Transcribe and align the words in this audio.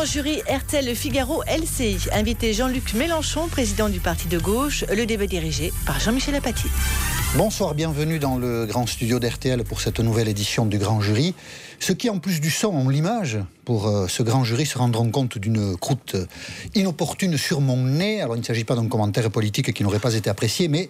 Grand 0.00 0.06
jury 0.06 0.40
RTL 0.48 0.94
Figaro 0.96 1.42
LCI. 1.42 2.08
Invité 2.12 2.54
Jean-Luc 2.54 2.94
Mélenchon, 2.94 3.48
président 3.48 3.90
du 3.90 4.00
parti 4.00 4.28
de 4.28 4.38
gauche. 4.38 4.82
Le 4.90 5.04
débat 5.04 5.26
dirigé 5.26 5.74
par 5.84 6.00
Jean-Michel 6.00 6.34
Apathy. 6.36 6.68
Bonsoir, 7.36 7.74
bienvenue 7.74 8.18
dans 8.18 8.38
le 8.38 8.64
grand 8.64 8.86
studio 8.86 9.18
d'RTL 9.18 9.62
pour 9.62 9.82
cette 9.82 10.00
nouvelle 10.00 10.28
édition 10.28 10.64
du 10.64 10.78
Grand 10.78 11.02
Jury. 11.02 11.34
Ceux 11.80 11.92
qui, 11.92 12.08
en 12.08 12.18
plus 12.18 12.40
du 12.40 12.50
son, 12.50 12.68
ont 12.68 12.88
l'image 12.88 13.40
pour 13.66 13.88
euh, 13.88 14.08
ce 14.08 14.22
grand 14.22 14.42
jury 14.42 14.64
se 14.64 14.78
rendront 14.78 15.10
compte 15.10 15.36
d'une 15.36 15.76
croûte 15.76 16.16
inopportune 16.74 17.36
sur 17.36 17.60
mon 17.60 17.76
nez. 17.76 18.22
Alors 18.22 18.36
il 18.36 18.40
ne 18.40 18.44
s'agit 18.46 18.64
pas 18.64 18.76
d'un 18.76 18.88
commentaire 18.88 19.30
politique 19.30 19.74
qui 19.74 19.82
n'aurait 19.82 19.98
pas 19.98 20.14
été 20.14 20.30
apprécié, 20.30 20.68
mais 20.68 20.88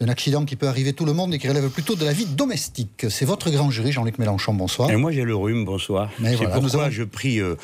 d'un 0.00 0.08
accident 0.08 0.44
qui 0.44 0.54
peut 0.54 0.68
arriver 0.68 0.92
tout 0.92 1.04
le 1.04 1.12
monde 1.12 1.34
et 1.34 1.38
qui 1.38 1.48
relève 1.48 1.68
plutôt 1.70 1.96
de 1.96 2.04
la 2.04 2.12
vie 2.12 2.26
domestique. 2.26 3.06
C'est 3.10 3.24
votre 3.24 3.50
grand 3.50 3.70
jury, 3.70 3.90
Jean-Luc 3.90 4.18
Mélenchon, 4.18 4.54
bonsoir. 4.54 4.90
Et 4.90 4.96
moi 4.96 5.10
j'ai 5.10 5.24
le 5.24 5.34
rhume, 5.34 5.64
bonsoir. 5.64 6.10
C'est 6.22 6.36
pourquoi 6.46 6.88
je 6.90 7.02
prie 7.02 7.40
euh, 7.40 7.56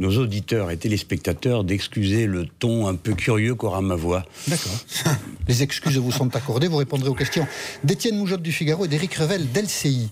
nos 0.00 0.18
auditeurs 0.18 0.72
et 0.72 0.76
téléspectateurs 0.76 1.62
d'excuser 1.62 2.26
le 2.26 2.46
ton 2.46 2.88
un 2.88 2.96
peu 2.96 3.14
curieux 3.14 3.54
qu'aura 3.54 3.82
ma 3.82 3.94
voix. 3.94 4.24
D'accord. 4.48 4.72
Les 5.48 5.62
excuses 5.62 5.96
vous 5.96 6.10
sont 6.10 6.34
accordées, 6.34 6.66
vous 6.66 6.76
répondrez 6.78 7.08
aux 7.08 7.14
questions 7.14 7.46
d'Étienne 7.84 8.16
Moujotte 8.16 8.42
du 8.42 8.50
Figaro 8.50 8.84
et 8.84 8.88
d'Éric 8.88 9.14
Revel 9.14 9.50
d'LCI. 9.52 10.10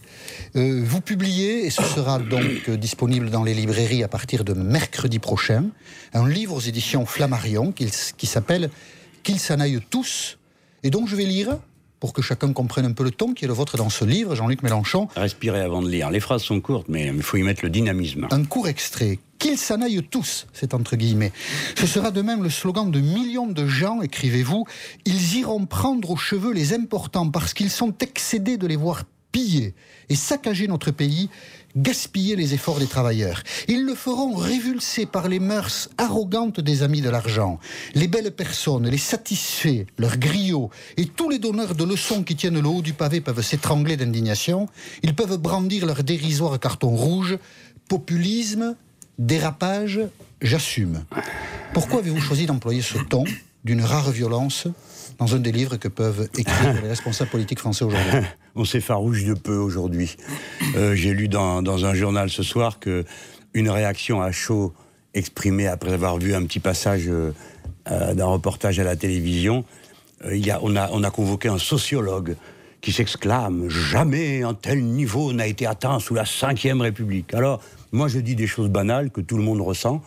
Euh, 0.54 0.80
vous 0.84 1.00
publiez, 1.00 1.66
et 1.66 1.70
ce 1.70 1.82
sera 1.82 2.20
donc 2.20 2.70
disponible 2.70 3.30
dans 3.30 3.42
les 3.42 3.54
librairies 3.54 4.04
à 4.04 4.08
partir 4.08 4.44
de 4.44 4.52
mercredi 4.52 5.18
prochain, 5.18 5.64
un 6.12 6.28
livre 6.28 6.54
aux 6.54 6.60
éditions 6.60 7.04
Flammarion 7.04 7.72
qui, 7.72 7.90
qui 8.16 8.26
s'appelle 8.26 8.70
Qu'ils 9.24 9.40
s'en 9.40 9.58
aillent 9.58 9.80
tous 9.90 10.36
et 10.84 10.90
donc 10.90 11.08
je 11.08 11.16
vais 11.16 11.24
lire 11.24 11.58
pour 12.04 12.12
que 12.12 12.20
chacun 12.20 12.52
comprenne 12.52 12.84
un 12.84 12.92
peu 12.92 13.02
le 13.02 13.10
ton 13.10 13.32
qui 13.32 13.46
est 13.46 13.48
le 13.48 13.54
vôtre 13.54 13.78
dans 13.78 13.88
ce 13.88 14.04
livre, 14.04 14.34
Jean-Luc 14.34 14.62
Mélenchon. 14.62 15.08
Respirez 15.16 15.62
avant 15.62 15.80
de 15.80 15.88
lire. 15.88 16.10
Les 16.10 16.20
phrases 16.20 16.42
sont 16.42 16.60
courtes, 16.60 16.84
mais 16.90 17.06
il 17.06 17.22
faut 17.22 17.38
y 17.38 17.42
mettre 17.42 17.64
le 17.64 17.70
dynamisme. 17.70 18.28
Un 18.30 18.44
court 18.44 18.68
extrait. 18.68 19.20
Qu'ils 19.38 19.56
s'en 19.56 19.80
aillent 19.80 20.06
tous, 20.10 20.46
c'est 20.52 20.74
entre 20.74 20.96
guillemets. 20.96 21.32
Ce 21.78 21.86
sera 21.86 22.10
de 22.10 22.20
même 22.20 22.42
le 22.42 22.50
slogan 22.50 22.90
de 22.90 23.00
millions 23.00 23.46
de 23.46 23.66
gens, 23.66 24.02
écrivez-vous. 24.02 24.66
Ils 25.06 25.36
iront 25.38 25.64
prendre 25.64 26.10
aux 26.10 26.16
cheveux 26.16 26.52
les 26.52 26.74
importants 26.74 27.30
parce 27.30 27.54
qu'ils 27.54 27.70
sont 27.70 27.94
excédés 28.02 28.58
de 28.58 28.66
les 28.66 28.76
voir 28.76 29.04
piller 29.32 29.74
et 30.10 30.14
saccager 30.14 30.68
notre 30.68 30.90
pays, 30.90 31.30
gaspiller 31.76 32.36
les 32.36 32.54
efforts 32.54 32.78
des 32.78 32.86
travailleurs. 32.86 33.42
Ils 33.68 33.84
le 33.84 33.94
feront 33.94 34.34
révulsés 34.34 35.06
par 35.06 35.28
les 35.28 35.40
mœurs 35.40 35.88
arrogantes 35.98 36.60
des 36.60 36.82
amis 36.82 37.00
de 37.00 37.10
l'argent. 37.10 37.58
Les 37.94 38.08
belles 38.08 38.30
personnes, 38.30 38.88
les 38.88 38.98
satisfaits, 38.98 39.86
leurs 39.98 40.18
griots 40.18 40.70
et 40.96 41.06
tous 41.06 41.28
les 41.28 41.38
donneurs 41.38 41.74
de 41.74 41.84
leçons 41.84 42.22
qui 42.22 42.36
tiennent 42.36 42.60
le 42.60 42.68
haut 42.68 42.82
du 42.82 42.92
pavé 42.92 43.20
peuvent 43.20 43.42
s'étrangler 43.42 43.96
d'indignation. 43.96 44.68
Ils 45.02 45.14
peuvent 45.14 45.38
brandir 45.38 45.86
leur 45.86 46.02
dérisoire 46.02 46.58
carton 46.60 46.94
rouge. 46.94 47.38
Populisme, 47.88 48.76
dérapage, 49.18 50.00
j'assume. 50.40 51.04
Pourquoi 51.72 51.98
avez-vous 52.00 52.20
choisi 52.20 52.46
d'employer 52.46 52.82
ce 52.82 52.98
ton 52.98 53.24
d'une 53.64 53.82
rare 53.82 54.10
violence 54.10 54.68
dans 55.18 55.34
un 55.34 55.38
des 55.38 55.52
livres 55.52 55.76
que 55.76 55.88
peuvent 55.88 56.28
écrire 56.36 56.74
les 56.82 56.88
responsables 56.88 57.30
politiques 57.30 57.60
français 57.60 57.84
aujourd'hui 57.84 58.20
On 58.56 58.64
s'effarouche 58.64 59.24
de 59.24 59.34
peu 59.34 59.56
aujourd'hui. 59.56 60.16
Euh, 60.76 60.94
j'ai 60.94 61.12
lu 61.12 61.28
dans, 61.28 61.84
un 61.84 61.94
journal 61.94 62.30
ce 62.30 62.42
soir 62.42 62.78
que 62.78 63.04
une 63.52 63.68
réaction 63.68 64.22
à 64.22 64.30
chaud 64.32 64.72
exprimée 65.14 65.66
après 65.66 65.92
avoir 65.92 66.18
vu 66.18 66.34
un 66.34 66.42
petit 66.44 66.60
passage 66.60 67.04
euh, 67.08 67.32
euh, 67.90 68.14
d'un 68.14 68.26
reportage 68.26 68.78
à 68.78 68.84
la 68.84 68.96
télévision, 68.96 69.64
il 70.30 70.44
y 70.44 70.50
a, 70.50 70.58
on, 70.62 70.76
a, 70.76 70.88
on 70.92 71.02
a 71.02 71.10
convoqué 71.10 71.48
un 71.48 71.58
sociologue 71.58 72.36
qui 72.80 72.92
s'exclame 72.92 73.68
Jamais 73.68 74.42
un 74.42 74.54
tel 74.54 74.84
niveau 74.84 75.32
n'a 75.32 75.46
été 75.46 75.66
atteint 75.66 75.98
sous 75.98 76.14
la 76.14 76.24
Ve 76.24 76.80
République. 76.80 77.32
Alors, 77.34 77.60
moi 77.92 78.08
je 78.08 78.18
dis 78.20 78.34
des 78.34 78.46
choses 78.46 78.68
banales 78.68 79.10
que 79.10 79.20
tout 79.20 79.36
le 79.36 79.42
monde 79.42 79.60
ressent, 79.60 80.02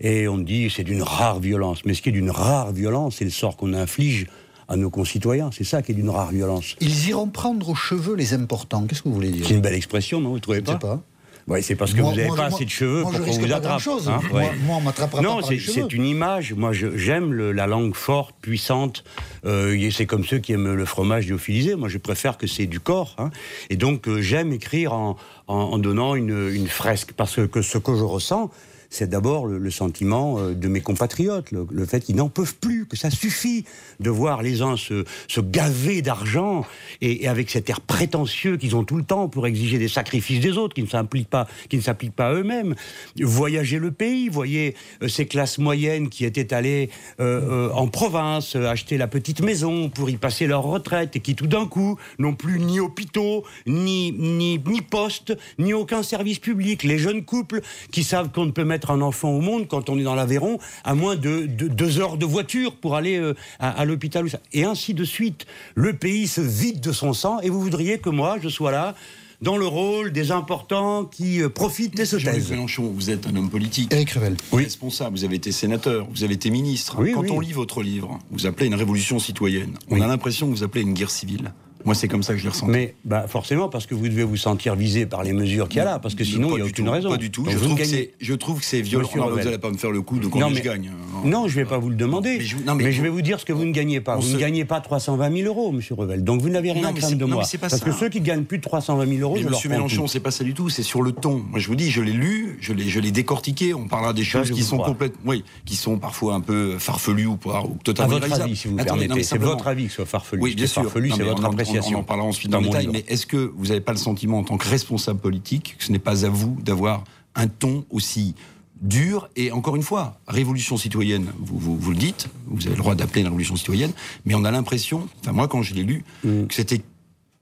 et 0.00 0.28
on 0.28 0.38
dit 0.38 0.70
c'est 0.74 0.84
d'une 0.84 1.02
rare 1.02 1.40
violence. 1.40 1.84
Mais 1.84 1.94
ce 1.94 2.02
qui 2.02 2.10
est 2.10 2.12
d'une 2.12 2.30
rare 2.30 2.72
violence, 2.72 3.16
c'est 3.16 3.24
le 3.24 3.30
sort 3.30 3.56
qu'on 3.56 3.72
inflige 3.72 4.26
à 4.68 4.76
nos 4.76 4.90
concitoyens. 4.90 5.50
C'est 5.52 5.64
ça 5.64 5.82
qui 5.82 5.92
est 5.92 5.94
d'une 5.94 6.10
rare 6.10 6.30
violence. 6.30 6.76
Ils 6.80 7.08
iront 7.08 7.28
prendre 7.28 7.68
aux 7.68 7.74
cheveux 7.74 8.14
les 8.14 8.34
importants. 8.34 8.86
Qu'est-ce 8.86 9.02
que 9.02 9.08
vous 9.08 9.14
voulez 9.14 9.30
dire 9.30 9.46
C'est 9.46 9.54
une 9.54 9.60
belle 9.60 9.74
expression, 9.74 10.20
non 10.20 10.30
Vous 10.30 10.36
ne 10.36 10.40
trouvez 10.40 10.62
pas, 10.62 10.76
pas. 10.76 11.02
Oui, 11.48 11.62
c'est 11.62 11.76
parce 11.76 11.94
que 11.94 12.00
vous 12.00 12.10
n'avez 12.10 12.26
pas 12.26 12.46
assez 12.46 12.64
de 12.64 12.70
cheveux 12.70 13.02
pour 13.02 13.12
qu'on 13.12 13.30
vous 13.30 13.52
attrape. 13.52 13.80
Hein 14.08 14.20
moi, 14.32 14.42
moi, 14.64 14.76
on 14.78 14.80
m'attrapera 14.80 15.22
non, 15.22 15.40
c'est 15.42 15.92
une 15.92 16.04
image. 16.04 16.54
Moi, 16.54 16.72
j'aime 16.72 17.32
la 17.32 17.68
langue 17.68 17.94
forte, 17.94 18.34
puissante. 18.40 19.04
Euh, 19.44 19.90
c'est 19.92 20.06
comme 20.06 20.24
ceux 20.24 20.38
qui 20.38 20.52
aiment 20.52 20.74
le 20.74 20.84
fromage 20.84 21.28
lyophilisé. 21.28 21.76
Moi, 21.76 21.88
je 21.88 21.98
préfère 21.98 22.36
que 22.36 22.48
c'est 22.48 22.66
du 22.66 22.80
corps. 22.80 23.14
Hein. 23.18 23.30
Et 23.70 23.76
donc, 23.76 24.08
euh, 24.08 24.20
j'aime 24.20 24.52
écrire 24.52 24.92
en, 24.92 25.16
en, 25.46 25.78
donnant 25.78 26.16
une, 26.16 26.50
une, 26.50 26.66
fresque. 26.66 27.12
Parce 27.16 27.38
que 27.46 27.62
ce 27.62 27.78
que 27.78 27.94
je 27.94 28.02
ressens, 28.02 28.50
c'est 28.90 29.08
d'abord 29.08 29.46
le, 29.46 29.70
sentiment 29.70 30.38
euh, 30.38 30.54
de 30.54 30.68
mes 30.68 30.80
compatriotes, 30.80 31.50
le, 31.50 31.86
fait 31.86 32.00
qu'ils 32.00 32.16
n'en 32.16 32.28
peuvent 32.28 32.56
plus, 32.56 32.86
que 32.86 32.96
ça 32.96 33.10
suffit 33.10 33.64
de 34.00 34.10
voir 34.10 34.42
les 34.42 34.62
uns 34.62 34.76
se, 34.76 35.04
gaver 35.40 36.02
d'argent 36.02 36.64
et, 37.00 37.28
avec 37.28 37.50
cet 37.50 37.68
air 37.70 37.80
prétentieux 37.80 38.56
qu'ils 38.56 38.76
ont 38.76 38.84
tout 38.84 38.96
le 38.96 39.04
temps 39.04 39.28
pour 39.28 39.46
exiger 39.46 39.78
des 39.78 39.88
sacrifices 39.88 40.40
des 40.40 40.56
autres, 40.56 40.74
qui 40.74 40.82
ne 40.82 40.88
s'appliquent 40.88 41.28
pas, 41.28 41.46
qui 41.68 41.76
ne 41.76 41.82
s'appliquent 41.82 42.16
pas 42.16 42.32
eux-mêmes. 42.32 42.74
Voyager 43.20 43.78
le 43.78 43.90
pays, 43.90 44.28
voyez 44.28 44.74
euh, 45.02 45.08
ces 45.08 45.26
classes 45.26 45.58
moyennes 45.58 46.08
qui 46.08 46.24
étaient 46.24 46.54
allées 46.54 46.90
euh, 47.20 47.70
en 47.72 47.88
province 47.88 48.56
acheter 48.56 48.96
la 48.98 49.08
petite 49.08 49.40
maison 49.40 49.88
pour 49.88 50.10
y 50.10 50.16
passer 50.16 50.46
leur 50.46 50.62
retraite 50.62 51.16
et 51.16 51.20
qui 51.20 51.34
tout 51.34 51.46
d'un 51.46 51.66
coup 51.66 51.98
n'ont 52.18 52.34
plus 52.34 52.58
ni 52.58 52.80
hôpitaux, 52.80 53.44
ni, 53.66 54.12
ni, 54.12 54.58
ni 54.58 54.80
poste, 54.80 55.36
ni 55.58 55.72
aucun 55.72 56.02
service 56.02 56.38
public. 56.38 56.82
Les 56.82 56.98
jeunes 56.98 57.24
couples 57.24 57.60
qui 57.90 58.04
savent 58.04 58.30
qu'on 58.30 58.46
ne 58.46 58.50
peut 58.50 58.64
mettre 58.64 58.75
mettre 58.76 58.90
un 58.90 59.00
enfant 59.00 59.30
au 59.30 59.40
monde 59.40 59.68
quand 59.68 59.88
on 59.88 59.98
est 59.98 60.02
dans 60.02 60.14
l'Aveyron 60.14 60.58
à 60.84 60.94
moins 60.94 61.16
de, 61.16 61.46
deux 61.46 61.98
heures 61.98 62.18
de 62.18 62.26
voiture 62.26 62.76
pour 62.76 62.94
aller 62.94 63.16
euh, 63.16 63.32
à, 63.58 63.86
l'hôpital. 63.86 64.26
Et 64.52 64.64
ainsi 64.64 64.92
de 64.92 65.04
suite. 65.04 65.46
Le 65.74 65.94
pays 65.94 66.26
se 66.26 66.42
vide 66.42 66.80
de 66.80 66.92
son 66.92 67.14
sang 67.14 67.40
et 67.40 67.48
vous 67.48 67.60
voudriez 67.62 67.98
que 67.98 68.10
moi, 68.10 68.36
je 68.42 68.50
sois 68.50 68.70
là 68.70 68.94
dans 69.40 69.56
le 69.56 69.66
rôle 69.66 70.12
des 70.12 70.30
importants 70.30 71.06
qui 71.06 71.40
euh, 71.40 71.48
profitent 71.48 71.98
et 71.98 72.04
se 72.04 72.16
taisent. 72.16 72.50
Mélenchon, 72.50 72.92
vous 72.94 73.08
êtes 73.08 73.26
un 73.26 73.34
homme 73.36 73.48
politique. 73.48 73.92
Éric 73.94 74.10
Revel. 74.10 74.36
Oui. 74.52 74.64
Responsable, 74.64 75.16
vous 75.16 75.24
avez 75.24 75.36
été 75.36 75.52
sénateur, 75.52 76.06
vous 76.10 76.22
avez 76.22 76.34
été 76.34 76.50
ministre. 76.50 76.96
Quand 77.14 77.30
on 77.30 77.40
lit 77.40 77.52
votre 77.52 77.82
livre, 77.82 78.18
vous 78.30 78.44
appelez 78.46 78.66
une 78.66 78.74
révolution 78.74 79.18
citoyenne. 79.18 79.78
On 79.88 80.02
a 80.02 80.06
l'impression 80.06 80.50
que 80.50 80.52
vous 80.52 80.64
appelez 80.64 80.82
une 80.82 80.92
guerre 80.92 81.10
civile. 81.10 81.52
Moi, 81.86 81.94
c'est 81.94 82.08
comme 82.08 82.24
ça 82.24 82.32
que 82.32 82.38
je 82.40 82.42
l'ai 82.42 82.50
ressenti. 82.50 82.72
Mais 82.72 82.94
bah, 83.04 83.26
forcément, 83.28 83.68
parce 83.68 83.86
que 83.86 83.94
vous 83.94 84.08
devez 84.08 84.24
vous 84.24 84.36
sentir 84.36 84.74
visé 84.74 85.06
par 85.06 85.22
les 85.22 85.32
mesures 85.32 85.68
qu'il 85.68 85.78
y 85.78 85.80
a 85.80 85.84
là, 85.84 86.00
parce 86.00 86.16
que 86.16 86.24
sinon, 86.24 86.50
il 86.50 86.56
n'y 86.56 86.62
a 86.62 86.64
aucune 86.64 86.88
raison. 86.88 87.10
Pas 87.10 87.16
du 87.16 87.30
tout. 87.30 87.46
Je 87.48 88.34
trouve, 88.34 88.58
que 88.58 88.64
c'est 88.66 88.80
violent. 88.80 89.08
vous 89.14 89.36
n'allez 89.36 89.58
pas 89.58 89.70
me 89.70 89.76
faire 89.76 89.92
le 89.92 90.02
coup 90.02 90.18
de 90.18 90.26
combien 90.26 90.52
je 90.52 90.60
gagne. 90.60 90.90
Non, 91.24 91.48
je 91.48 91.58
ne 91.58 91.64
vais 91.64 91.68
pas 91.68 91.78
vous 91.78 91.88
le 91.88 91.94
demander. 91.94 92.38
mais, 92.76 92.92
je, 92.92 93.02
vais 93.02 93.08
vous 93.08 93.22
dire 93.22 93.38
ce 93.38 93.44
que 93.44 93.52
vous 93.52 93.64
ne 93.64 93.72
gagnez 93.72 94.00
pas. 94.00 94.16
Vous 94.16 94.32
ne 94.32 94.38
gagnez 94.38 94.64
pas 94.64 94.80
320 94.80 95.36
000 95.36 95.46
euros, 95.46 95.70
Monsieur 95.70 95.94
Revel. 95.94 96.24
Donc 96.24 96.42
vous 96.42 96.48
n'avez 96.48 96.72
rien 96.72 96.88
à 96.88 96.92
craindre 96.92 97.16
de 97.16 97.24
moi. 97.24 97.44
parce 97.60 97.80
que 97.80 97.92
ceux 97.92 98.08
qui 98.08 98.20
gagnent 98.20 98.44
plus 98.44 98.58
de 98.58 98.62
320 98.62 99.06
000 99.06 99.20
euros, 99.20 99.36
je 99.40 99.48
Monsieur 99.48 99.70
Mélenchon, 99.70 100.08
c'est 100.08 100.20
pas 100.20 100.32
ça 100.32 100.42
du 100.42 100.54
tout. 100.54 100.68
C'est 100.68 100.82
sur 100.82 101.02
le 101.02 101.12
ton. 101.12 101.44
Moi, 101.50 101.60
je 101.60 101.68
vous 101.68 101.76
dis, 101.76 101.90
je 101.90 102.02
l'ai 102.02 102.12
lu, 102.12 102.58
je 102.60 102.72
l'ai 102.72 103.12
décortiqué. 103.12 103.74
On 103.74 103.86
parlera 103.86 104.12
des 104.12 104.24
choses 104.24 104.50
qui 104.50 104.62
sont 104.62 104.78
complètement, 104.78 105.20
oui, 105.24 105.44
qui 105.64 105.76
sont 105.76 105.98
parfois 105.98 106.34
un 106.34 106.40
peu 106.40 106.78
farfelues 106.78 107.26
ou, 107.26 107.38
totalement. 107.84 108.16
À 108.16 108.18
votre 108.18 108.40
avis, 108.40 108.56
si 108.56 108.66
vous 108.66 108.76
permettez. 108.76 109.22
C'est 109.22 109.38
votre 109.38 109.68
avis 109.68 109.84
que 109.84 109.90
ce 109.90 109.96
soit 109.96 110.06
farfelu. 110.06 110.42
Oui, 110.42 110.54
bien 110.54 110.66
sûr. 110.66 110.82
Farfelu, 110.82 111.10
c'est 111.10 111.22
votre 111.22 111.44
On 111.80 111.94
en 111.94 112.02
parlera 112.02 112.28
ensuite 112.28 112.54
mais 112.92 113.04
est-ce 113.08 113.26
que 113.26 113.52
vous 113.56 113.66
n'avez 113.66 113.80
pas 113.80 113.92
le 113.92 113.98
sentiment 113.98 114.38
en 114.38 114.44
tant 114.44 114.56
que 114.56 114.68
responsable 114.68 115.20
politique 115.20 115.76
que 115.78 115.84
ce 115.84 115.92
n'est 115.92 115.98
pas 115.98 116.24
à 116.24 116.28
vous 116.28 116.56
d'avoir 116.62 117.04
un 117.34 117.48
ton 117.48 117.84
aussi 117.90 118.34
dur 118.80 119.28
et 119.36 119.52
encore 119.52 119.76
une 119.76 119.82
fois, 119.82 120.18
révolution 120.28 120.76
citoyenne, 120.76 121.26
vous, 121.38 121.76
vous, 121.78 121.90
le 121.90 121.96
dites, 121.96 122.28
vous 122.46 122.66
avez 122.66 122.76
le 122.76 122.82
droit 122.82 122.94
d'appeler 122.94 123.22
une 123.22 123.28
révolution 123.28 123.56
citoyenne, 123.56 123.92
mais 124.24 124.34
on 124.34 124.44
a 124.44 124.50
l'impression, 124.50 125.08
enfin 125.20 125.32
moi 125.32 125.48
quand 125.48 125.62
je 125.62 125.74
l'ai 125.74 125.82
lu, 125.82 126.04
mm. 126.24 126.46
que 126.46 126.54
c'était 126.54 126.82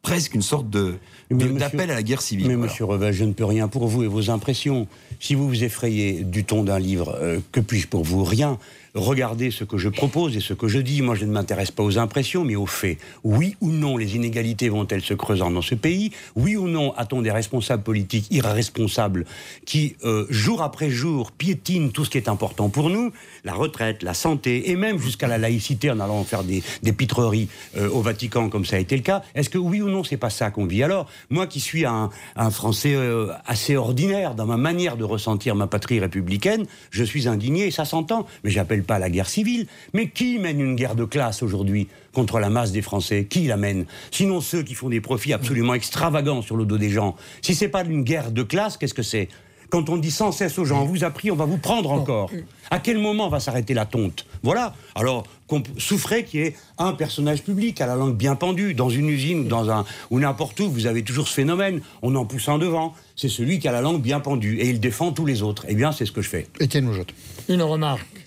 presque 0.02 0.34
une 0.34 0.42
sorte 0.42 0.70
de, 0.70 0.94
d'appel 1.30 1.90
à 1.90 1.94
la 1.94 2.02
guerre 2.02 2.22
civile. 2.22 2.46
Mais 2.48 2.56
monsieur 2.56 2.84
Revel, 2.84 3.12
je 3.12 3.24
ne 3.24 3.32
peux 3.32 3.44
rien 3.44 3.68
pour 3.68 3.88
vous 3.88 4.04
et 4.04 4.06
vos 4.06 4.30
impressions. 4.30 4.86
Si 5.18 5.34
vous 5.34 5.48
vous 5.48 5.64
effrayez 5.64 6.22
du 6.22 6.44
ton 6.44 6.62
d'un 6.62 6.78
livre, 6.78 7.16
euh, 7.20 7.40
que 7.50 7.60
puis-je 7.60 7.88
pour 7.88 8.04
vous? 8.04 8.22
Rien 8.22 8.58
regardez 8.94 9.50
ce 9.50 9.64
que 9.64 9.78
je 9.78 9.88
propose 9.88 10.36
et 10.36 10.40
ce 10.40 10.54
que 10.54 10.68
je 10.68 10.78
dis. 10.78 11.02
Moi, 11.02 11.14
je 11.14 11.24
ne 11.24 11.32
m'intéresse 11.32 11.70
pas 11.70 11.82
aux 11.82 11.98
impressions, 11.98 12.44
mais 12.44 12.56
aux 12.56 12.66
faits. 12.66 12.98
Oui 13.22 13.56
ou 13.60 13.70
non, 13.70 13.96
les 13.96 14.16
inégalités 14.16 14.68
vont-elles 14.68 15.02
se 15.02 15.14
creusant 15.14 15.50
dans 15.50 15.62
ce 15.62 15.74
pays? 15.74 16.12
Oui 16.36 16.56
ou 16.56 16.68
non, 16.68 16.94
a-t-on 16.96 17.22
des 17.22 17.30
responsables 17.30 17.82
politiques 17.82 18.26
irresponsables 18.30 19.26
qui, 19.64 19.96
euh, 20.04 20.26
jour 20.30 20.62
après 20.62 20.90
jour, 20.90 21.32
piétinent 21.32 21.88
tout 21.88 22.04
ce 22.04 22.10
qui 22.10 22.18
est 22.18 22.28
important 22.28 22.68
pour 22.68 22.90
nous? 22.90 23.12
La 23.44 23.52
retraite, 23.52 24.02
la 24.02 24.14
santé, 24.14 24.70
et 24.70 24.76
même 24.76 24.98
jusqu'à 24.98 25.26
la 25.26 25.38
laïcité 25.38 25.90
en 25.90 26.00
allant 26.00 26.24
faire 26.24 26.44
des, 26.44 26.62
pitreries 26.92 27.48
euh, 27.76 27.88
au 27.90 28.00
Vatican, 28.00 28.48
comme 28.48 28.64
ça 28.64 28.76
a 28.76 28.78
été 28.78 28.96
le 28.96 29.02
cas. 29.02 29.22
Est-ce 29.34 29.50
que 29.50 29.58
oui 29.58 29.82
ou 29.82 29.88
non, 29.88 30.04
c'est 30.04 30.16
pas 30.16 30.30
ça 30.30 30.50
qu'on 30.50 30.66
vit? 30.66 30.82
Alors, 30.82 31.08
moi 31.30 31.46
qui 31.46 31.60
suis 31.60 31.84
un, 31.84 32.10
un 32.36 32.50
Français 32.50 32.94
euh, 32.94 33.32
assez 33.46 33.76
ordinaire 33.76 34.34
dans 34.34 34.46
ma 34.46 34.56
manière 34.56 34.96
de 34.96 35.04
ressentir 35.04 35.56
ma 35.56 35.66
patrie 35.66 35.98
républicaine, 35.98 36.66
je 36.90 37.02
suis 37.02 37.26
indigné, 37.26 37.66
et 37.66 37.70
ça 37.70 37.84
s'entend. 37.84 38.26
Mais 38.44 38.50
j'appelle 38.50 38.83
pas 38.84 38.98
la 38.98 39.10
guerre 39.10 39.28
civile. 39.28 39.66
Mais 39.92 40.08
qui 40.10 40.38
mène 40.38 40.60
une 40.60 40.76
guerre 40.76 40.94
de 40.94 41.04
classe 41.04 41.42
aujourd'hui 41.42 41.88
contre 42.12 42.38
la 42.38 42.50
masse 42.50 42.72
des 42.72 42.82
Français? 42.82 43.26
Qui 43.28 43.46
la 43.46 43.56
mène? 43.56 43.86
Sinon 44.10 44.40
ceux 44.40 44.62
qui 44.62 44.74
font 44.74 44.88
des 44.88 45.00
profits 45.00 45.32
absolument 45.32 45.74
extravagants 45.74 46.42
sur 46.42 46.56
le 46.56 46.64
dos 46.64 46.78
des 46.78 46.90
gens. 46.90 47.16
Si 47.42 47.54
c'est 47.54 47.68
pas 47.68 47.84
une 47.84 48.02
guerre 48.02 48.30
de 48.30 48.42
classe, 48.42 48.76
qu'est-ce 48.76 48.94
que 48.94 49.02
c'est? 49.02 49.28
Quand 49.70 49.88
on 49.88 49.96
dit 49.96 50.12
sans 50.12 50.30
cesse 50.30 50.56
aux 50.58 50.64
gens, 50.64 50.82
on 50.82 50.84
vous 50.84 51.02
a 51.02 51.10
pris, 51.10 51.32
on 51.32 51.34
va 51.34 51.46
vous 51.46 51.58
prendre 51.58 51.90
encore. 51.90 52.30
À 52.70 52.78
quel 52.78 52.98
moment 52.98 53.28
va 53.28 53.40
s'arrêter 53.40 53.74
la 53.74 53.86
tonte? 53.86 54.24
Voilà. 54.44 54.72
Alors, 54.94 55.24
qu'on 55.48 55.64
souffrait 55.78 56.22
qu'il 56.22 56.40
y 56.40 56.42
ait 56.44 56.54
un 56.78 56.92
personnage 56.92 57.42
public 57.42 57.80
à 57.80 57.86
la 57.86 57.96
langue 57.96 58.14
bien 58.14 58.36
pendue, 58.36 58.74
dans 58.74 58.88
une 58.88 59.08
usine 59.08 59.40
ou 59.40 59.44
dans 59.44 59.70
un 59.70 59.84
ou 60.10 60.20
n'importe 60.20 60.60
où, 60.60 60.70
vous 60.70 60.86
avez 60.86 61.02
toujours 61.02 61.26
ce 61.26 61.34
phénomène. 61.34 61.80
On 62.02 62.14
en 62.14 62.24
pousse 62.24 62.48
un 62.48 62.58
devant. 62.58 62.94
C'est 63.16 63.28
celui 63.28 63.58
qui 63.58 63.66
a 63.66 63.72
la 63.72 63.80
langue 63.80 64.00
bien 64.00 64.20
pendue 64.20 64.58
et 64.60 64.68
il 64.68 64.78
défend 64.78 65.10
tous 65.10 65.26
les 65.26 65.42
autres. 65.42 65.64
Eh 65.66 65.74
bien, 65.74 65.90
c'est 65.90 66.06
ce 66.06 66.12
que 66.12 66.22
je 66.22 66.28
fais. 66.28 66.46
Étienne 66.60 66.84
Moujotte. 66.84 67.12
Une 67.48 67.62
remarque. 67.62 68.23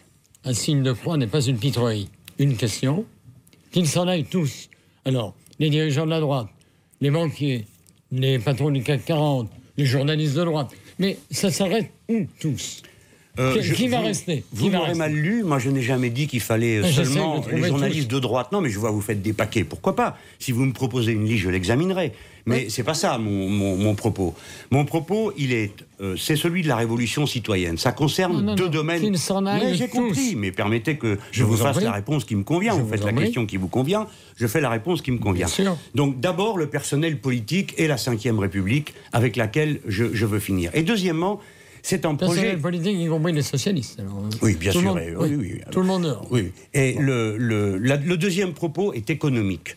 Un 0.48 0.54
signe 0.54 0.82
de 0.82 0.94
croix 0.94 1.18
n'est 1.18 1.28
pas 1.28 1.42
une 1.42 1.58
pitrerie. 1.58 2.08
Une 2.40 2.56
question. 2.56 3.04
Qu'ils 3.72 3.88
s'en 3.88 4.08
aillent 4.08 4.24
tous. 4.24 4.70
Alors, 5.04 5.36
les 5.60 5.70
dirigeants 5.70 6.06
de 6.06 6.12
la 6.12 6.22
droite, 6.22 6.48
les 7.02 7.12
banquiers, 7.12 7.66
les 8.14 8.40
patrons 8.40 8.72
du 8.72 8.82
CAC 8.82 9.04
40, 9.04 9.50
les 9.76 9.86
journalistes 9.86 10.36
de 10.38 10.46
droite. 10.46 10.70
Mais 11.00 11.18
ça 11.32 11.52
s'arrête 11.52 11.92
où 12.08 12.26
tous? 12.40 12.82
Euh, 13.40 13.54
Qui- 13.56 13.62
je- 13.62 13.74
qui 13.76 13.88
va 13.90 14.00
vous- 14.00 14.06
rester? 14.08 14.44
Vous 14.54 14.70
m'aurez 14.70 14.96
mal 14.96 15.14
lu. 15.14 15.44
Moi, 15.44 15.60
je 15.60 15.70
n'ai 15.70 15.82
jamais 15.82 16.10
dit 16.10 16.28
qu'il 16.28 16.40
fallait 16.40 16.78
euh, 16.78 16.84
Ah, 16.86 16.92
seulement 16.92 17.44
les 17.52 17.68
journalistes 17.68 18.08
tous. 18.08 18.16
de 18.16 18.20
droite. 18.22 18.52
Non, 18.54 18.62
mais 18.62 18.70
je 18.70 18.80
vois, 18.80 18.90
vous 18.92 19.02
faites 19.02 19.22
des 19.22 19.34
paquets. 19.34 19.66
Pourquoi 19.66 19.96
pas? 19.98 20.18
Si 20.40 20.54
vous 20.54 20.66
me 20.66 20.72
proposez 20.74 21.12
une 21.12 21.26
liste, 21.26 21.44
je 21.44 21.50
l'examinerai. 21.50 22.14
Mais 22.48 22.70
c'est 22.70 22.84
pas 22.84 22.94
ça 22.94 23.18
mon, 23.18 23.50
mon- 23.50 23.78
mon 23.78 23.94
propos. 23.96 24.34
Mon 24.72 24.86
propos, 24.86 25.34
il 25.38 25.54
est, 25.54 25.72
euh, 26.02 26.16
c'est 26.18 26.36
celui 26.36 26.62
de 26.64 26.68
la 26.68 26.76
révolution 26.78 27.26
citoyenne. 27.28 27.78
Ça 27.78 27.92
concerne 27.92 28.34
Non, 28.34 28.42
non, 28.42 28.56
deux 28.56 28.66
non, 28.66 28.70
domaines. 28.72 29.02
Mais 29.44 29.76
j'ai 29.76 29.88
compris. 29.88 30.36
Mais 30.36 30.52
permettez 30.52 30.98
que 30.98 31.18
je, 31.32 31.40
Je 31.40 31.44
vous 31.44 31.58
fasse 31.58 31.76
prie. 31.76 31.86
la 31.86 31.92
réponse 31.92 32.26
qui 32.26 32.36
me 32.36 32.44
convient. 32.44 32.74
Je 32.74 32.78
vous 32.80 32.86
vous 32.86 32.92
faites 32.92 33.04
la 33.04 33.12
prie. 33.14 33.26
question 33.26 33.46
qui 33.46 33.58
vous 33.58 33.68
convient. 33.68 34.08
Je 34.38 34.48
fais 34.48 34.62
la 34.62 34.70
réponse 34.70 35.02
qui 35.02 35.12
me 35.12 35.18
convient. 35.20 35.48
Donc 35.96 36.20
d'abord 36.20 36.58
le 36.58 36.68
personnel 36.68 37.20
politique 37.20 37.74
et 37.78 37.88
la 37.88 37.96
Ve 37.96 38.40
République 38.40 38.94
avec 39.12 39.36
laquelle 39.36 39.80
je, 39.88 40.06
je 40.14 40.26
veux 40.26 40.40
finir. 40.40 40.72
Et 40.74 40.84
deuxièmement, 40.84 41.40
c'est 41.84 42.06
un 42.06 42.16
projet. 42.16 42.34
Personnel 42.42 42.60
politique, 42.60 42.98
y 42.98 43.08
compris 43.08 43.34
les 43.34 43.42
socialistes. 43.42 44.00
alors, 44.00 44.18
euh, 44.20 44.38
Oui, 44.42 44.56
bien 44.56 44.72
tout 44.72 44.80
le 44.80 44.84
sûr. 44.86 44.96
monde- 44.96 45.04
oui, 45.20 45.36
oui, 45.38 45.62
Tout 45.72 45.80
le 45.82 45.86
monde. 45.86 46.18
Oui. 46.32 46.52
Et 46.74 46.94
le, 47.00 47.38
le, 47.38 47.78
la- 47.78 47.96
le 47.98 48.18
deuxième 48.18 48.54
propos 48.54 48.94
est 48.94 49.10
économique. 49.10 49.76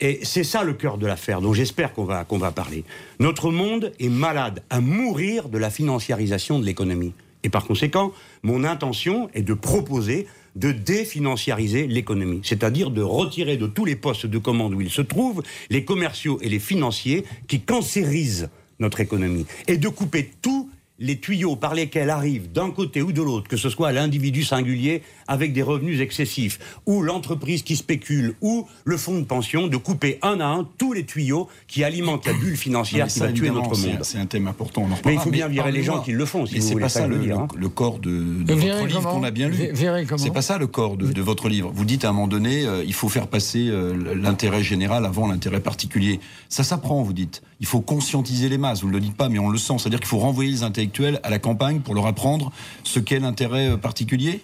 Et 0.00 0.20
c'est 0.22 0.44
ça 0.44 0.62
le 0.62 0.74
cœur 0.74 0.98
de 0.98 1.06
l'affaire, 1.06 1.40
dont 1.40 1.54
j'espère 1.54 1.94
qu'on 1.94 2.04
va, 2.04 2.26
va 2.30 2.52
parler. 2.52 2.84
Notre 3.18 3.50
monde 3.50 3.92
est 3.98 4.08
malade 4.08 4.62
à 4.68 4.80
mourir 4.80 5.48
de 5.48 5.58
la 5.58 5.70
financiarisation 5.70 6.58
de 6.58 6.66
l'économie. 6.66 7.14
Et 7.42 7.48
par 7.48 7.64
conséquent, 7.64 8.12
mon 8.42 8.64
intention 8.64 9.30
est 9.32 9.42
de 9.42 9.54
proposer 9.54 10.26
de 10.56 10.72
définanciariser 10.72 11.86
l'économie, 11.86 12.40
c'est-à-dire 12.42 12.90
de 12.90 13.02
retirer 13.02 13.56
de 13.56 13.66
tous 13.66 13.84
les 13.84 13.96
postes 13.96 14.26
de 14.26 14.38
commande 14.38 14.74
où 14.74 14.80
ils 14.80 14.90
se 14.90 15.02
trouvent 15.02 15.42
les 15.70 15.84
commerciaux 15.84 16.38
et 16.40 16.48
les 16.48 16.58
financiers 16.58 17.24
qui 17.46 17.60
cancérisent 17.60 18.48
notre 18.78 19.00
économie, 19.00 19.46
et 19.68 19.76
de 19.78 19.88
couper 19.88 20.30
tous 20.42 20.68
les 20.98 21.18
tuyaux 21.18 21.56
par 21.56 21.74
lesquels 21.74 22.10
arrivent 22.10 22.50
d'un 22.52 22.70
côté 22.70 23.02
ou 23.02 23.12
de 23.12 23.20
l'autre, 23.22 23.48
que 23.48 23.56
ce 23.56 23.68
soit 23.68 23.92
l'individu 23.92 24.44
singulier 24.44 25.02
avec 25.28 25.52
des 25.52 25.62
revenus 25.62 26.00
excessifs, 26.00 26.58
ou 26.86 27.02
l'entreprise 27.02 27.62
qui 27.62 27.76
spécule, 27.76 28.34
ou 28.40 28.66
le 28.84 28.96
fonds 28.96 29.18
de 29.18 29.24
pension, 29.24 29.66
de 29.66 29.76
couper 29.76 30.18
un 30.22 30.40
à 30.40 30.46
un 30.46 30.66
tous 30.78 30.92
les 30.92 31.04
tuyaux 31.04 31.48
qui 31.66 31.84
alimentent 31.84 32.26
la 32.26 32.32
bulle 32.32 32.50
Non, 32.50 32.56
financière 32.56 33.06
mais 33.06 33.12
qui 33.12 33.18
ça, 33.18 33.26
va 33.26 33.32
tuer 33.32 33.50
notre 33.50 33.76
monde. 33.76 33.98
C'est 34.02 34.18
un 34.18 34.26
thème 34.26 34.46
important. 34.46 34.82
on 34.88 34.92
en 34.92 34.98
Mais 35.04 35.14
il 35.14 35.20
faut 35.20 35.30
bien 35.30 35.48
virer 35.48 35.72
les 35.72 35.82
gens 35.82 36.00
qui 36.00 36.12
le 36.12 36.24
font, 36.24 36.46
si 36.46 36.62
c'est 36.62 36.74
pas 36.76 36.88
ça 36.88 37.00
ça 37.00 37.06
le 37.06 37.16
le, 37.18 37.22
dire, 37.24 37.38
hein. 37.40 37.48
le- 37.54 37.60
le 37.60 37.68
corps 37.68 37.98
de, 37.98 38.54
votre 38.54 38.86
livre 38.86 39.02
qu'on 39.02 39.24
a 39.24 39.30
bien 39.30 39.48
lu. 39.48 39.70
C'est 40.16 40.32
pas 40.32 40.42
ça 40.42 40.58
le 40.58 40.66
corps 40.66 40.96
de, 40.96 41.12
de 41.12 41.22
votre 41.22 41.48
livre. 41.48 41.70
Vous 41.74 41.84
dites 41.84 42.04
à 42.04 42.10
un 42.10 42.12
moment 42.12 42.28
donné, 42.28 42.64
euh, 42.66 42.82
il 42.86 42.94
faut 42.94 43.08
faire 43.08 43.26
passer 43.28 43.68
euh, 43.68 44.14
l'intérêt 44.14 44.62
général 44.62 45.04
avant 45.04 45.26
l'intérêt 45.28 45.60
particulier. 45.60 46.20
Ça 46.48 46.64
s'apprend, 46.64 47.02
vous 47.02 47.12
dites. 47.12 47.42
Il 47.60 47.66
faut 47.66 47.80
conscientiser 47.80 48.48
les 48.48 48.58
masses. 48.58 48.82
Vous 48.82 48.88
ne 48.88 48.92
le 48.92 49.00
dites 49.00 49.16
pas, 49.16 49.28
mais 49.28 49.38
on 49.38 49.48
le 49.48 49.58
sent. 49.58 49.74
C'est-à-dire 49.78 49.98
qu'il 50.00 50.08
faut 50.08 50.18
renvoyer 50.18 50.50
les 50.50 50.62
intellectuels 50.62 51.20
à 51.22 51.30
la 51.30 51.38
campagne 51.38 51.80
pour 51.80 51.94
leur 51.94 52.06
apprendre 52.06 52.52
ce 52.84 52.98
qu'est 53.00 53.18
l'intérêt 53.20 53.70
euh, 53.70 53.76
particulier. 53.76 54.42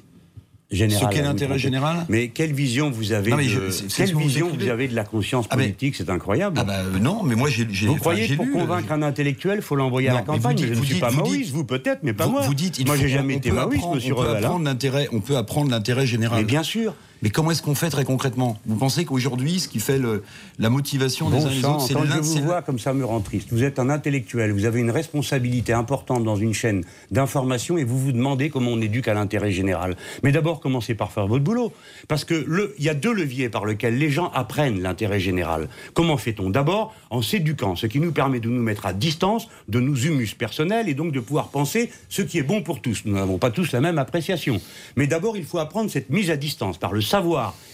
Général, 0.70 1.10
Ce 1.12 1.14
qu'est 1.14 1.22
l'intérêt 1.22 1.58
général 1.58 2.06
Mais 2.08 2.28
quelle 2.28 2.54
vision 2.54 2.90
vous 2.90 3.12
avez 3.12 3.30
Non, 3.30 3.36
mais 3.36 3.44
de, 3.44 3.50
je- 3.50 3.70
ce 3.70 4.12
vous 4.14 4.20
vous 4.56 4.68
avez 4.70 4.88
la 4.88 5.04
conscience 5.04 5.44
Ah, 5.50 5.56
politique? 5.56 5.94
C'est 5.96 6.08
incroyable. 6.08 6.56
Ah 6.58 6.64
bah 6.64 6.76
euh, 6.78 6.98
non, 6.98 7.22
mais 7.22 7.34
moi 7.34 7.50
j'ai. 7.50 7.66
vous 7.86 7.96
croyez 7.96 8.26
que 8.26 8.34
pour 8.36 8.46
lu, 8.46 8.52
euh, 8.56 8.60
convaincre 8.60 8.90
un 8.92 9.02
intellectuel, 9.02 9.56
il 9.58 9.62
faut 9.62 9.76
l'envoyer 9.76 10.08
à 10.08 10.14
la 10.14 10.22
campagne? 10.22 10.56
dites- 10.56 10.68
Je 10.68 10.70
ne 10.72 10.76
vous 10.78 10.84
suis 10.84 10.94
dites- 10.94 11.02
pas 11.02 11.10
vous 11.10 11.18
maoïste, 11.20 11.38
dites- 11.42 11.52
vous 11.52 11.64
peut-être, 11.64 12.00
mais 12.02 12.14
pas 12.14 12.24
vous, 12.24 12.32
moi. 12.32 12.40
vous 12.40 12.54
dites, 12.54 12.86
moi, 12.86 12.96
j'ai 12.96 13.10
jamais 13.10 13.34
été 13.34 13.50
apprendre- 13.50 13.96
monsieur 13.96 14.14
on 14.14 14.22
peut 14.22 14.30
apprendre 14.30 14.64
l'intérêt, 14.64 15.08
on 15.12 15.20
peut 15.20 15.36
apprendre 15.36 15.70
l'intérêt 15.70 16.06
général. 16.06 16.38
Mais 16.38 16.44
bien 16.46 16.62
sûr. 16.62 16.94
Mais 17.22 17.30
comment 17.30 17.52
est-ce 17.52 17.62
qu'on 17.62 17.74
fait 17.76 17.88
très 17.90 18.04
concrètement? 18.04 18.58
Vous 18.66 18.74
pensez 18.76 19.04
qu'aujourd'hui, 19.04 19.60
ce 19.60 19.68
qui 19.68 19.78
fait 19.78 19.98
le- 19.98 20.24
la 20.58 20.68
motivation 20.70 21.30
des 21.30 21.36
uns 21.36 21.50
et 21.50 21.54
des 21.60 21.64
autres, 21.64 21.80
c'est 21.86 21.94
quand 21.94 22.04
je 22.04 22.18
vous 22.18 22.42
vois 22.42 22.62
comme 22.62 22.78
ça 22.80 22.92
me 22.92 23.04
rend 23.04 23.20
triste. 23.20 23.48
Vous 23.52 23.62
êtes 23.62 23.78
un 23.78 23.88
intellectuel, 23.90 24.50
vous 24.52 24.64
avez 24.64 24.80
une 24.80 24.90
responsabilité 24.90 25.72
importante 25.72 26.24
dans 26.24 26.34
une 26.36 26.52
chaîne 26.52 26.84
d'information 27.12 27.78
et 27.78 27.84
vous 27.84 27.98
vous 27.98 28.12
demandez 28.12 28.50
comment 28.50 28.72
on 28.72 28.80
éduque 28.80 29.06
à 29.08 29.14
l'intérêt 29.14 29.52
général. 29.52 29.96
Mais 30.24 30.32
d'abord, 30.32 30.58
commencez 30.60 30.94
par 30.94 31.12
faire 31.12 31.26
votre 31.28 31.44
boulot. 31.44 31.72
Parce 32.08 32.24
que 32.24 32.72
il 32.78 32.84
y 32.84 32.88
a 32.88 32.94
deux 32.94 33.12
leviers 33.12 33.48
par 33.48 33.66
lesquels 33.66 33.96
les 33.98 34.10
gens 34.10 34.30
apprennent 34.34 34.82
l'intérêt 34.82 35.20
général. 35.20 35.68
Comment 35.94 36.16
fait-on? 36.16 36.50
D'abord, 36.50 36.92
en 37.10 37.22
s'éduquant, 37.22 37.76
ce 37.76 37.86
qui 37.86 38.00
nous 38.00 38.10
permet 38.12 38.40
de 38.40 38.48
nous 38.48 38.62
mettre 38.62 38.84
à 38.86 38.92
distance 38.92 39.48
de 39.68 39.78
nos 39.78 39.94
humus 39.94 40.34
personnels 40.34 40.88
et 40.88 40.94
donc 40.94 41.12
de 41.12 41.20
pouvoir 41.20 41.48
penser 41.48 41.90
ce 42.08 42.22
qui 42.22 42.38
est 42.38 42.42
bon 42.42 42.62
pour 42.62 42.80
tous. 42.82 43.02
Nous 43.04 43.14
n'avons 43.14 43.38
pas 43.38 43.50
tous 43.50 43.70
la 43.72 43.80
même 43.80 43.98
appréciation. 43.98 44.60
Mais 44.96 45.06
d'abord, 45.06 45.36
il 45.36 45.44
faut 45.44 45.58
apprendre 45.58 45.88
cette 45.90 46.10
mise 46.10 46.30
à 46.30 46.36
distance 46.36 46.78
par 46.78 46.92
le 46.92 47.00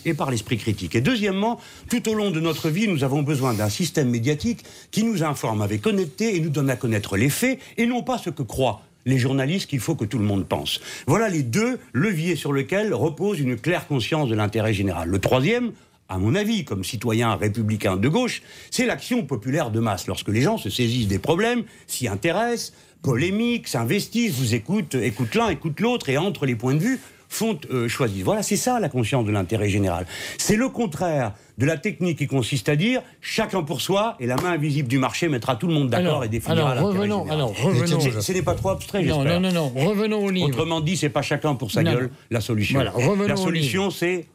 et 0.05 0.15
par 0.15 0.31
l'esprit 0.31 0.57
critique. 0.57 0.95
Et 0.95 1.01
deuxièmement, 1.01 1.61
tout 1.89 2.09
au 2.09 2.15
long 2.15 2.31
de 2.31 2.41
notre 2.41 2.71
vie, 2.71 2.89
nous 2.89 3.05
avons 3.05 3.23
besoin 3.23 3.55
d'un 3.55 3.69
système 3.69 4.11
médiatique 4.11 4.65
qui 4.91 5.05
nous 5.05 5.23
informe 5.23 5.63
avec 5.63 5.87
honnêteté 5.87 6.37
et 6.37 6.41
nous 6.41 6.51
donne 6.51 6.71
à 6.71 6.77
connaître 6.77 7.17
les 7.17 7.31
faits 7.31 7.59
et 7.77 7.87
non 7.87 8.03
pas 8.03 8.19
ce 8.19 8.31
que 8.31 8.43
croient 8.43 8.83
les 9.07 9.19
journalistes 9.19 9.71
qu'il 9.71 9.81
faut 9.81 9.95
que 9.95 10.05
tout 10.05 10.19
le 10.19 10.25
monde 10.25 10.47
pense. 10.47 10.81
Voilà 11.07 11.29
les 11.29 11.43
deux 11.43 11.79
leviers 11.93 12.37
sur 12.37 12.53
lesquels 12.53 12.93
repose 12.93 13.41
une 13.41 13.57
claire 13.57 13.87
conscience 13.87 14.29
de 14.29 14.35
l'intérêt 14.35 14.75
général. 14.75 15.09
Le 15.09 15.19
troisième, 15.19 15.73
à 16.09 16.19
mon 16.19 16.35
avis, 16.35 16.65
comme 16.65 16.85
citoyen 16.85 17.35
républicain 17.35 17.97
de 17.97 18.09
gauche, 18.09 18.43
c'est 18.71 18.87
l'action 18.87 19.25
populaire 19.25 19.71
de 19.71 19.81
masse. 19.81 20.07
Lorsque 20.07 20.29
les 20.29 20.43
gens 20.43 20.59
se 20.59 20.69
saisissent 20.69 21.09
des 21.09 21.19
problèmes, 21.19 21.65
s'y 21.87 22.09
intéressent, 22.09 22.75
polémiquent, 23.03 23.69
s'investissent, 23.69 24.35
vous 24.35 24.55
écoutent, 24.55 24.97
écoutent 24.97 25.35
l'un, 25.35 25.49
écoutent 25.49 25.81
l'autre, 25.81 26.09
et 26.09 26.19
entre 26.19 26.45
les 26.45 26.57
points 26.57 26.75
de 26.75 26.81
vue, 26.81 27.01
font 27.29 27.59
euh, 27.71 27.89
choisir. 27.89 28.25
Voilà, 28.25 28.43
c'est 28.43 28.57
ça 28.57 28.81
la 28.81 28.89
conscience 28.89 29.25
de 29.27 29.31
l'intérêt 29.31 29.69
général. 29.69 30.07
C'est 30.39 30.57
le 30.57 30.69
contraire 30.69 31.35
de 31.59 31.67
la 31.67 31.77
technique 31.77 32.19
qui 32.19 32.27
consiste 32.27 32.69
à 32.69 32.77
dire 32.77 33.03
chacun 33.21 33.63
pour 33.63 33.81
soi 33.81 34.17
et 34.21 34.27
la 34.27 34.37
main 34.37 34.53
invisible 34.53 34.89
du 34.89 34.99
marché 34.99 35.29
mettra 35.29 35.57
tout 35.57 35.67
le 35.67 35.75
monde 35.75 35.91
d'accord 35.91 36.25
et 36.25 36.29
définira 36.29 36.71
alors, 36.73 36.75
l'intérêt 36.87 36.99
revenons, 37.09 37.19
général. 37.25 37.39
alors, 37.39 37.63
revenons. 37.63 38.01
C'est- 38.01 38.21
Ce 38.23 38.33
n'est 38.33 38.43
pas 38.43 38.55
trop 38.55 38.71
abstrait, 38.71 39.03
Non, 39.03 39.23
j'espère. 39.23 39.41
non, 39.41 39.53
non, 39.53 39.71
non, 39.75 39.89
revenons 39.89 40.25
au 40.25 40.31
livre. 40.31 40.47
Autrement 40.49 40.81
dit, 40.81 40.97
c'est 40.97 41.09
pas 41.11 41.23
chacun 41.23 41.55
pour 41.55 41.71
sa 41.71 41.83
Non, 41.83 41.93
gueule 41.93 42.11
la 42.31 42.41
solution. 42.41 42.77
Voilà, 42.77 42.93
revenons 42.93 43.27
la 43.29 43.35
au 43.35 43.37
solution, 43.37 43.91
c'est 43.91 44.27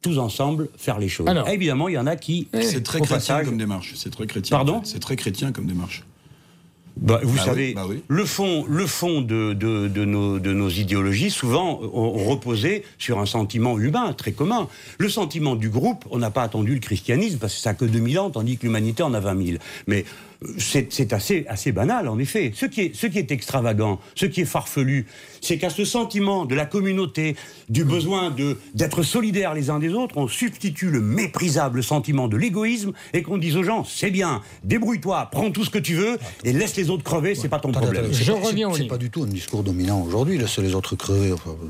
tous 0.00 0.18
ensemble 0.18 0.68
faire 0.76 0.98
les 0.98 1.08
choses. 1.08 1.26
Alors. 1.28 1.48
Évidemment, 1.48 1.88
il 1.88 1.94
y 1.94 1.98
en 1.98 2.06
a 2.06 2.16
qui. 2.16 2.48
C'est 2.62 2.82
très 2.82 2.98
chrétien 3.00 3.16
passage- 3.16 3.46
comme 3.46 3.58
démarche. 3.58 3.92
C'est 3.96 4.10
très 4.10 4.26
chrétien. 4.26 4.56
Pardon? 4.56 4.80
C'est 4.84 5.00
très 5.00 5.16
chrétien 5.16 5.52
comme 5.52 5.66
démarche. 5.66 6.04
Bah, 7.00 7.20
vous 7.22 7.36
Bah 7.36 7.44
savez, 7.44 7.68
oui, 7.68 7.74
bah 7.74 7.84
oui. 7.88 8.02
le 8.08 8.24
fond, 8.24 8.64
le 8.68 8.86
fond 8.86 9.20
de, 9.20 9.52
de- 9.52 9.88
de 9.88 10.04
nos, 10.04 10.38
de 10.38 10.52
nos 10.52 10.68
idéologies, 10.68 11.30
souvent, 11.30 11.76
reposé 11.76 12.84
sur 12.98 13.18
un 13.18 13.26
sentiment 13.26 13.78
humain 13.78 14.12
très 14.12 14.32
commun. 14.32 14.68
Le 14.98 15.08
sentiment 15.08 15.54
du 15.54 15.68
groupe, 15.70 16.04
on 16.10 16.18
n'a 16.18 16.30
pas 16.30 16.42
attendu 16.42 16.74
le 16.74 16.80
christianisme, 16.80 17.38
parce 17.38 17.54
que 17.54 17.60
ça 17.60 17.70
a 17.70 17.74
que 17.74 17.84
2000 17.84 18.18
ans, 18.18 18.30
tandis 18.30 18.56
que 18.56 18.62
l'humanité 18.66 19.02
en 19.02 19.14
a 19.14 19.20
20 19.20 19.46
000. 19.46 19.58
Mais 19.86 20.04
c'est 20.58 21.12
assez, 21.12 21.44
assez 21.48 21.72
banal, 21.72 22.06
en 22.08 22.18
effet. 22.18 22.52
Ce 22.54 22.64
qui, 22.66 22.82
est, 22.82 22.94
ce 22.94 23.06
qui 23.08 23.18
est 23.18 23.30
extravagant, 23.32 23.98
ce 24.14 24.26
qui 24.26 24.42
est 24.42 24.44
farfelu, 24.44 25.06
c'est 25.40 25.58
qu'à 25.58 25.68
ce 25.70 25.84
sentiment 25.84 26.44
de 26.46 26.54
la 26.54 26.64
communauté, 26.64 27.34
du 27.68 27.84
besoin 27.84 28.30
de- 28.30 28.56
d'être 28.74 29.02
solidaires 29.02 29.52
les 29.54 29.68
uns 29.70 29.80
des 29.80 29.90
autres, 29.94 30.16
on 30.16 30.28
substitue 30.28 30.90
le 30.90 31.00
méprisable 31.00 31.82
sentiment 31.82 32.28
de 32.28 32.36
l'égoïsme 32.36 32.92
et 33.12 33.22
qu'on 33.22 33.36
dise 33.38 33.56
aux 33.56 33.64
gens, 33.64 33.82
c'est 33.84 34.10
bien, 34.12 34.40
débrouille-toi, 34.62 35.28
prends 35.32 35.50
tout 35.50 35.64
ce 35.64 35.70
que 35.70 35.78
tu 35.78 35.94
veux 35.94 36.18
et 36.44 36.52
laisse 36.52 36.76
les 36.76 36.88
autres 36.90 37.02
crever, 37.04 37.34
c'est 37.34 37.48
pas 37.48 37.58
ton 37.58 37.72
problème. 37.72 38.04
attendez, 38.04 38.14
c'est 38.16 38.24
Je 38.24 38.32
pas- 38.32 38.38
reviens 38.40 38.68
au 38.68 38.76
C'est 38.76 38.84
pas 38.84 38.98
du 38.98 39.10
tout 39.10 39.24
un 39.24 39.26
discours 39.26 39.64
dominant 39.64 40.00
aujourd'hui, 40.02 40.38
laissez 40.38 40.62
les 40.62 40.74
autres 40.74 40.94
crever. 40.94 41.32
Enfin, 41.32 41.50
euh, 41.50 41.66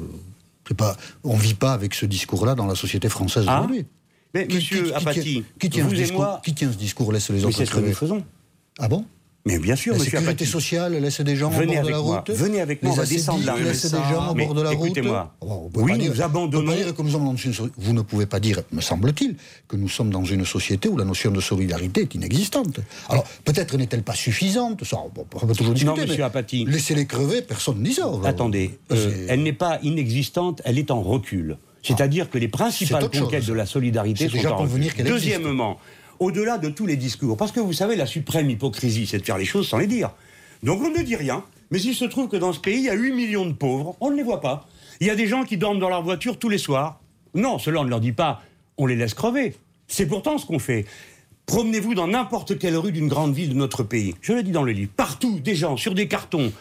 c'est 0.67 0.77
pas, 0.77 0.95
on 1.25 1.37
vit 1.37 1.55
pas 1.55 1.73
avec 1.73 1.95
ce 1.95 2.05
discours-là 2.05 2.55
dans 2.55 2.67
la 2.67 2.75
société 2.75 3.09
française 3.09 3.45
Ah 3.49 3.61
aujourd'hui. 3.61 3.87
Mais 4.35 4.47
Qui- 4.47 4.57
monsieur 4.57 4.83
qui- 4.83 4.89
qui 4.91 4.95
Apathy, 4.95 5.21
tient- 5.23 5.43
qui 5.59 5.71
tient 5.71 5.85
vous 5.85 5.91
ce 5.91 5.95
et 5.95 5.99
discours, 6.03 6.21
moi, 6.21 6.43
qui 6.45 6.53
tient 6.53 6.71
ce 6.71 6.77
discours 6.77 7.13
laisse 7.15 7.31
les 7.31 7.45
autres 7.47 7.57
c'est 7.57 7.65
ce 7.65 7.71
que 7.71 7.77
crever 7.77 7.89
nous 7.89 7.95
faisons. 7.95 8.23
Ah 8.79 8.89
bon? 8.89 9.05
Mais 9.47 9.59
bien 9.59 9.77
sûr, 9.77 9.93
La 9.95 9.99
monsieur 10.01 10.19
sécurité 10.19 10.43
Apathy. 10.45 10.51
sociale 10.51 10.93
laisse 11.01 11.21
des 11.23 11.35
gens 11.37 11.49
Venez 11.49 11.79
au 11.79 11.81
bord 11.81 11.85
de 11.87 11.91
la 11.91 12.03
moi, 12.03 12.17
route. 12.27 12.31
venez 12.37 12.61
avec 12.61 12.83
moi, 12.83 12.93
on 12.93 12.97
va 12.97 13.07
descendre 13.07 13.47
la 13.47 13.55
rue. 13.55 13.63
laissent 13.65 13.91
des 13.91 13.97
gens 13.97 14.31
au 14.31 14.35
bord 14.35 14.53
de 14.53 14.61
la 14.63 14.71
route. 14.71 14.87
écoutez-moi. 14.89 15.35
Oh, 15.41 15.71
Oui, 15.75 15.93
nous 15.93 16.13
dire- 16.13 16.23
abandonnons- 16.25 16.93
que 16.95 17.03
nous 17.03 17.09
sommes 17.11 17.25
dans 17.25 17.35
une 17.37 17.55
so- 17.55 17.71
Vous 17.79 17.93
ne 17.95 18.03
pouvez 18.03 18.27
pas 18.27 18.41
dire, 18.41 18.61
me 18.73 18.83
semble-t-il, 18.83 19.37
que 19.67 19.77
nous 19.77 19.89
sommes 19.89 20.11
dans 20.11 20.25
une 20.25 20.45
société 20.45 20.91
où 20.91 20.99
la 20.99 21.05
notion 21.07 21.31
de 21.31 21.41
solidarité 21.41 22.03
est 22.03 22.15
inexistante. 22.15 22.81
Alors, 23.09 23.25
peut-être 23.45 23.79
n'est-elle 23.79 24.03
pas 24.03 24.15
suffisante, 24.15 24.85
ça, 24.85 24.99
on 25.03 25.09
peut 25.09 25.55
toujours 25.55 25.73
discuter. 25.73 25.99
monsieur 26.03 26.17
mais 26.19 26.23
Apathy. 26.25 26.67
Laissez-les 26.67 27.07
crever, 27.07 27.41
personne 27.41 27.79
ne 27.79 27.85
dit 27.85 27.95
ça. 27.95 28.11
Attendez, 28.25 28.79
C'est- 28.91 28.97
euh, 28.97 29.27
elle 29.31 29.43
n'est 29.45 29.55
pas 29.55 29.79
inexistante, 29.83 30.61
elle 30.67 30.79
est 30.79 30.91
en 30.91 31.01
recul. 31.01 31.57
C'est-à-dire 31.83 32.29
que 32.29 32.37
les 32.37 32.49
principales 32.49 33.09
conquêtes 33.09 33.47
de 33.47 33.53
la 33.55 33.65
solidarité 33.65 34.29
sont 34.29 34.37
déjà 34.37 34.53
en 34.53 34.59
recul. 34.59 34.91
Deuxièmement, 35.05 35.79
au-delà 36.21 36.59
de 36.59 36.69
tous 36.69 36.87
les 36.87 36.97
discours, 36.97 37.37
parce 37.37 37.53
que 37.53 37.61
vous 37.61 37.73
savez, 37.73 37.97
la 37.97 38.07
suprême 38.07 38.51
hypocrisie, 38.51 39.07
c'est 39.07 39.19
de 39.19 39.25
faire 39.25 39.39
les 39.39 39.45
choses 39.45 39.69
sans 39.69 39.79
les 39.79 39.87
dire. 39.87 40.11
Donc 40.63 40.83
on 40.83 40.91
ne 40.91 41.03
dit 41.03 41.17
rien. 41.17 41.45
Mais 41.71 41.81
il 41.81 41.95
se 41.95 42.05
trouve 42.05 42.29
que 42.29 42.37
dans 42.37 42.53
ce 42.53 42.61
pays, 42.61 42.79
il 42.79 42.85
y 42.85 42.91
a 42.91 42.95
8 42.95 43.13
millions 43.13 43.47
de 43.47 43.53
pauvres. 43.53 43.97
On 44.01 44.11
ne 44.11 44.17
les 44.17 44.23
voit 44.23 44.41
pas. 44.41 44.67
Il 45.01 45.07
y 45.07 45.11
a 45.11 45.15
des 45.15 45.27
gens 45.27 45.45
qui 45.45 45.57
dorment 45.57 45.79
dans 45.79 45.91
leur 45.91 46.03
voiture 46.03 46.39
tous 46.39 46.49
les 46.49 46.59
soirs. 46.59 47.01
Non, 47.35 47.59
cela, 47.59 47.81
on 47.81 47.85
ne 47.85 47.91
leur 47.91 48.01
dit 48.01 48.13
pas, 48.13 48.43
on 48.79 48.87
les 48.87 48.97
laisse 48.97 49.15
crever. 49.15 49.55
C'est 49.87 50.07
pourtant 50.07 50.39
ce 50.39 50.47
qu'on 50.47 50.59
fait. 50.59 50.87
Promenez-vous 51.47 51.95
dans 51.95 52.09
n'importe 52.09 52.59
quelle 52.59 52.77
rue 52.77 52.93
d'une 52.93 53.09
grande 53.09 53.35
ville 53.35 53.51
de 53.51 53.55
notre 53.55 53.83
pays. 53.83 54.15
Je 54.21 54.33
le 54.33 54.43
dis 54.43 54.51
dans 54.51 54.63
le 54.63 54.73
livre. 54.73 54.91
Partout, 54.97 55.39
des 55.41 55.55
gens, 55.55 55.77
sur 55.77 55.95
des 55.95 56.09
cartons, 56.09 56.53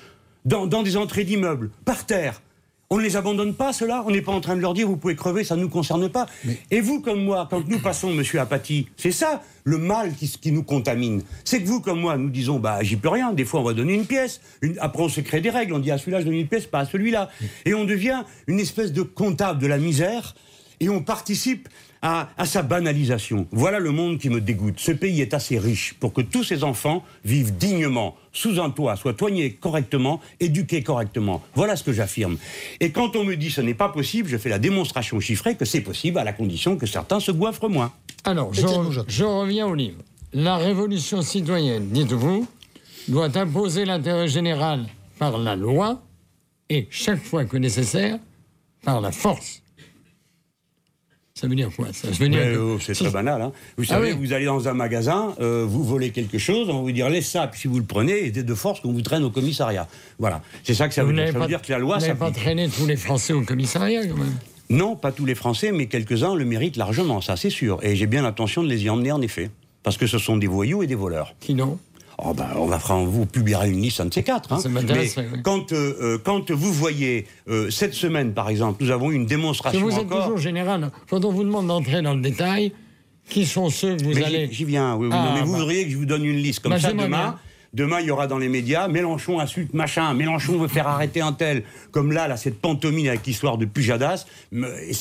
dans, 0.46 0.68
dans 0.68 0.84
des 0.84 0.98
entrées 0.98 1.24
d'immeubles, 1.24 1.72
par 1.84 2.06
terre. 2.06 2.42
On 2.90 2.98
ne 2.98 3.02
les 3.02 3.18
abandonne 3.18 3.54
pas, 3.54 3.74
cela 3.74 4.02
On 4.08 4.12
n'est 4.12 4.22
pas 4.22 4.32
en 4.32 4.40
train 4.40 4.56
de 4.56 4.62
leur 4.62 4.74
dire, 4.74 4.88
vous 4.88 4.96
pouvez 4.96 5.16
crever, 5.18 5.44
ça 5.44 5.58
ne 5.58 5.62
nous 5.62 5.70
concerne 5.70 6.08
pas. 6.08 6.26
Et 6.72 6.80
vous, 6.80 7.02
comme 7.02 7.22
moi, 7.22 7.46
quand 7.50 7.68
nous 7.68 7.80
passons, 7.80 8.12
monsieur 8.12 8.40
Apathy, 8.40 8.88
c'est 8.96 9.12
ça 9.12 9.44
le 9.66 9.78
mal 9.78 10.14
qui, 10.14 10.30
qui 10.30 10.54
nous 10.54 10.64
contamine. 10.64 11.22
C'est 11.44 11.62
que 11.62 11.68
vous, 11.68 11.82
comme 11.82 12.00
moi, 12.00 12.16
nous 12.18 12.30
disons, 12.30 12.60
bah, 12.60 12.80
j'y 12.84 12.96
peux 12.96 13.10
rien. 13.10 13.34
Des 13.34 13.44
fois, 13.44 13.60
on 13.60 13.64
va 13.64 13.74
donner 13.74 13.94
une 13.94 14.06
pièce. 14.06 14.40
Une... 14.62 14.78
Après, 14.80 15.04
on 15.04 15.10
se 15.10 15.20
crée 15.20 15.42
des 15.42 15.50
règles. 15.50 15.74
On 15.74 15.80
dit, 15.80 15.92
à 15.92 15.98
celui-là, 15.98 16.22
je 16.22 16.26
donne 16.28 16.36
une 16.36 16.48
pièce, 16.48 16.66
pas 16.66 16.80
à 16.80 16.86
celui-là. 16.86 17.30
Et 17.66 17.74
on 17.74 17.84
devient 17.84 18.24
une 18.48 18.62
espèce 18.62 18.94
de 18.94 19.02
comptable 19.02 19.62
de 19.62 19.68
la 19.68 19.80
misère. 19.80 20.34
Et 20.80 20.88
on 20.88 21.02
participe 21.02 21.68
à, 22.02 22.30
à, 22.38 22.46
sa 22.46 22.62
banalisation. 22.62 23.48
Voilà 23.52 23.80
le 23.80 23.92
monde 23.92 24.20
qui 24.20 24.30
me 24.30 24.42
dégoûte. 24.42 24.80
Ce 24.80 24.92
pays 24.92 25.22
est 25.22 25.34
assez 25.34 25.58
riche 25.58 25.96
pour 26.00 26.14
que 26.14 26.22
tous 26.22 26.44
ses 26.44 26.64
enfants 26.64 27.04
vivent 27.26 27.56
dignement, 27.58 28.16
sous 28.34 28.60
un 28.60 28.70
toit, 28.70 28.96
soient 28.96 29.16
soignés 29.18 29.54
correctement, 29.54 30.22
éduqués 30.40 30.84
correctement. 30.84 31.44
Voilà 31.56 31.76
ce 31.76 31.84
que 31.84 31.94
j'affirme. 31.94 32.38
Et 32.80 32.92
quand 32.92 33.16
on 33.16 33.24
me 33.24 33.36
dit 33.36 33.50
ce 33.50 33.62
n'est 33.62 33.74
pas 33.74 33.90
possible, 33.90 34.30
je 34.30 34.38
fais 34.38 34.50
la 34.50 34.60
démonstration 34.60 35.20
chiffrée 35.20 35.56
que 35.56 35.66
c'est 35.66 35.82
possible 35.82 36.18
à 36.20 36.24
la 36.24 36.34
condition 36.34 36.78
que 36.78 36.86
certains 36.86 37.20
se 37.20 37.32
goiffrent 37.32 37.70
moins. 37.70 37.92
Alors, 38.24 38.54
je, 38.54 38.62
je 39.08 39.24
reviens 39.24 39.68
au 39.68 39.76
livre. 39.76 40.00
La 40.34 40.58
révolution 40.58 41.22
citoyenne, 41.22 41.90
dites-vous, 41.90 42.48
doit 43.08 43.38
imposer 43.38 43.86
l'intérêt 43.86 44.28
général 44.28 44.86
par 45.18 45.38
la 45.38 45.56
loi 45.56 46.02
et, 46.70 46.88
chaque 46.92 47.24
fois 47.24 47.46
que 47.46 47.58
nécessaire, 47.58 48.20
par 48.84 49.02
la 49.02 49.12
force. 49.12 49.62
Ça 51.40 51.48
veut 51.48 51.56
dire 51.56 51.70
quoi 51.76 51.88
ça? 51.94 52.08
Veut 52.10 52.30
dire 52.30 52.42
que... 52.42 52.58
oh, 52.58 52.80
C'est 52.80 52.94
très 52.94 53.12
banal. 53.12 53.42
Hein. 53.42 53.52
Vous 53.78 53.84
Ah 53.90 53.94
savez, 53.94 54.12
oui. 54.14 54.18
vous 54.20 54.34
allez 54.34 54.46
dans 54.46 54.68
un 54.68 54.74
magasin, 54.74 55.36
euh, 55.40 55.66
vous 55.68 55.84
volez 55.84 56.10
quelque 56.10 56.38
chose, 56.40 56.68
on 56.70 56.78
va 56.78 56.82
vous 56.82 56.92
dire 56.92 57.10
laisse 57.10 57.30
ça, 57.30 57.46
puis 57.48 57.62
si 57.62 57.68
vous 57.68 57.78
le 57.78 57.86
prenez, 57.86 58.32
c'est 58.34 58.44
de 58.44 58.56
force 58.56 58.80
qu'on 58.82 58.92
vous 58.92 59.02
traîne 59.04 59.24
au 59.24 59.30
commissariat. 59.30 59.88
Voilà. 60.18 60.42
C'est 60.64 60.74
ça 60.74 60.88
que 60.88 60.94
ça 60.96 61.04
Vous 61.04 61.10
veut 61.10 61.16
dire. 61.16 61.32
Ça 61.32 61.38
veut 61.40 61.48
dire 61.48 61.62
que 61.62 61.72
la 61.72 61.78
loi 61.80 61.98
vous 61.98 62.02
n'avez 62.08 62.18
pas 62.18 62.32
traîné 62.32 62.68
tous 62.70 62.88
les 62.88 62.96
Français 62.98 63.34
au 63.34 63.42
commissariat, 63.44 64.06
quand 64.08 64.18
même? 64.18 64.34
Non, 64.70 64.96
pas 64.96 65.12
tous 65.12 65.26
les 65.26 65.36
Français, 65.36 65.72
mais 65.72 65.86
quelques-uns 65.86 66.34
le 66.36 66.44
méritent 66.44 66.76
largement, 66.78 67.22
ça 67.22 67.36
c'est 67.38 67.50
sûr. 67.52 67.80
Et 67.84 67.96
j'ai 67.96 68.08
bien 68.08 68.24
l'intention 68.24 68.64
de 68.64 68.68
les 68.68 68.84
y 68.84 68.90
emmener 68.90 69.12
en 69.12 69.22
effet. 69.22 69.50
Parce 69.84 69.96
que 69.96 70.08
ce 70.08 70.18
sont 70.18 70.36
des 70.36 70.48
voyous 70.48 70.84
et 70.84 70.88
des 70.88 70.96
voleurs. 70.96 71.34
Qui 71.40 71.54
non 71.54 71.78
Oh 72.20 72.34
ben, 72.34 72.48
on 72.56 72.66
va 72.66 72.80
faire, 72.80 72.98
vous 72.98 73.26
publierez 73.28 73.70
une 73.70 73.80
liste, 73.82 74.00
un 74.00 74.06
de 74.06 74.14
ces 74.14 74.24
quatre. 74.24 74.52
hein. 74.52 74.60
Ça 74.60 74.70
Mais 74.70 74.82
m'intéresserait, 74.82 75.28
oui. 75.32 75.40
quand, 75.44 75.72
euh, 75.72 75.96
euh, 76.02 76.18
quand 76.18 76.50
vous 76.50 76.74
voyez, 76.74 77.28
euh, 77.48 77.70
cette 77.70 77.94
semaine 77.94 78.34
par 78.34 78.50
exemple, 78.50 78.84
nous 78.84 78.90
avons 78.90 79.12
eu 79.12 79.16
une 79.16 79.28
démonstration 79.28 79.80
vous 79.82 79.92
êtes 79.92 80.00
encore. 80.06 80.24
toujours 80.24 80.38
général. 80.40 80.92
Quand 81.10 81.24
on 81.26 81.32
vous 81.32 81.44
demande 81.44 81.68
d'entrer 81.68 82.02
dans 82.02 82.16
le 82.16 82.22
détail, 82.22 82.72
qui 83.30 83.46
sont 83.46 83.70
ceux 83.70 83.96
que 83.98 84.04
vous 84.04 84.14
Mais 84.16 84.24
allez. 84.24 84.48
j'y- 84.52 84.64
viens, 84.66 84.96
oui, 84.96 85.08
oui. 85.08 85.14
Ah, 85.16 85.26
non, 85.28 85.34
mais 85.36 85.42
vous 85.42 85.52
bah. 85.52 85.58
voudriez 85.60 85.86
que 85.86 85.92
je 85.92 85.98
vous 85.98 86.06
donne 86.06 86.26
une 86.26 86.38
liste 86.38 86.62
comme 86.62 86.72
Bah, 86.72 86.80
ça 86.80 86.92
demain. 86.92 87.08
bien. 87.08 87.36
Demain, 87.74 88.00
il 88.00 88.08
y 88.08 88.12
aura 88.12 88.28
dans 88.28 88.38
les 88.38 88.50
médias 88.50 88.88
Mélenchon 88.88 89.40
insulte 89.40 89.74
machin, 89.74 90.14
Mélenchon 90.14 90.58
veut 90.58 90.68
faire 90.68 90.88
arrêter 90.88 91.22
un 91.22 91.34
tel. 91.34 91.64
Comme 91.92 92.12
là, 92.12 92.28
là 92.28 92.38
cette 92.38 92.60
pantomime 92.60 93.08
avec 93.08 93.26
l'histoire 93.26 93.58
de 93.58 93.66
Pujadas. 93.66 94.26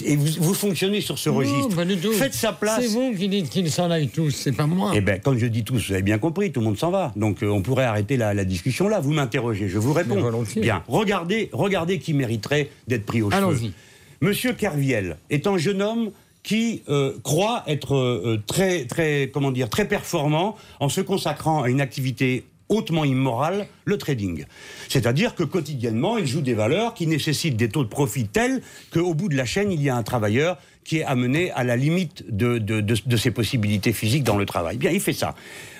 Et 0.04 0.16
vous, 0.16 0.26
vous 0.40 0.54
fonctionnez 0.54 1.00
sur 1.00 1.18
ce 1.18 1.30
Non, 1.30 1.36
registre. 1.36 1.76
pas 1.76 1.84
du 1.84 1.96
tout. 1.96 2.12
Faites 2.12 2.34
sa 2.34 2.52
place. 2.52 2.80
C'est 2.82 2.88
vous 2.88 3.14
qui 3.16 3.28
dites 3.28 3.48
qu'ils 3.50 3.70
s'en 3.70 3.90
aillent 3.90 4.08
tous, 4.08 4.30
c'est 4.30 4.52
pas 4.52 4.66
moi. 4.66 4.92
Eh 4.94 5.00
bien, 5.00 5.18
quand 5.18 5.36
je 5.38 5.46
dis 5.46 5.64
tous, 5.64 5.86
vous 5.88 5.92
avez 5.92 6.02
bien 6.02 6.18
compris, 6.18 6.52
tout 6.52 6.60
le 6.60 6.66
monde 6.66 6.78
s'en 6.78 6.90
va. 6.90 7.12
Donc, 7.16 7.42
euh, 7.42 7.48
on 7.48 7.62
pourrait 7.62 7.84
arrêter 7.84 8.16
la, 8.16 8.34
la 8.34 8.44
discussion 8.44 8.88
là. 8.88 9.00
Vous 9.00 9.12
m'interrogez, 9.12 9.68
je 9.68 9.78
vous 9.78 9.92
réponds. 9.92 10.16
Bien. 10.56 10.82
Regardez, 10.88 11.50
regardez 11.52 11.98
qui 11.98 12.14
mériterait 12.14 12.68
d'être 12.88 13.06
pris 13.06 13.22
au 13.22 13.30
cheveu. 13.30 13.42
Allons-y. 13.42 13.72
Monsieur 14.20 14.52
Kerviel 14.54 15.18
est 15.30 15.46
un 15.46 15.58
jeune 15.58 15.82
homme 15.82 16.10
qui 16.42 16.82
euh, 16.88 17.12
croit 17.22 17.64
être 17.66 17.94
euh, 17.96 18.40
très, 18.46 18.84
très, 18.84 19.30
comment 19.32 19.50
dire, 19.50 19.68
très 19.68 19.86
performant 19.86 20.56
en 20.80 20.88
se 20.88 21.00
consacrant 21.00 21.62
à 21.62 21.68
une 21.68 21.80
activité 21.80 22.44
hautement 22.68 23.04
immorale, 23.04 23.66
le 23.84 23.96
trading. 23.98 24.44
C'est-à-dire 24.88 25.34
que 25.34 25.44
quotidiennement, 25.44 26.18
il 26.18 26.26
joue 26.26 26.40
des 26.40 26.54
valeurs 26.54 26.94
qui 26.94 27.06
nécessitent 27.06 27.56
des 27.56 27.68
taux 27.68 27.84
de 27.84 27.88
profit 27.88 28.26
tels 28.26 28.60
qu'au 28.92 29.14
bout 29.14 29.28
de 29.28 29.36
la 29.36 29.44
chaîne, 29.44 29.70
il 29.72 29.82
y 29.82 29.88
a 29.88 29.96
un 29.96 30.02
travailleur 30.02 30.58
qui 30.84 30.98
est 30.98 31.04
amené 31.04 31.50
à 31.52 31.64
la 31.64 31.76
limite 31.76 32.24
de, 32.28 32.58
de, 32.58 32.80
de- 32.80 33.16
ses 33.16 33.30
possibilités 33.32 33.92
physiques 33.92 34.22
dans 34.24 34.36
le 34.38 34.46
travail. 34.46 34.76
Bien, 34.76 34.90
il 34.90 35.00
fait 35.00 35.12
ça. 35.12 35.34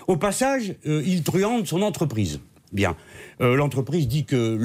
Au 0.08 0.16
passage, 0.16 0.74
euh, 0.86 1.02
il 1.06 1.22
truande 1.22 1.66
son 1.66 1.82
entreprise. 1.82 2.40
Bien. 2.72 2.96
Euh, 3.40 3.54
L'entreprise 3.54 4.08
dit 4.08 4.24
que 4.24 4.56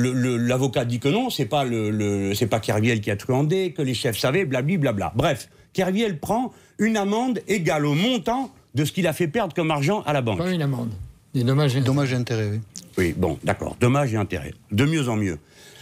l'avocat 0.47 0.85
dit 0.85 0.99
que 0.99 1.07
non, 1.09 1.29
c'est 1.29 1.45
pas 1.45 1.63
le, 1.63 2.33
pas 2.47 2.59
Kerviel 2.59 3.01
qui 3.01 3.11
a 3.11 3.15
truandé, 3.15 3.73
que 3.73 3.81
les 3.83 3.93
chefs 3.93 4.17
savaient, 4.17 4.45
blabli 4.45 4.77
blabla. 4.77 5.11
Bref, 5.15 5.49
Kerviel 5.73 6.19
prend 6.19 6.51
une 6.79 6.97
amende 6.97 7.39
égale 7.47 7.85
au 7.85 7.93
montant 7.93 8.51
de 8.73 8.85
ce 8.85 8.91
qu'il 8.91 9.05
a 9.05 9.13
fait 9.13 9.27
perdre 9.27 9.53
comme 9.53 9.69
argent 9.69 10.01
à 10.07 10.13
la 10.13 10.21
banque. 10.21 10.39
Pas 10.39 10.51
une 10.51 10.61
amende. 10.63 10.91
Des 11.33 11.43
dommages. 11.43 11.75
et 11.75 11.79
intérêts. 11.79 11.85
Dommage 11.85 12.13
et 12.13 12.15
intérêt, 12.15 12.49
oui. 12.51 12.59
Oui, 12.97 13.13
bon, 13.17 13.39
d'accord. 13.43 13.77
Dommage 13.79 14.13
et 14.13 14.17
intérêt. 14.17 14.53
De 14.71 14.85
mieux 14.85 15.07
en 15.09 15.15
mieux. 15.15 15.37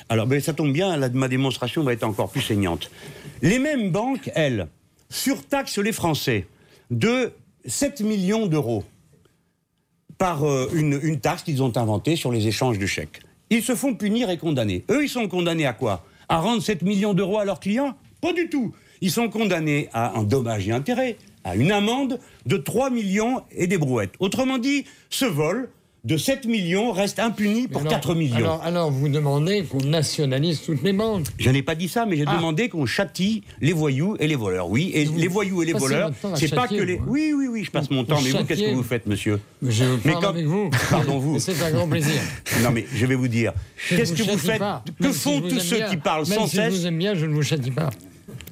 Alors, 0.09 0.27
ben, 0.27 0.39
ça 0.41 0.53
tombe 0.53 0.71
bien, 0.73 0.95
la- 0.97 1.09
ma 1.09 1.27
démonstration 1.27 1.83
va 1.83 1.93
être 1.93 2.03
encore 2.03 2.29
plus 2.31 2.41
saignante. 2.41 2.89
Les 3.41 3.59
mêmes 3.59 3.91
banques, 3.91 4.31
elles, 4.35 4.67
surtaxent 5.09 5.77
les 5.79 5.91
Français 5.91 6.47
de 6.91 7.31
7 7.65 8.01
millions 8.01 8.45
d'euros 8.47 8.83
par 10.17 10.43
euh, 10.43 10.69
une, 10.73 10.99
une 11.01 11.19
taxe 11.19 11.43
qu'ils 11.43 11.63
ont 11.63 11.75
inventée 11.77 12.15
sur 12.15 12.31
les 12.31 12.47
échanges 12.47 12.77
de 12.77 12.85
chèques. 12.85 13.21
Ils 13.49 13.63
se 13.63 13.73
font 13.75 13.95
punir 13.95 14.29
et 14.29 14.37
condamner. 14.37 14.83
Eux, 14.91 15.03
ils 15.03 15.09
sont 15.09 15.27
condamnés 15.27 15.65
à 15.65 15.73
quoi? 15.73 16.05
À 16.27 16.39
rendre 16.39 16.61
7 16.61 16.83
millions 16.83 17.13
d'euros 17.15 17.39
à 17.39 17.45
leurs 17.45 17.59
clients? 17.59 17.95
Pas 18.21 18.33
du 18.33 18.49
tout. 18.49 18.73
Ils 19.01 19.11
sont 19.11 19.29
condamnés 19.29 19.89
à 19.93 20.17
un 20.17 20.23
dommage 20.23 20.67
et 20.67 20.71
intérêt, 20.71 21.17
à 21.43 21.55
une 21.55 21.71
amende 21.71 22.19
de 22.45 22.57
3 22.57 22.89
millions 22.89 23.41
et 23.51 23.67
des 23.67 23.77
brouettes. 23.77 24.13
Autrement 24.19 24.57
dit, 24.57 24.85
ce 25.09 25.25
vol 25.25 25.69
de 26.05 26.15
7 26.15 26.45
millions 26.45 26.93
reste 26.93 27.19
impuni 27.19 27.67
pour 27.67 27.81
Alors- 27.81 27.91
4 27.91 28.15
millions. 28.15 28.37
Alors, 28.37 28.61
alors 28.63 28.89
vous 28.91 29.09
demandez 29.09 29.63
qu'on 29.63 29.79
nationalise 29.85 30.61
toutes 30.61 30.81
les 30.81 30.93
banques. 30.93 31.25
Je 31.37 31.49
n'ai 31.49 31.61
pas 31.61 31.75
dit 31.75 31.89
ça, 31.89 32.05
mais 32.05 32.15
j'ai 32.15 32.23
Ah. 32.25 32.37
demandé 32.37 32.69
qu'on 32.69 32.85
châtie 32.85 33.43
les 33.59 33.73
voyous 33.73 34.15
et 34.17 34.27
les 34.27 34.37
voleurs. 34.37 34.69
Oui, 34.69 34.91
et 34.93 35.03
Vous 35.03 35.17
les 35.17 35.27
voyous 35.27 35.61
et 35.61 35.65
les 35.65 35.73
voleurs, 35.73 36.11
c'est 36.35 36.55
pas 36.55 36.69
que 36.69 36.75
les. 36.75 36.95
vous, 36.95 37.03
hein. 37.03 37.07
Oui, 37.09 37.33
oui, 37.35 37.47
oui, 37.49 37.63
je 37.65 37.71
passe 37.71 37.89
mon 37.91 38.05
temps. 38.05 38.15
Vous 38.15 38.23
Mais 38.23 38.31
vous, 38.31 38.45
qu'est-ce 38.45 38.61
que 38.61 38.73
vous 38.75 38.83
faites, 38.83 39.07
monsieur 39.07 39.41
Je 39.61 39.83
Mais 40.05 40.11
parle 40.13 40.23
quand- 40.23 40.29
avec 40.29 40.45
vous. 40.45 40.69
Pardon, 40.89 41.19
vous. 41.19 41.37
C'est 41.37 41.61
un 41.61 41.71
grand 41.71 41.87
plaisir. 41.87 42.21
Non, 42.63 42.71
mais 42.71 42.85
je 42.93 43.05
vais 43.05 43.15
vous 43.15 43.27
dire. 43.27 43.51
Je 43.75 43.97
Qu'est-ce 43.97 44.13
que 44.13 44.23
vous 44.23 44.37
faites 44.37 44.57
pas. 44.59 44.83
Que 44.99 45.03
Même 45.03 45.13
font 45.13 45.41
je 45.43 45.49
tous 45.53 45.59
ceux 45.59 45.77
bien. 45.77 45.89
qui 45.89 45.97
parlent 45.97 46.27
Même 46.29 46.39
sans 46.39 46.47
si 46.47 46.55
je 46.55 46.61
cesse 46.61 46.73
vous 46.79 46.87
aime 46.87 46.97
bien, 46.97 47.13
je 47.15 47.25
ne 47.25 47.33
vous 47.33 47.43
châtie 47.43 47.71
pas. 47.71 47.89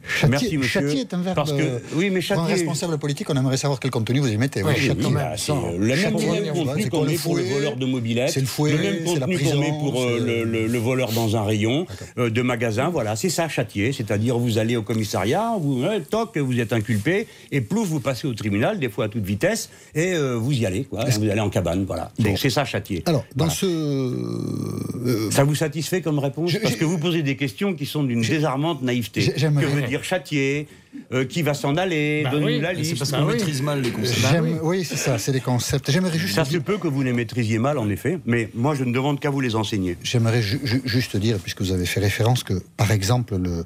Châtier, 0.07 0.29
Merci, 0.29 0.57
monsieur. 0.57 0.81
châtier 0.87 1.01
est 1.01 1.13
un 1.13 1.21
verbe. 1.21 1.35
Parce 1.35 1.51
que- 1.51 1.61
euh, 1.61 1.79
oui, 1.95 2.09
mais 2.09 2.21
Pour 2.21 2.39
un 2.39 2.47
châtier- 2.47 2.53
responsable 2.55 2.97
politique, 2.97 3.29
on 3.29 3.35
aimerait 3.35 3.57
savoir 3.57 3.79
quel 3.79 3.91
contenu 3.91 4.19
vous 4.19 4.27
y 4.29 4.37
mettez. 4.37 4.63
Oui, 4.63 4.69
Oui, 4.69 4.75
oui, 4.79 4.87
châtier. 4.87 5.03
même. 5.03 5.13
Bah, 5.13 5.33
euh, 5.49 5.77
le 5.77 5.87
même, 5.87 5.97
Châtier, 5.97 6.27
le 6.27 6.33
même 6.45 6.53
contenu 6.53 6.89
qu'on 6.89 7.03
le 7.03 7.07
met 7.11 7.15
pour 7.17 7.35
le 7.37 7.43
fouet 7.43 7.53
voleur 7.53 7.75
de 7.75 7.85
mobilette, 7.85 8.29
C'est 8.29 8.39
le 8.39 8.45
fouet, 8.45 8.73
même 8.73 8.95
c'est 9.05 9.19
la 9.19 9.25
contenu 9.27 9.37
qu'on 9.39 9.57
met 9.57 9.67
prison, 9.67 9.79
pour 9.79 10.01
euh, 10.01 10.19
le, 10.25 10.43
le- 10.43 10.67
le 10.67 10.79
voleur 10.79 11.11
dans 11.11 11.35
un 11.35 11.43
rayon 11.43 11.85
euh, 12.17 12.29
de 12.29 12.41
magasin. 12.41 12.89
Voilà, 12.89 13.15
c'est 13.15 13.29
ça, 13.29 13.47
châtier. 13.49 13.91
C'est-à-dire, 13.91 14.37
vous 14.37 14.57
allez 14.57 14.75
au 14.77 14.83
commissariat, 14.83 15.53
vous, 15.59 15.83
euh, 15.83 15.99
toc, 15.99 16.37
vous 16.37 16.59
êtes 16.59 16.73
inculpé, 16.73 17.27
et 17.51 17.61
plouf, 17.61 17.87
vous 17.87 17.99
passez 17.99 18.27
au 18.27 18.33
tribunal, 18.33 18.79
des 18.79 18.89
fois 18.89 19.05
à 19.05 19.09
toute 19.09 19.25
vitesse, 19.25 19.69
et 19.95 20.13
euh, 20.13 20.35
vous 20.35 20.51
y 20.53 20.65
allez, 20.65 20.83
quoi. 20.85 21.05
Vous 21.05 21.29
allez 21.29 21.39
en 21.41 21.49
cabane, 21.49 21.85
voilà. 21.85 22.11
C'est- 22.17 22.23
Bon. 22.23 22.35
C'est 22.37 22.49
ça, 22.49 22.65
châtier. 22.65 23.03
Alors, 23.05 23.25
dans 23.35 23.45
Voilà. 23.45 23.53
ce. 23.59 25.29
Ça 25.31 25.43
vous 25.43 25.55
satisfait 25.55 26.01
comme 26.01 26.19
réponse? 26.19 26.51
Je- 26.51 26.57
Parce 26.59 26.75
que 26.75 26.85
vous 26.85 26.97
posez 26.97 27.23
des 27.23 27.35
questions 27.35 27.73
qui 27.73 27.85
sont 27.85 28.03
d'une 28.03 28.21
désarmante 28.21 28.81
naïveté. 28.81 29.25
Que 29.31 29.39
j'aimerais- 29.39 29.65
veut 29.65 29.81
dire 29.83 29.96
châtier 30.03 30.67
Euh, 31.13 31.25
Qui 31.25 31.43
va 31.43 31.53
s'en 31.53 31.75
aller 31.75 32.23
Bah 32.23 32.31
oui, 32.41 32.59
la 32.59 32.73
liste. 32.73 32.93
C'est 32.93 32.97
parce 32.97 33.11
Bah 33.11 33.19
qu'on 33.19 33.27
oui. 33.27 33.33
maîtrise 33.33 33.61
mal 33.61 33.81
les 33.81 33.91
concepts. 33.91 34.19
Bah 34.23 34.29
j'aime- 34.31 34.59
oui, 34.63 34.83
c'est 34.83 34.95
ça, 34.97 35.19
c'est 35.19 35.31
des 35.31 35.41
concepts. 35.41 35.91
J'aimerais 35.91 36.17
juste 36.17 36.33
Ça 36.33 36.43
se 36.43 36.49
dire- 36.49 36.63
peut 36.63 36.79
que 36.79 36.87
vous 36.87 37.03
les 37.03 37.13
maîtrisiez 37.13 37.59
mal, 37.59 37.77
en 37.77 37.87
effet, 37.87 38.17
mais 38.25 38.49
moi, 38.55 38.73
je 38.73 38.83
ne 38.83 38.91
demande 38.91 39.19
qu'à 39.19 39.29
vous 39.29 39.39
les 39.39 39.55
enseigner. 39.55 39.95
J'aimerais 40.01 40.41
ju- 40.41 40.59
ju- 40.63 40.81
juste 40.85 41.15
dire, 41.15 41.37
puisque 41.37 41.61
vous 41.61 41.71
avez 41.71 41.85
fait 41.85 41.99
référence, 41.99 42.43
que 42.43 42.55
par 42.77 42.91
exemple 42.91 43.37
le, 43.37 43.63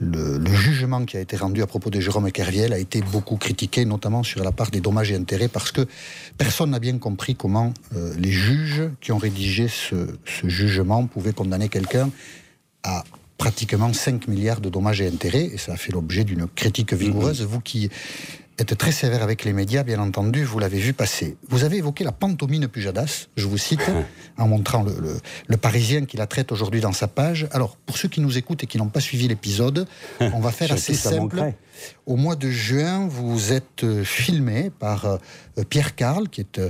le, 0.00 0.38
le 0.38 0.54
jugement 0.54 1.04
qui 1.04 1.16
a 1.16 1.20
été 1.20 1.36
rendu 1.36 1.62
à 1.62 1.66
propos 1.66 1.90
de 1.90 1.98
Jérôme 1.98 2.30
Kerviel 2.30 2.72
a 2.72 2.78
été 2.78 3.00
beaucoup 3.10 3.36
critiqué, 3.36 3.84
notamment 3.84 4.22
sur 4.22 4.44
la 4.44 4.52
part 4.52 4.70
des 4.70 4.80
dommages 4.80 5.10
et 5.10 5.16
intérêts, 5.16 5.48
parce 5.48 5.72
que 5.72 5.84
personne 6.36 6.70
n'a 6.70 6.78
bien 6.78 6.98
compris 6.98 7.34
comment 7.34 7.74
euh, 7.96 8.14
les 8.16 8.30
juges 8.30 8.84
qui 9.00 9.10
ont 9.10 9.18
rédigé 9.18 9.66
ce, 9.66 9.96
ce 10.26 10.48
jugement 10.48 11.06
pouvaient 11.08 11.32
condamner 11.32 11.68
quelqu'un 11.68 12.08
à 12.84 13.02
pratiquement 13.38 13.92
5 13.92 14.28
milliards 14.28 14.60
de 14.60 14.68
dommages 14.68 15.00
et 15.00 15.06
intérêts, 15.08 15.44
et 15.54 15.58
ça 15.58 15.72
a 15.72 15.76
fait 15.76 15.92
l'objet 15.92 16.24
d'une 16.24 16.46
critique 16.48 16.92
vigoureuse. 16.92 17.42
Vous 17.42 17.60
qui 17.60 17.88
êtes 18.58 18.76
très 18.76 18.90
sévère 18.90 19.22
avec 19.22 19.44
les 19.44 19.52
médias, 19.52 19.84
bien 19.84 20.00
entendu, 20.00 20.42
vous 20.42 20.58
l'avez 20.58 20.78
vu 20.80 20.92
passer. 20.92 21.36
Vous 21.48 21.62
avez 21.62 21.76
évoqué 21.76 22.02
la 22.02 22.10
pantomime 22.10 22.66
Pujadas, 22.66 23.28
je 23.36 23.46
vous 23.46 23.56
cite, 23.58 23.80
en 24.36 24.48
montrant 24.48 24.82
le, 24.82 24.92
le- 25.00 25.20
le 25.46 25.56
Parisien 25.56 26.04
qui 26.06 26.16
la 26.16 26.26
traite 26.26 26.50
aujourd'hui 26.50 26.80
dans 26.80 26.92
sa 26.92 27.06
page. 27.06 27.46
Alors, 27.52 27.76
pour 27.76 27.96
ceux 27.96 28.08
qui 28.08 28.20
nous 28.20 28.36
écoutent 28.36 28.64
et 28.64 28.66
qui 28.66 28.76
n'ont 28.78 28.88
pas 28.88 28.98
suivi 29.00 29.28
l'épisode, 29.28 29.86
on 30.20 30.40
va 30.40 30.50
faire 30.50 30.72
assez 30.72 30.94
simple. 30.94 31.16
manquerait. 31.36 31.56
Au 32.06 32.16
mois 32.16 32.34
de 32.34 32.50
juin, 32.50 33.06
vous 33.06 33.52
êtes 33.52 33.84
euh, 33.84 34.02
filmé 34.02 34.70
par 34.76 35.04
euh, 35.04 35.18
Pierre 35.70 35.94
Carl, 35.94 36.28
qui 36.28 36.40
est 36.40 36.60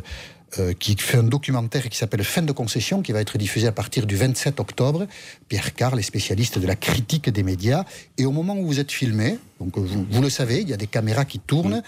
euh, 0.56 0.68
euh, 0.68 0.72
qui 0.72 0.96
fait 0.96 1.18
un 1.18 1.24
documentaire 1.24 1.88
qui 1.88 1.96
s'appelle 1.96 2.24
Fin 2.24 2.42
de 2.42 2.52
concession, 2.52 3.02
qui 3.02 3.12
va 3.12 3.20
être 3.20 3.38
diffusé 3.38 3.66
à 3.66 3.72
partir 3.72 4.06
du 4.06 4.16
27 4.16 4.60
octobre. 4.60 5.06
Pierre 5.48 5.74
Carl 5.74 5.98
est 5.98 6.02
spécialiste 6.02 6.58
de 6.58 6.66
la 6.66 6.76
critique 6.76 7.28
des 7.30 7.42
médias. 7.42 7.84
Et 8.16 8.26
au 8.26 8.32
moment 8.32 8.56
où 8.56 8.66
vous 8.66 8.80
êtes 8.80 8.92
filmé, 8.92 9.38
donc 9.60 9.78
vous, 9.78 10.06
vous 10.10 10.22
le 10.22 10.30
savez, 10.30 10.60
il 10.60 10.68
y 10.68 10.72
a 10.72 10.76
des 10.76 10.86
caméras 10.86 11.24
qui 11.24 11.38
tournent. 11.38 11.82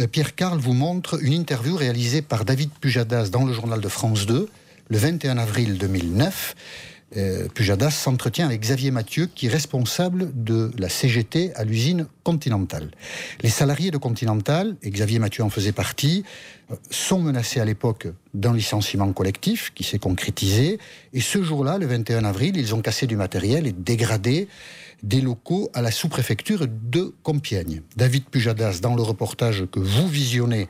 Euh, 0.00 0.06
Pierre 0.06 0.34
Carl 0.34 0.58
vous 0.58 0.72
montre 0.74 1.22
une 1.22 1.32
interview 1.32 1.76
réalisée 1.76 2.22
par 2.22 2.44
David 2.44 2.70
Pujadas 2.80 3.30
dans 3.30 3.44
le 3.44 3.52
journal 3.52 3.80
de 3.80 3.88
France 3.88 4.26
2 4.26 4.48
le 4.88 4.98
21 4.98 5.38
avril 5.38 5.78
2009. 5.78 6.54
Euh, 7.16 7.48
Pujadas 7.54 7.90
s'entretient 7.90 8.46
avec 8.46 8.60
Xavier 8.60 8.90
Mathieu, 8.90 9.28
qui 9.32 9.46
est 9.46 9.50
responsable 9.50 10.30
de 10.34 10.72
la 10.78 10.88
CGT 10.88 11.54
à 11.54 11.64
l'usine 11.64 12.06
Continental. 12.24 12.90
Les 13.42 13.50
salariés 13.50 13.90
de 13.90 13.98
Continental, 13.98 14.76
et 14.82 14.90
Xavier 14.90 15.18
Mathieu 15.18 15.44
en 15.44 15.50
faisait 15.50 15.72
partie, 15.72 16.24
euh, 16.70 16.74
sont 16.90 17.20
menacés 17.20 17.60
à 17.60 17.64
l'époque 17.64 18.08
d'un 18.32 18.54
licenciement 18.54 19.12
collectif 19.12 19.72
qui 19.74 19.84
s'est 19.84 19.98
concrétisé. 19.98 20.78
Et 21.12 21.20
ce 21.20 21.42
jour-là, 21.42 21.78
le 21.78 21.86
21 21.86 22.24
avril, 22.24 22.56
ils 22.56 22.74
ont 22.74 22.80
cassé 22.80 23.06
du 23.06 23.16
matériel 23.16 23.66
et 23.66 23.72
dégradé 23.72 24.48
des 25.02 25.20
locaux 25.20 25.70
à 25.74 25.82
la 25.82 25.90
sous-préfecture 25.90 26.66
de 26.66 27.14
Compiègne. 27.22 27.82
David 27.96 28.24
Pujadas, 28.24 28.80
dans 28.80 28.96
le 28.96 29.02
reportage 29.02 29.66
que 29.70 29.78
vous 29.78 30.08
visionnez 30.08 30.68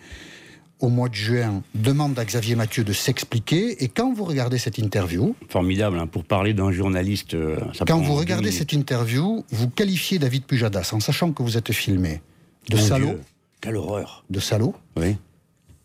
au 0.81 0.89
mois 0.89 1.09
de 1.09 1.15
juin, 1.15 1.63
demande 1.75 2.19
à 2.19 2.25
Xavier 2.25 2.57
Mathieu 2.57 2.85
de 2.85 2.93
s'expliquer. 2.93 3.83
Et 3.83 3.89
quand 3.89 4.13
vous 4.13 4.25
regardez 4.25 4.59
cette 4.59 4.79
interview... 4.79 5.35
Formidable, 5.49 5.99
hein, 5.99 6.07
pour 6.07 6.25
parler 6.25 6.53
d'un 6.53 6.73
journaliste... 6.73 7.35
Euh, 7.35 7.59
ça 7.73 7.85
quand 7.85 8.01
vous 8.01 8.15
regardez 8.15 8.51
cette 8.51 8.73
interview, 8.73 9.45
vous 9.51 9.71
qualifiez 9.71 10.19
David 10.19 10.45
Pujadas, 10.45 10.91
en 10.93 11.01
sachant 11.01 11.33
que 11.33 11.43
vous 11.43 11.57
êtes 11.57 11.73
filmé, 11.73 12.21
de 12.69 12.77
salaud. 12.77 13.19
Quelle 13.61 13.77
horreur 13.77 14.25
De 14.31 14.41
salaud. 14.41 14.75
Oui. 14.97 15.17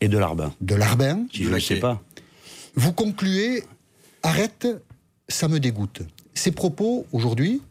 Et 0.02 0.08
de 0.08 0.18
larbin. 0.18 0.54
De 0.62 0.76
larbin. 0.76 1.26
je 1.34 1.50
ne 1.50 1.60
sais 1.60 1.80
pas. 1.80 2.02
Vous 2.76 2.94
concluez, 2.94 3.64
arrête, 4.24 4.68
ça 5.28 5.48
me 5.48 5.60
dégoûte. 5.60 6.02
Ces 6.34 6.52
propos, 6.52 7.06
aujourd'hui, 7.12 7.62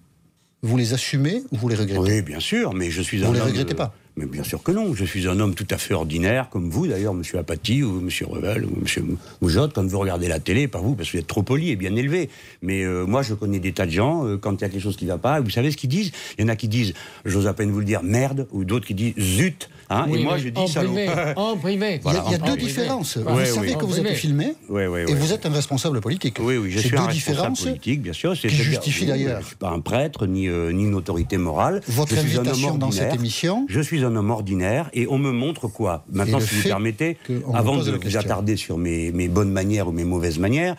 vous 0.63 0.77
les 0.77 0.93
assumez 0.93 1.43
ou 1.53 1.57
vous 1.57 1.69
les 1.69 1.77
regrettez? 1.77 2.01
Oui, 2.01 2.23
bien 2.23 2.41
sûr, 2.41 2.75
mais 2.75 2.91
je 2.91 3.03
suis 3.03 3.23
un 3.23 3.27
Vous 3.27 3.33
ne 3.33 3.39
les 3.39 3.45
regrettez 3.45 3.75
pas 3.75 3.95
mais 4.19 4.27
bien 4.27 4.43
sûr 4.43 4.63
que 4.63 4.73
non. 4.73 4.95
Je 4.95 5.05
suis 5.05 5.29
un 5.29 5.39
homme 5.39 5.55
tout 5.55 5.67
à 5.71 5.79
fait 5.79 5.95
ordinaire, 5.95 6.49
comme 6.51 6.71
vous 6.71 6.89
d'ailleurs, 6.89 7.15
Monsieur 7.15 7.39
Apathy 7.39 7.85
ou 7.85 8.01
Monsieur 8.01 8.27
Revel 8.27 8.65
ou 8.65 8.81
Monsieur 8.81 9.05
Moujotte, 9.41 9.73
quand 9.73 9.87
vous 9.87 9.99
regardez 9.99 10.27
la 10.27 10.41
télé, 10.41 10.67
pas 10.67 10.81
vous, 10.81 10.97
parce 10.97 11.09
que 11.09 11.17
vous 11.17 11.21
êtes 11.21 11.29
trop 11.29 11.43
poli 11.43 11.71
et 11.71 11.77
bien 11.77 11.95
élevé. 11.95 12.29
Mais 12.61 12.83
euh, 12.83 13.07
moi, 13.07 13.23
je 13.23 13.35
connais 13.35 13.61
des 13.61 13.73
tas 13.73 13.87
de 13.87 13.93
gens, 13.93 14.27
euh, 14.27 14.37
quand 14.37 14.55
il 14.57 14.61
y 14.63 14.65
a 14.65 14.69
quelque 14.69 14.83
chose 14.83 14.97
qui 14.97 15.05
ne 15.05 15.11
va 15.11 15.19
pas, 15.19 15.41
vous 15.41 15.51
savez 15.51 15.71
ce 15.71 15.77
qu'ils 15.77 15.89
disent? 15.89 16.11
Il 16.37 16.43
y 16.43 16.45
en 16.45 16.49
a 16.49 16.57
qui 16.57 16.69
disent, 16.69 16.95
j'ose 17.25 17.47
à 17.47 17.55
peine 17.55 17.71
vous 17.71 17.79
le 17.79 17.85
dire, 17.85 18.03
merde, 18.03 18.49
ou 18.51 18.65
d'autres 18.65 18.87
qui 18.87 18.95
disent 18.95 19.15
zut. 19.19 19.71
Hein, 19.91 20.07
et 20.13 20.23
moi, 20.23 20.37
je 20.37 20.51
dis 20.51 20.69
salaud. 20.69 20.95
En 21.37 21.57
privé. 21.57 22.01
il 22.05 22.33
y 22.33 22.35
a, 22.35 22.39
deux 22.39 22.57
différences. 22.57 23.17
vous 23.17 23.45
savez 23.45 23.75
que 23.75 23.85
vous 23.85 23.99
êtes 23.99 24.15
filmé 24.15 24.55
et 24.71 25.15
vous 25.15 25.33
êtes 25.33 25.47
un 25.47 25.53
responsable 25.53 26.01
politique. 26.01 26.39
Oui, 26.41 26.57
oui, 26.57 26.71
je 26.71 26.79
suis 26.79 26.91
deux 26.91 26.97
un 26.97 27.07
responsable 27.07 27.57
politique, 27.57 28.03
bien 28.03 28.13
sûr. 28.13 28.35
Qui 28.35 28.49
justifie 28.51 29.07
d'ailleurs. 29.07 29.39
Je 29.39 29.45
ne 29.45 29.49
suis 29.49 29.57
pas 29.57 29.71
un 29.71 29.81
prêtre 29.81 30.27
ni, 30.27 30.49
euh, 30.49 30.73
ni 30.73 30.85
une 30.85 30.95
autorité 30.95 31.37
morale. 31.37 31.81
Votre 31.89 32.15
je 32.15 32.21
invitation 32.21 32.77
dans 32.77 32.91
cette 32.91 33.15
émission 33.15 33.67
Je 33.69 33.81
suis 33.81 34.05
un 34.05 34.15
homme 34.15 34.31
ordinaire 34.31 34.91
et 34.93 35.07
on 35.09 35.19
me 35.19 35.33
montre 35.33 35.69
quoi? 35.69 36.05
Maintenant, 36.11 36.41
si 36.41 36.55
vous 36.57 36.63
permettez, 36.63 37.17
avant 37.55 37.77
de 37.77 37.93
vous 37.93 38.17
attarder 38.17 38.57
sur 38.57 38.79
mes, 38.79 39.13
mes, 39.13 39.29
bonnes 39.29 39.53
manières 39.53 39.89
ou 39.89 39.93
mes 39.93 40.05
mauvaises 40.05 40.39
manières, 40.39 40.77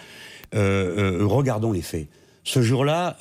euh, 0.56 1.20
euh, 1.22 1.26
regardons 1.26 1.72
les 1.72 1.82
faits. 1.82 2.08
Ce 2.44 2.62
jour-là, 2.62 3.18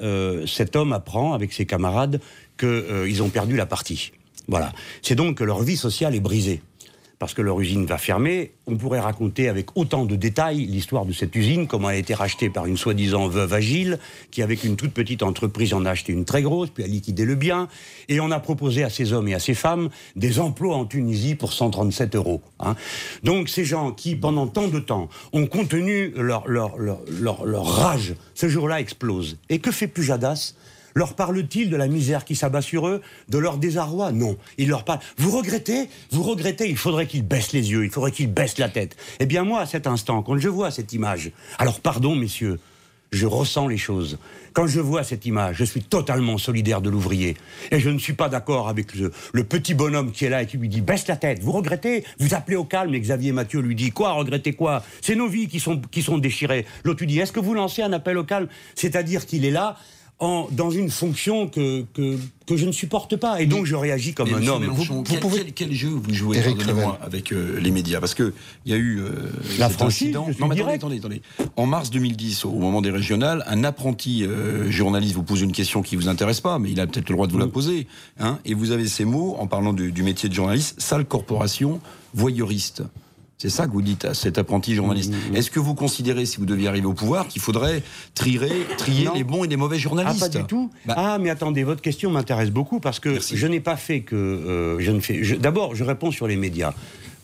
cet 0.47 0.76
homme 0.76 0.92
apprend 0.92 1.35
avec 1.35 1.52
ses 1.52 1.66
camarades 1.66 2.21
qu'ils 2.59 3.23
ont 3.23 3.28
perdu 3.28 3.57
la 3.57 3.66
partie. 3.66 4.12
Voilà. 4.49 4.73
C'est 5.02 5.14
donc 5.14 5.38
que 5.38 5.45
leur 5.45 5.62
vie 5.62 5.76
sociale 5.76 6.14
est 6.14 6.21
brisée. 6.21 6.62
Parce 7.19 7.35
que 7.35 7.43
leur 7.43 7.61
usine 7.61 7.85
va 7.85 7.99
fermer. 7.99 8.52
On 8.69 8.76
pourrait 8.76 9.00
raconter 9.00 9.49
avec 9.49 9.76
autant 9.76 10.05
de 10.05 10.14
détails 10.14 10.67
l'histoire 10.67 11.04
de 11.04 11.13
cette 11.13 11.34
usine, 11.34 11.67
comment 11.67 11.91
elle 11.91 11.97
a 11.97 11.99
été 11.99 12.15
rachetée 12.15 12.49
par 12.49 12.67
une 12.67 12.76
soi-disant 12.76 13.26
veuve 13.26 13.52
agile, 13.54 13.99
qui 14.30 14.41
avec 14.41 14.63
une 14.63 14.76
toute 14.76 14.93
petite 14.93 15.25
entreprise 15.25 15.75
en 15.75 15.84
a 15.84 15.91
acheté 15.91 16.13
une 16.13 16.25
très 16.25 16.43
grosse, 16.43 16.71
puis 16.71 16.84
a 16.84 16.87
liquidé 16.87 17.25
le 17.25 17.34
bien. 17.34 17.67
Et 18.08 18.21
on 18.21 18.30
a 18.30 18.39
proposé 18.39 18.84
à 18.84 18.91
ces 18.91 19.13
hommes 19.13 19.26
et 19.26 19.34
à 19.34 19.41
ces 19.41 19.54
femmes 19.54 19.89
des 20.15 20.39
emplois 20.39 20.76
en 20.76 20.84
Tunisie 20.84 21.34
pour 21.34 21.52
137 21.52 22.15
euros. 22.15 22.41
Hein. 22.61 22.76
Donc 23.25 23.49
ces 23.49 23.65
gens 23.65 23.91
qui, 23.91 24.15
pendant 24.15 24.47
tant 24.47 24.69
de 24.69 24.78
temps, 24.78 25.08
ont 25.32 25.47
contenu 25.47 26.13
leur, 26.15 26.47
leur, 26.47 26.78
leur, 26.78 27.45
leur 27.45 27.67
rage, 27.67 28.15
ce 28.37 28.49
jour-là 28.49 28.78
explose. 28.78 29.39
Et 29.49 29.58
que 29.58 29.73
fait 29.73 29.89
Pujadas? 29.89 30.54
Leur 30.99 31.15
parle-t-il 31.15 31.71
de 31.71 31.76
la 31.76 31.87
misère 31.87 32.25
qui 32.25 32.34
s'abat 32.34 32.61
sur 32.61 32.89
eux, 32.89 33.00
de 33.28 33.39
leur 33.39 33.56
désarroi? 33.56 34.11
Non. 34.11 34.37
Il 34.58 34.69
leur 34.69 34.84
parle. 34.84 34.99
Vous 35.17 35.30
regrettez? 35.30 35.89
Vous 36.11 36.25
regrettez? 36.25 36.69
Il 36.69 36.76
faudrait 36.76 37.06
qu'ils 37.06 37.23
baissent 37.23 37.52
les 37.52 37.71
yeux, 37.71 37.84
il 37.84 37.91
faudrait 37.91 38.11
qu'ils 38.11 38.32
baissent 38.32 38.58
la 38.58 38.69
tête. 38.69 38.97
Eh 39.21 39.26
bien, 39.26 39.45
moi, 39.45 39.61
à 39.61 39.67
cet 39.67 39.87
instant, 39.87 40.23
quand 40.23 40.37
je 40.39 40.49
vois 40.49 40.73
cette 40.73 40.93
image, 40.93 41.30
alors 41.58 41.80
pardon, 41.80 42.17
messieurs, 42.17 42.58
je 43.13 43.26
ressens 43.26 43.69
les 43.69 43.78
choses. 43.78 44.19
Quand 44.52 44.67
je 44.67 44.80
vois 44.80 45.04
cette 45.04 45.25
image, 45.25 45.56
je 45.58 45.65
suis 45.65 45.82
totalement 45.82 46.37
solidaire 46.37 46.80
de 46.80 46.91
l'ouvrier. 46.91 47.37
Et 47.71 47.78
je 47.78 47.91
ne 47.91 47.99
suis 47.99 48.13
pas 48.13 48.28
d'accord 48.28 48.69
avec 48.69 48.95
le, 48.97 49.45
petit 49.45 49.75
bonhomme 49.75 50.11
qui 50.11 50.25
est 50.25 50.30
là 50.30 50.43
et 50.43 50.47
qui 50.47 50.56
lui 50.56 50.69
dit 50.69 50.80
baisse 50.80 51.06
la 51.06 51.17
tête, 51.17 51.41
vous 51.43 51.52
regrettez, 51.52 52.04
vous 52.19 52.34
appelez 52.34 52.56
au 52.56 52.65
calme. 52.65 52.93
Et 52.95 53.00
Xavier 53.00 53.30
Mathieu 53.30 53.61
lui 53.61 53.76
dit 53.76 53.93
quoi, 53.93 54.13
regrettez 54.13 54.52
quoi? 54.52 54.82
C'est 55.00 55.15
nos 55.15 55.28
vies 55.28 55.47
qui 55.47 55.61
sont, 55.61 55.80
qui 55.80 56.02
sont 56.02 56.19
déchirées. 56.19 56.67
L'autre 56.82 57.00
lui 57.00 57.06
dit 57.06 57.21
est-ce 57.21 57.32
que 57.32 57.39
vous 57.39 57.54
lancez 57.54 57.82
un 57.82 57.93
appel 57.93 58.19
au 58.19 58.25
calme? 58.25 58.49
C'est-à-dire 58.75 59.26
qu'il 59.26 59.45
est 59.45 59.52
là 59.52 59.76
dans 60.21 60.71
une 60.71 60.91
fonction 60.91 61.47
que, 61.47 61.85
que, 61.95 62.19
que, 62.47 62.57
je 62.57 62.67
ne 62.67 62.73
supporte 62.73 63.17
pas. 63.17 63.41
Et 63.41 63.47
donc 63.47 63.67
je 63.67 63.76
réagis 63.76 64.15
comme 64.15 64.35
un 64.35 64.47
homme. 64.49 64.67
Vous, 64.67 65.02
pouvez... 65.21 65.52
quel, 65.52 65.73
jeu 65.73 65.89
vous 65.89 66.13
jouez 66.13 66.39
avec 67.00 67.33
euh, 67.33 67.61
les 67.61 67.71
médias? 67.71 68.00
Parce 68.00 68.15
qu'il 68.15 68.33
y 68.67 68.73
a 68.73 68.76
eu 68.76 68.99
euh, 68.99 69.11
la 69.59 69.69
franchise. 69.69 70.13
Non, 70.13 70.26
mais 70.49 70.61
attendez, 70.61 70.99
attendez, 70.99 71.23
En 71.57 71.67
mars 71.67 71.91
2010, 71.91 72.47
au 72.47 72.50
moment 72.50 72.83
des 72.83 72.91
régionales, 72.91 73.45
un 73.47 73.63
apprenti 73.63 74.25
euh, 74.25 74.69
journaliste 74.71 75.15
vous 75.15 75.23
pose 75.23 75.41
une 75.41 75.52
question 75.52 75.83
qui 75.83 75.95
vous 75.95 76.09
intéresse 76.09 76.41
pas, 76.41 76.59
mais 76.59 76.71
il 76.71 76.81
a 76.81 76.87
peut-être 76.87 77.09
le 77.09 77.15
droit 77.15 77.28
de 77.28 77.33
vous 77.33 77.39
la 77.39 77.47
poser. 77.47 77.87
Hein, 78.19 78.41
et 78.45 78.54
vous 78.54 78.73
avez 78.73 78.89
ces 78.89 79.04
mots 79.04 79.37
en 79.39 79.47
parlant 79.47 79.73
du, 79.73 79.93
du 79.93 80.02
métier 80.02 80.28
de 80.28 80.35
journaliste 80.35 80.81
sale 80.81 81.04
corporation, 81.04 81.81
voyeuriste. 82.15 82.83
C'est 83.38 83.50
ça 83.50 83.68
que 83.68 83.72
vous 83.72 83.82
dites 83.82 84.04
à 84.04 84.14
cet 84.14 84.36
apprenti 84.36 84.74
journaliste. 84.74 85.12
Mm, 85.12 85.28
mm, 85.28 85.32
mm. 85.32 85.36
Est-ce 85.36 85.52
que 85.52 85.60
vous 85.60 85.76
considérez, 85.76 86.26
si 86.26 86.38
vous 86.38 86.46
deviez 86.46 86.66
arriver 86.66 86.86
au 86.86 86.92
pouvoir, 86.92 87.28
qu'il 87.28 87.40
faudrait 87.40 87.84
trier, 88.16 88.66
trier 88.76 89.08
les 89.14 89.22
bons 89.22 89.44
et 89.44 89.46
les 89.46 89.56
mauvais 89.56 89.78
journalistes 89.78 90.16
Ah, 90.20 90.28
pas 90.28 90.38
du 90.40 90.44
tout. 90.44 90.72
Bah. 90.86 90.94
Ah, 90.96 91.18
mais 91.20 91.30
attendez, 91.30 91.62
votre 91.62 91.80
question 91.80 92.10
m'intéresse 92.10 92.50
beaucoup 92.50 92.80
parce 92.80 92.98
que 92.98 93.20
je 93.20 93.46
n'ai 93.46 93.60
pas 93.60 93.76
fait 93.76 94.00
que. 94.00 94.16
Euh, 94.16 94.80
je 94.80 94.90
ne 94.90 94.98
fais. 94.98 95.20
D'abord, 95.36 95.76
je 95.76 95.84
réponds 95.84 96.10
sur 96.10 96.26
les 96.26 96.34
médias. 96.34 96.74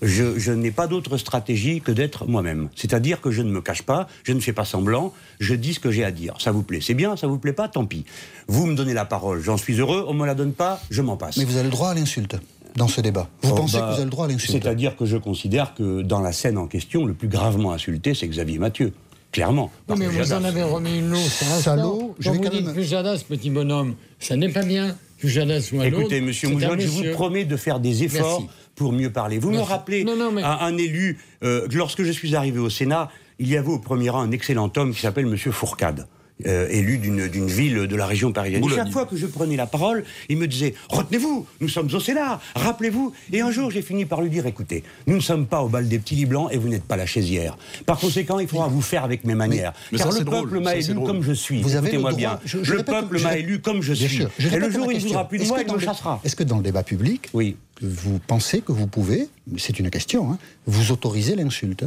Je, 0.03 0.39
je 0.39 0.53
n'ai 0.53 0.71
pas 0.71 0.87
d'autre 0.87 1.17
stratégie 1.17 1.81
que 1.81 1.91
d'être 1.91 2.27
moi-même. 2.29 2.69
C'est-à-dire 2.77 3.21
que 3.21 3.33
je 3.33 3.43
ne 3.43 3.51
me 3.51 3.61
cache 3.61 3.83
pas, 3.83 4.07
je 4.23 4.33
ne 4.33 4.41
fais 4.41 4.53
pas 4.53 4.65
semblant, 4.65 5.13
je 5.41 5.55
dis 5.55 5.75
ce 5.75 5.81
que 5.81 5.91
j'ai 5.91 6.05
à 6.05 6.11
dire. 6.11 6.35
Ça 6.39 6.53
vous 6.53 6.63
plaît, 6.63 6.81
c'est 6.81 6.95
bien, 6.95 7.17
ça 7.17 7.27
vous 7.27 7.39
plaît 7.39 7.53
pas, 7.55 7.69
tant 7.69 7.87
pis. 7.87 8.05
Vous 8.47 8.67
me 8.67 8.75
donnez 8.75 8.93
la 8.93 9.05
parole, 9.05 9.41
j'en 9.41 9.57
suis 9.57 9.81
heureux, 9.81 10.05
on 10.07 10.15
me 10.15 10.27
la 10.27 10.35
donne 10.35 10.53
pas, 10.53 10.81
je 10.91 11.01
m'en 11.01 11.17
passe. 11.17 11.39
Mais 11.39 11.45
vous 11.45 11.57
avez 11.57 11.65
le 11.65 11.71
droit 11.71 11.91
à 11.91 11.95
l'insulte 11.95 12.37
dans 12.77 12.89
ce 12.89 13.01
débat 13.01 13.29
Vous 13.43 13.51
oh, 13.53 13.55
pensez 13.55 13.77
que 13.77 13.81
bah, 13.81 13.89
vous 13.89 13.95
avez 13.95 14.05
le 14.05 14.11
droit 14.11 14.27
à 14.27 14.29
l'insulte 14.29 14.53
C'est-à-dire 14.53 14.97
que 14.97 15.07
je 15.07 15.17
considère 15.17 15.75
que 15.75 16.03
dans 16.03 16.21
la 16.21 16.33
scène 16.33 16.59
en 16.59 16.67
question, 16.67 17.05
le 17.05 17.15
plus 17.15 17.29
gravement 17.29 17.73
insulté, 17.73 18.15
c'est 18.15 18.29
Xavier 18.29 18.59
Mathieu. 18.59 18.93
Clairement. 19.33 19.73
Non, 19.89 19.97
mais 19.97 20.07
vous 20.07 20.33
en 20.33 20.45
avez 20.45 20.63
remis 20.63 20.99
une 21.01 21.13
autre. 21.13 21.61
Salaud, 21.61 22.15
je 22.21 22.31
vais 22.31 22.37
vous 22.37 22.43
quand 22.43 22.51
dites 22.51 22.67
même... 22.67 22.75
Pujadas, 22.75 23.25
petit 23.29 23.51
bonhomme, 23.51 23.97
ça 24.21 24.37
n'est 24.37 24.49
pas 24.49 24.63
bien. 24.63 24.97
Pujadas 25.19 25.71
ou 25.73 25.81
un 25.81 25.85
Écoutez, 25.85 26.21
monsieur 26.21 26.51
Moujotte, 26.51 26.81
je 26.81 26.87
vous 26.87 27.13
promets 27.13 27.45
de 27.45 27.57
faire 27.57 27.81
des 27.81 28.05
efforts 28.05 28.45
pour 28.77 28.93
mieux 28.93 29.11
parler. 29.11 29.39
Vous 29.39 29.51
me 29.51 29.61
rappelez 29.61 30.07
à 30.43 30.65
un 30.65 30.77
élu, 30.77 31.19
euh, 31.43 31.67
lorsque 31.73 32.05
je 32.05 32.13
suis 32.13 32.37
arrivé 32.37 32.61
au 32.61 32.71
Sénat, 32.71 33.11
il 33.41 33.49
y 33.49 33.57
avait 33.57 33.69
au 33.69 33.81
premier 33.81 34.11
rang 34.11 34.21
un 34.21 34.31
excellent 34.31 34.71
homme 34.77 34.95
qui 34.95 35.01
s'appelle 35.01 35.27
monsieur 35.27 35.51
Fourcade. 35.51 36.07
Euh, 36.47 36.67
élu 36.69 36.99
d'une 36.99 37.47
ville 37.47 37.87
de 37.87 37.95
la 37.97 38.07
région 38.07 38.33
parisienne. 38.33 38.69
Chaque 38.69 38.91
fois 38.91 39.07
que 39.07 39.17
je 39.17 39.25
prenais 39.25 39.55
la 39.55 39.67
parole, 39.67 40.05
il 40.29 40.37
me 40.37 40.49
disait 40.49 40.75
Retenez-vous, 40.89 41.47
nous 41.61 41.69
sommes 41.69 41.89
au 41.95 42.01
Sénat, 42.01 42.41
rappelez-vous. 42.57 43.15
Et 43.33 43.41
un 43.41 43.53
jour, 43.53 43.71
j'ai 43.71 43.83
fini 43.83 44.05
par 44.05 44.21
lui 44.21 44.31
dire 44.31 44.45
Écoutez, 44.45 44.83
nous 45.07 45.15
ne 45.15 45.21
sommes 45.21 45.47
pas 45.47 45.63
au 45.63 45.69
bal 45.69 45.89
des 45.89 46.01
petits 46.01 46.17
lits 46.17 46.27
blancs 46.27 46.49
et 46.51 46.57
vous 46.59 46.69
n'êtes 46.69 46.83
pas 46.83 46.97
la 46.97 47.07
chaisière. 47.07 47.57
Par 47.87 48.01
conséquent, 48.01 48.41
il 48.41 48.49
faudra 48.49 48.67
vous 48.67 48.83
faire 48.83 49.05
avec 49.05 49.23
mes 49.25 49.37
manières. 49.37 49.75
car 49.97 50.11
le 50.11 50.25
peuple 50.25 50.59
m'a 50.59 50.75
élu 50.75 50.95
comme 50.95 51.23
je 51.23 51.33
suis. 51.33 51.63
Vous 51.63 51.77
Écoutez-moi 51.77 52.13
bien. 52.15 52.41
le 52.53 52.83
peuple 52.83 53.21
m'a 53.21 53.37
élu 53.37 53.61
comme 53.61 53.81
je 53.81 53.93
suis. 53.95 54.23
et 54.23 54.59
le 54.59 54.71
jour 54.71 54.89
où 54.89 54.91
il 54.91 54.97
ne 54.99 55.03
voudra 55.03 55.29
plus 55.29 55.39
de 55.39 55.45
moi, 55.45 55.59
il 55.65 55.73
me 55.73 55.79
chassera. 55.79 56.21
Est-ce 56.25 56.35
que 56.35 56.43
dans 56.43 56.57
le 56.57 56.65
débat 56.65 56.83
public, 56.83 57.29
oui. 57.33 57.57
vous 57.81 58.19
pensez 58.19 58.61
que 58.61 58.73
vous 58.73 58.89
pouvez, 58.89 59.29
c'est 59.57 59.79
une 59.79 59.89
question, 59.89 60.33
hein, 60.33 60.39
vous 60.67 60.91
autoriser 60.91 61.37
l'insulte? 61.37 61.85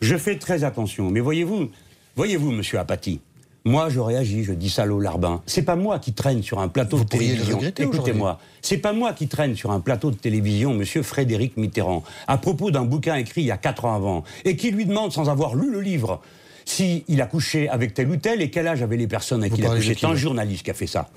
Je 0.00 0.16
fais 0.16 0.36
très 0.38 0.64
attention. 0.64 1.08
Mais 1.10 1.20
voyez-vous, 1.20 1.70
voyez-vous, 2.16 2.50
monsieur 2.50 2.78
Apathy, 2.80 3.20
moi, 3.66 3.88
je 3.88 3.98
réagis, 3.98 4.44
je 4.44 4.52
dis 4.52 4.70
salaud 4.70 5.00
larbin. 5.00 5.42
C'est 5.44 5.64
pas 5.64 5.74
moi 5.74 5.98
qui 5.98 6.12
traîne 6.12 6.40
sur 6.40 6.60
un 6.60 6.68
plateau 6.68 7.00
de 7.00 7.04
télévision. 7.04 7.58
Écoutez-moi, 7.76 8.38
c'est 8.62 8.78
pas 8.78 8.92
moi 8.92 9.12
qui 9.12 9.26
traîne 9.26 9.56
sur 9.56 9.72
un 9.72 9.80
plateau 9.80 10.12
de 10.12 10.16
télévision, 10.16 10.72
monsieur 10.72 11.02
Frédéric 11.02 11.56
Mitterrand, 11.56 12.04
à 12.28 12.38
propos 12.38 12.70
d'un 12.70 12.84
bouquin 12.84 13.16
écrit 13.16 13.40
il 13.40 13.46
y 13.48 13.50
a 13.50 13.56
quatre 13.56 13.84
ans 13.84 13.96
avant, 13.96 14.22
et 14.44 14.54
qui 14.54 14.70
lui 14.70 14.86
demande, 14.86 15.12
sans 15.12 15.28
avoir 15.28 15.56
lu 15.56 15.72
le 15.72 15.80
livre, 15.80 16.20
s'il 16.66 17.04
il 17.08 17.22
a 17.22 17.26
couché 17.26 17.68
avec 17.68 17.94
tel 17.94 18.10
ou 18.10 18.16
tel 18.16 18.42
et 18.42 18.50
quel 18.50 18.66
âge 18.66 18.82
avaient 18.82 18.96
les 18.96 19.06
personnes 19.06 19.40
avec 19.42 19.54
qui 19.54 19.60
il 19.60 19.66
a 19.66 19.74
couché. 19.74 19.96
C'est 19.98 20.06
un 20.06 20.14
journaliste 20.14 20.64
qui 20.64 20.70
a 20.70 20.74
fait 20.74 20.86
ça. 20.86 21.08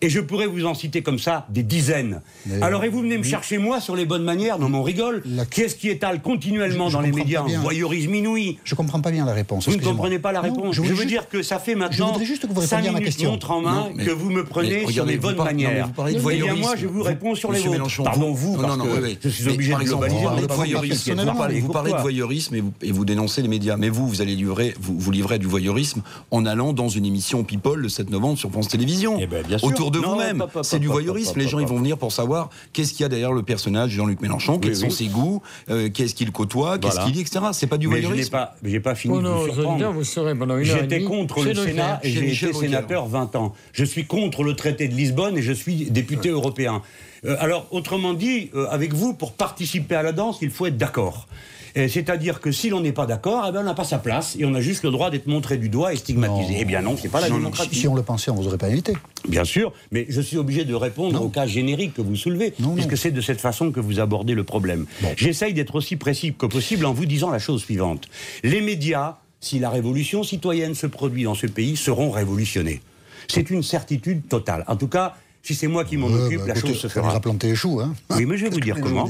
Et 0.00 0.08
je 0.08 0.20
pourrais 0.20 0.46
vous 0.46 0.64
en 0.64 0.74
citer 0.74 1.02
comme 1.02 1.18
ça 1.18 1.46
des 1.50 1.62
dizaines. 1.62 2.22
Alors, 2.60 2.84
et 2.84 2.88
vous 2.88 3.00
venez 3.00 3.18
me 3.18 3.24
chercher 3.24 3.58
moi 3.58 3.80
sur 3.80 3.96
les 3.96 4.06
bonnes 4.06 4.22
manières? 4.22 4.58
Non, 4.58 4.68
mais 4.68 4.78
on 4.78 4.82
rigole. 4.82 5.22
Qui 5.50 5.62
est-ce 5.62 5.74
qui 5.74 5.90
étale 5.90 6.22
continuellement 6.22 6.88
dans 6.88 7.00
les 7.00 7.12
médias? 7.12 7.42
un 7.42 7.60
voyeurisme 7.60 8.14
inouï 8.14 8.58
Je 8.64 8.74
comprends 8.74 9.00
pas 9.00 9.10
bien 9.10 9.26
la 9.26 9.34
réponse. 9.34 9.68
Vous 9.68 9.76
ne 9.76 9.82
comprenez 9.82 10.18
pas 10.18 10.32
la 10.32 10.40
réponse. 10.40 10.76
je, 10.76 10.82
veux 10.82 11.04
dire 11.04 11.28
que 11.28 11.42
ça 11.42 11.58
fait 11.58 11.74
maintenant. 11.74 12.16
Je 12.18 12.24
juste 12.24 12.46
que 12.46 12.52
vous 12.52 12.60
répondiez 12.60 12.88
à 12.88 12.92
ma 12.92 13.00
question. 13.00 13.32
montre 13.32 13.50
en 13.50 13.60
main 13.60 13.90
que 13.98 14.10
vous 14.10 14.30
me 14.30 14.44
prenez 14.44 14.86
sur 14.90 15.04
les 15.04 15.16
bonnes 15.16 15.36
manières. 15.36 15.90
voyeurisme. 15.96 16.30
Eh 16.32 16.42
bien, 16.42 16.54
moi, 16.54 16.76
je 16.76 16.86
vous 16.86 17.02
réponds 17.02 17.34
sur 17.34 17.52
les 17.52 17.60
vôtres. 17.60 18.02
Pardon, 18.04 18.32
vous, 18.32 18.56
parce 18.56 18.76
que 18.76 19.18
je 19.22 19.28
suis 19.28 19.48
obligé 19.48 19.74
de 19.74 19.80
globaliser. 19.80 21.60
Vous 21.60 21.72
parlez 21.72 21.92
de 21.92 21.98
voyeurisme 21.98 22.54
et 22.82 22.92
vous 22.92 23.04
dénoncez 23.04 23.42
les 23.42 23.48
médias. 23.48 23.76
Mais 23.76 23.88
vous, 23.88 24.06
vous 24.06 24.20
allez 24.22 24.36
livrer, 24.36 24.74
vous 24.98 25.10
livrez 25.10 25.38
du 25.38 25.46
voyeurisme 25.46 26.02
en 26.30 26.46
allant 26.46 26.72
dans 26.72 26.88
une 26.88 27.04
émission 27.04 27.44
People 27.44 27.80
le 27.80 27.88
7 27.88 28.10
novembre 28.10 28.38
sur 28.38 28.50
France 28.50 28.68
Télévisions. 28.68 29.18
Eh 29.20 29.26
ben, 29.26 29.44
Autour 29.62 29.90
de 29.90 29.98
vous-même. 29.98 30.44
C'est 30.62 30.78
du 30.78 30.88
voyeurisme. 30.88 31.38
Les 31.38 31.48
gens, 31.48 31.58
ils 31.58 31.66
vont 31.66 31.78
venir 31.78 31.98
pour 31.98 32.12
savoir 32.12 32.50
qu'est-ce 32.72 32.92
qu'il 32.92 33.02
y 33.02 33.04
a 33.04 33.08
derrière 33.08 33.32
le 33.32 33.42
personnage 33.42 33.90
de 33.90 33.96
Jean-Luc 33.96 34.20
Mélenchon, 34.20 34.58
quels 34.58 34.76
sont 34.76 34.90
ses 34.90 35.06
goûts, 35.06 35.42
euh, 35.70 35.88
qu'est-ce 35.88 36.14
qu'il 36.14 36.32
côtoie, 36.32 36.78
qu'est-ce 36.78 37.00
qu'il 37.00 37.12
dit, 37.12 37.20
etc. 37.20 37.40
C'est 37.52 37.66
pas 37.66 37.78
du 37.78 37.86
voyeurisme. 37.86 38.36
Je 38.62 38.68
n'ai 38.68 38.80
pas, 38.80 38.94
fini 38.94 39.18
de 39.18 39.28
vous 39.28 40.04
surprendre. 40.04 40.62
J'étais 40.62 41.02
contre 41.02 41.44
le 41.44 41.54
Sénat 41.54 42.00
et 42.02 42.10
j'ai 42.10 42.32
été 42.32 42.52
sénateur 42.52 43.06
20 43.08 43.36
ans. 43.36 43.54
Je 43.72 43.84
suis 43.84 44.06
contre 44.06 44.42
le 44.42 44.54
traité 44.54 44.88
de 44.88 44.94
Lisbonne 44.94 45.36
et 45.36 45.42
je 45.42 45.52
suis 45.52 45.90
député 45.90 46.28
européen. 46.28 46.82
Euh, 47.24 47.36
alors, 47.38 47.66
autrement 47.70 48.14
dit, 48.14 48.50
euh, 48.54 48.66
avec 48.70 48.94
vous, 48.94 49.14
pour 49.14 49.32
participer 49.32 49.94
à 49.94 50.02
la 50.02 50.12
danse, 50.12 50.38
il 50.42 50.50
faut 50.50 50.66
être 50.66 50.76
d'accord. 50.76 51.28
C'est-à-dire 51.74 52.40
que 52.40 52.52
si 52.52 52.68
l'on 52.68 52.80
n'est 52.80 52.92
pas 52.92 53.06
d'accord, 53.06 53.46
eh 53.48 53.52
ben, 53.52 53.60
on 53.60 53.64
n'a 53.64 53.74
pas 53.74 53.84
sa 53.84 53.98
place 53.98 54.36
et 54.38 54.44
on 54.44 54.54
a 54.54 54.60
juste 54.60 54.84
le 54.84 54.90
droit 54.90 55.10
d'être 55.10 55.26
montré 55.26 55.56
du 55.56 55.68
doigt 55.68 55.92
et 55.92 55.96
stigmatisé. 55.96 56.56
Eh 56.58 56.64
bien 56.64 56.82
non, 56.82 56.96
c'est 56.96 57.08
pas 57.08 57.20
la 57.20 57.30
démocratie. 57.30 57.74
Si 57.74 57.88
on 57.88 57.94
le 57.94 58.02
pensait, 58.02 58.30
on 58.30 58.34
vous 58.34 58.46
aurait 58.46 58.58
pas 58.58 58.66
invité. 58.66 58.94
Bien 59.28 59.44
sûr, 59.44 59.72
mais 59.90 60.06
je 60.08 60.20
suis 60.20 60.36
obligé 60.36 60.64
de 60.64 60.74
répondre 60.74 61.22
au 61.22 61.28
cas 61.28 61.46
générique 61.46 61.94
que 61.94 62.02
vous 62.02 62.16
soulevez, 62.16 62.52
puisque 62.74 62.96
c'est 62.96 63.10
de 63.10 63.20
cette 63.20 63.40
façon 63.40 63.72
que 63.72 63.80
vous 63.80 64.00
abordez 64.00 64.34
le 64.34 64.44
problème. 64.44 64.86
J'essaye 65.16 65.54
d'être 65.54 65.74
aussi 65.74 65.96
précis 65.96 66.34
que 66.36 66.46
possible 66.46 66.86
en 66.86 66.92
vous 66.92 67.06
disant 67.06 67.30
la 67.30 67.38
chose 67.38 67.62
suivante. 67.62 68.08
Les 68.42 68.60
médias, 68.60 69.16
si 69.40 69.58
la 69.58 69.70
révolution 69.70 70.22
citoyenne 70.22 70.74
se 70.74 70.86
produit 70.86 71.24
dans 71.24 71.34
ce 71.34 71.46
pays, 71.46 71.76
seront 71.76 72.10
révolutionnés. 72.10 72.80
C'est 73.28 73.50
une 73.50 73.62
certitude 73.62 74.28
totale. 74.28 74.64
En 74.66 74.76
tout 74.76 74.88
cas, 74.88 75.16
si 75.42 75.56
c'est 75.56 75.66
moi 75.66 75.84
qui 75.84 75.96
m'en 75.96 76.06
occupe, 76.06 76.40
bah, 76.40 76.48
la 76.48 76.54
chose 76.54 76.78
se 76.78 76.88
fera. 76.88 77.12
Ça 77.12 77.20
planter 77.20 77.48
les 77.48 77.56
choux, 77.56 77.80
hein 77.80 77.94
Oui, 78.10 78.26
mais 78.26 78.36
je 78.36 78.44
vais 78.44 78.50
vous 78.54 78.60
dire 78.60 78.80
comment. 78.80 79.08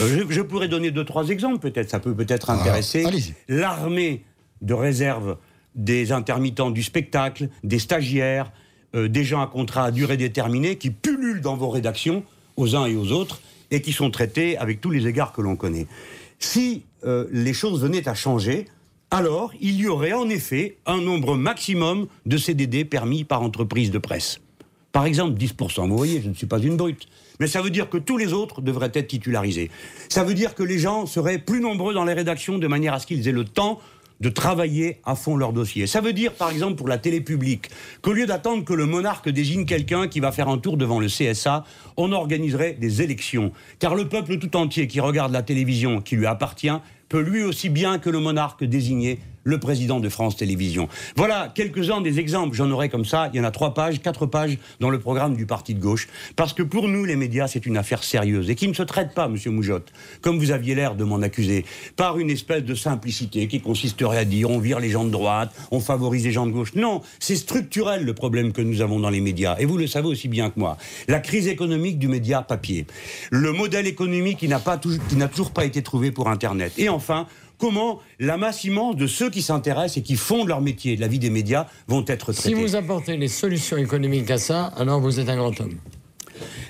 Euh, 0.00 0.24
je, 0.28 0.40
pourrais 0.40 0.68
donner 0.68 0.90
deux, 0.90 1.04
trois 1.04 1.28
exemples, 1.28 1.58
peut-être. 1.58 1.90
Ça 1.90 2.00
peut 2.00 2.14
peut-être 2.14 2.50
ah, 2.50 2.54
intéresser. 2.54 3.04
L'armée 3.48 4.24
de 4.62 4.72
réserve 4.72 5.36
des 5.74 6.12
intermittents 6.12 6.70
du 6.70 6.82
spectacle, 6.82 7.50
des 7.62 7.78
stagiaires, 7.78 8.50
euh, 8.94 9.08
des 9.08 9.24
gens 9.24 9.42
à 9.42 9.46
contrat 9.46 9.84
à 9.84 9.90
durée 9.90 10.16
déterminée 10.16 10.76
qui 10.76 10.90
pullulent 10.90 11.42
dans 11.42 11.56
vos 11.56 11.68
rédactions, 11.68 12.24
aux 12.56 12.74
uns 12.74 12.86
et 12.86 12.96
aux 12.96 13.12
autres, 13.12 13.40
et 13.70 13.82
qui 13.82 13.92
sont 13.92 14.10
traités 14.10 14.56
avec 14.56 14.80
tous 14.80 14.90
les 14.90 15.06
égards 15.06 15.32
que 15.32 15.42
l'on 15.42 15.56
connaît. 15.56 15.86
Si 16.38 16.84
euh, 17.04 17.26
les 17.30 17.52
choses 17.52 17.82
venaient 17.82 18.08
à 18.08 18.14
changer, 18.14 18.64
alors 19.10 19.52
il 19.60 19.76
y 19.76 19.86
aurait 19.86 20.14
en 20.14 20.28
effet 20.30 20.78
un 20.86 21.02
nombre 21.02 21.36
maximum 21.36 22.06
de 22.24 22.38
CDD 22.38 22.86
permis 22.86 23.24
par 23.24 23.42
entreprise 23.42 23.90
de 23.90 23.98
presse. 23.98 24.40
Par 24.96 25.04
exemple, 25.04 25.38
10%. 25.38 25.90
Vous 25.90 25.96
voyez, 25.98 26.22
je 26.22 26.30
ne 26.30 26.32
suis 26.32 26.46
pas 26.46 26.58
une 26.58 26.78
brute. 26.78 27.06
Mais 27.38 27.48
ça 27.48 27.60
veut 27.60 27.68
dire 27.68 27.90
que 27.90 27.98
tous 27.98 28.16
les 28.16 28.32
autres 28.32 28.62
devraient 28.62 28.90
être 28.94 29.08
titularisés. 29.08 29.70
Ça 30.08 30.24
veut 30.24 30.32
dire 30.32 30.54
que 30.54 30.62
les 30.62 30.78
gens 30.78 31.04
seraient 31.04 31.36
plus 31.36 31.60
nombreux 31.60 31.92
dans 31.92 32.06
les 32.06 32.14
rédactions 32.14 32.56
de 32.56 32.66
manière 32.66 32.94
à 32.94 32.98
ce 32.98 33.06
qu'ils 33.06 33.28
aient 33.28 33.32
le 33.32 33.44
temps 33.44 33.78
de 34.20 34.30
travailler 34.30 35.02
à 35.04 35.14
fond 35.14 35.36
leur 35.36 35.52
dossier. 35.52 35.86
Ça 35.86 36.00
veut 36.00 36.14
dire, 36.14 36.32
par 36.32 36.48
exemple, 36.48 36.76
pour 36.76 36.88
la 36.88 36.96
télé 36.96 37.20
publique, 37.20 37.68
qu'au 38.00 38.14
lieu 38.14 38.24
d'attendre 38.24 38.64
que 38.64 38.72
le 38.72 38.86
monarque 38.86 39.28
désigne 39.28 39.66
quelqu'un 39.66 40.08
qui 40.08 40.20
va 40.20 40.32
faire 40.32 40.48
un 40.48 40.56
tour 40.56 40.78
devant 40.78 40.98
le 40.98 41.08
CSA, 41.08 41.64
on 41.98 42.12
organiserait 42.12 42.72
des 42.72 43.02
élections. 43.02 43.52
Car 43.78 43.96
le 43.96 44.08
peuple 44.08 44.38
tout 44.38 44.56
entier 44.56 44.86
qui 44.86 45.00
regarde 45.00 45.30
la 45.30 45.42
télévision 45.42 46.00
qui 46.00 46.16
lui 46.16 46.24
appartient 46.24 46.72
peut 47.10 47.20
lui 47.20 47.42
aussi 47.42 47.68
bien 47.68 47.98
que 47.98 48.08
le 48.08 48.18
monarque 48.18 48.64
désigner 48.64 49.18
le 49.46 49.58
président 49.58 50.00
de 50.00 50.08
France 50.08 50.36
Télévisions. 50.36 50.88
Voilà 51.14 51.52
quelques-uns 51.54 52.00
des 52.00 52.18
exemples. 52.18 52.54
J'en 52.56 52.70
aurai 52.70 52.88
comme 52.88 53.04
ça. 53.04 53.30
Il 53.32 53.38
y 53.38 53.40
en 53.40 53.44
a 53.44 53.52
trois 53.52 53.72
pages, 53.72 54.02
quatre 54.02 54.26
pages 54.26 54.58
dans 54.80 54.90
le 54.90 54.98
programme 54.98 55.36
du 55.36 55.46
parti 55.46 55.72
de 55.72 55.80
gauche. 55.80 56.08
Parce 56.34 56.52
que 56.52 56.64
pour 56.64 56.88
nous, 56.88 57.04
les 57.04 57.16
médias, 57.16 57.46
c'est 57.46 57.64
une 57.64 57.76
affaire 57.76 58.02
sérieuse 58.02 58.50
et 58.50 58.56
qui 58.56 58.66
ne 58.66 58.74
se 58.74 58.82
traite 58.82 59.14
pas, 59.14 59.28
Monsieur 59.28 59.52
Moujotte, 59.52 59.92
comme 60.20 60.38
vous 60.38 60.50
aviez 60.50 60.74
l'air 60.74 60.96
de 60.96 61.04
m'en 61.04 61.22
accuser, 61.22 61.64
par 61.94 62.18
une 62.18 62.28
espèce 62.28 62.64
de 62.64 62.74
simplicité 62.74 63.46
qui 63.46 63.60
consisterait 63.60 64.18
à 64.18 64.24
dire 64.24 64.50
on 64.50 64.58
vire 64.58 64.80
les 64.80 64.90
gens 64.90 65.04
de 65.04 65.10
droite, 65.10 65.54
on 65.70 65.78
favorise 65.78 66.24
les 66.24 66.32
gens 66.32 66.46
de 66.46 66.52
gauche. 66.52 66.74
Non, 66.74 67.02
c'est 67.20 67.36
structurel 67.36 68.04
le 68.04 68.14
problème 68.14 68.52
que 68.52 68.62
nous 68.62 68.80
avons 68.80 68.98
dans 68.98 69.10
les 69.10 69.20
médias. 69.20 69.56
Et 69.60 69.64
vous 69.64 69.78
le 69.78 69.86
savez 69.86 70.08
aussi 70.08 70.26
bien 70.26 70.50
que 70.50 70.58
moi. 70.58 70.76
La 71.06 71.20
crise 71.20 71.46
économique 71.46 72.00
du 72.00 72.08
média 72.08 72.42
papier. 72.42 72.86
Le 73.30 73.52
modèle 73.52 73.86
économique 73.86 74.38
qui 74.38 74.48
n'a 74.48 75.28
toujours 75.28 75.52
pas 75.52 75.64
été 75.64 75.82
trouvé 75.82 76.10
pour 76.10 76.28
Internet. 76.28 76.72
Et 76.78 76.88
enfin, 76.88 77.28
comment 77.58 78.00
la 78.18 78.36
masse 78.36 78.64
immense 78.64 78.96
de 78.96 79.06
ceux 79.06 79.30
qui 79.30 79.42
s'intéressent 79.42 79.98
et 79.98 80.02
qui 80.02 80.16
font 80.16 80.44
leur 80.44 80.60
métier 80.60 80.96
de 80.96 81.00
la 81.00 81.08
vie 81.08 81.18
des 81.18 81.30
médias 81.30 81.66
vont 81.88 82.04
être 82.06 82.32
traités. 82.32 82.48
Si 82.48 82.54
vous 82.54 82.76
apportez 82.76 83.16
les 83.16 83.28
solutions 83.28 83.76
économiques 83.76 84.30
à 84.30 84.38
ça, 84.38 84.66
alors 84.76 85.00
vous 85.00 85.20
êtes 85.20 85.28
un 85.28 85.36
grand 85.36 85.60
homme. 85.60 85.76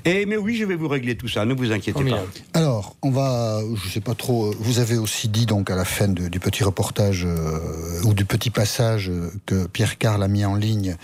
Eh, 0.05 0.25
mais 0.25 0.37
oui, 0.37 0.55
je 0.55 0.65
vais 0.65 0.77
vous 0.77 0.87
régler 0.87 1.17
tout 1.17 1.27
ça, 1.27 1.45
ne 1.45 1.53
vous 1.53 1.73
inquiétez 1.73 2.05
pas. 2.05 2.25
Alors, 2.55 2.95
on 3.03 3.11
va, 3.11 3.61
je 3.75 3.87
ne 3.87 3.91
sais 3.91 4.01
pas 4.01 4.15
trop, 4.15 4.55
vous 4.61 4.79
avez 4.79 4.97
aussi 4.97 5.27
dit 5.27 5.47
donc 5.47 5.69
à 5.69 5.75
la 5.75 5.85
fin 5.85 6.07
du 6.07 6.39
petit 6.39 6.63
reportage 6.63 7.25
euh, 7.27 8.03
ou 8.05 8.15
du 8.15 8.25
petit 8.25 8.51
passage 8.51 9.11
que 9.47 9.67
Pierre 9.67 9.99
Carl 9.99 10.23
a 10.23 10.29
mis 10.29 10.45
en 10.45 10.55
ligne, 10.55 10.97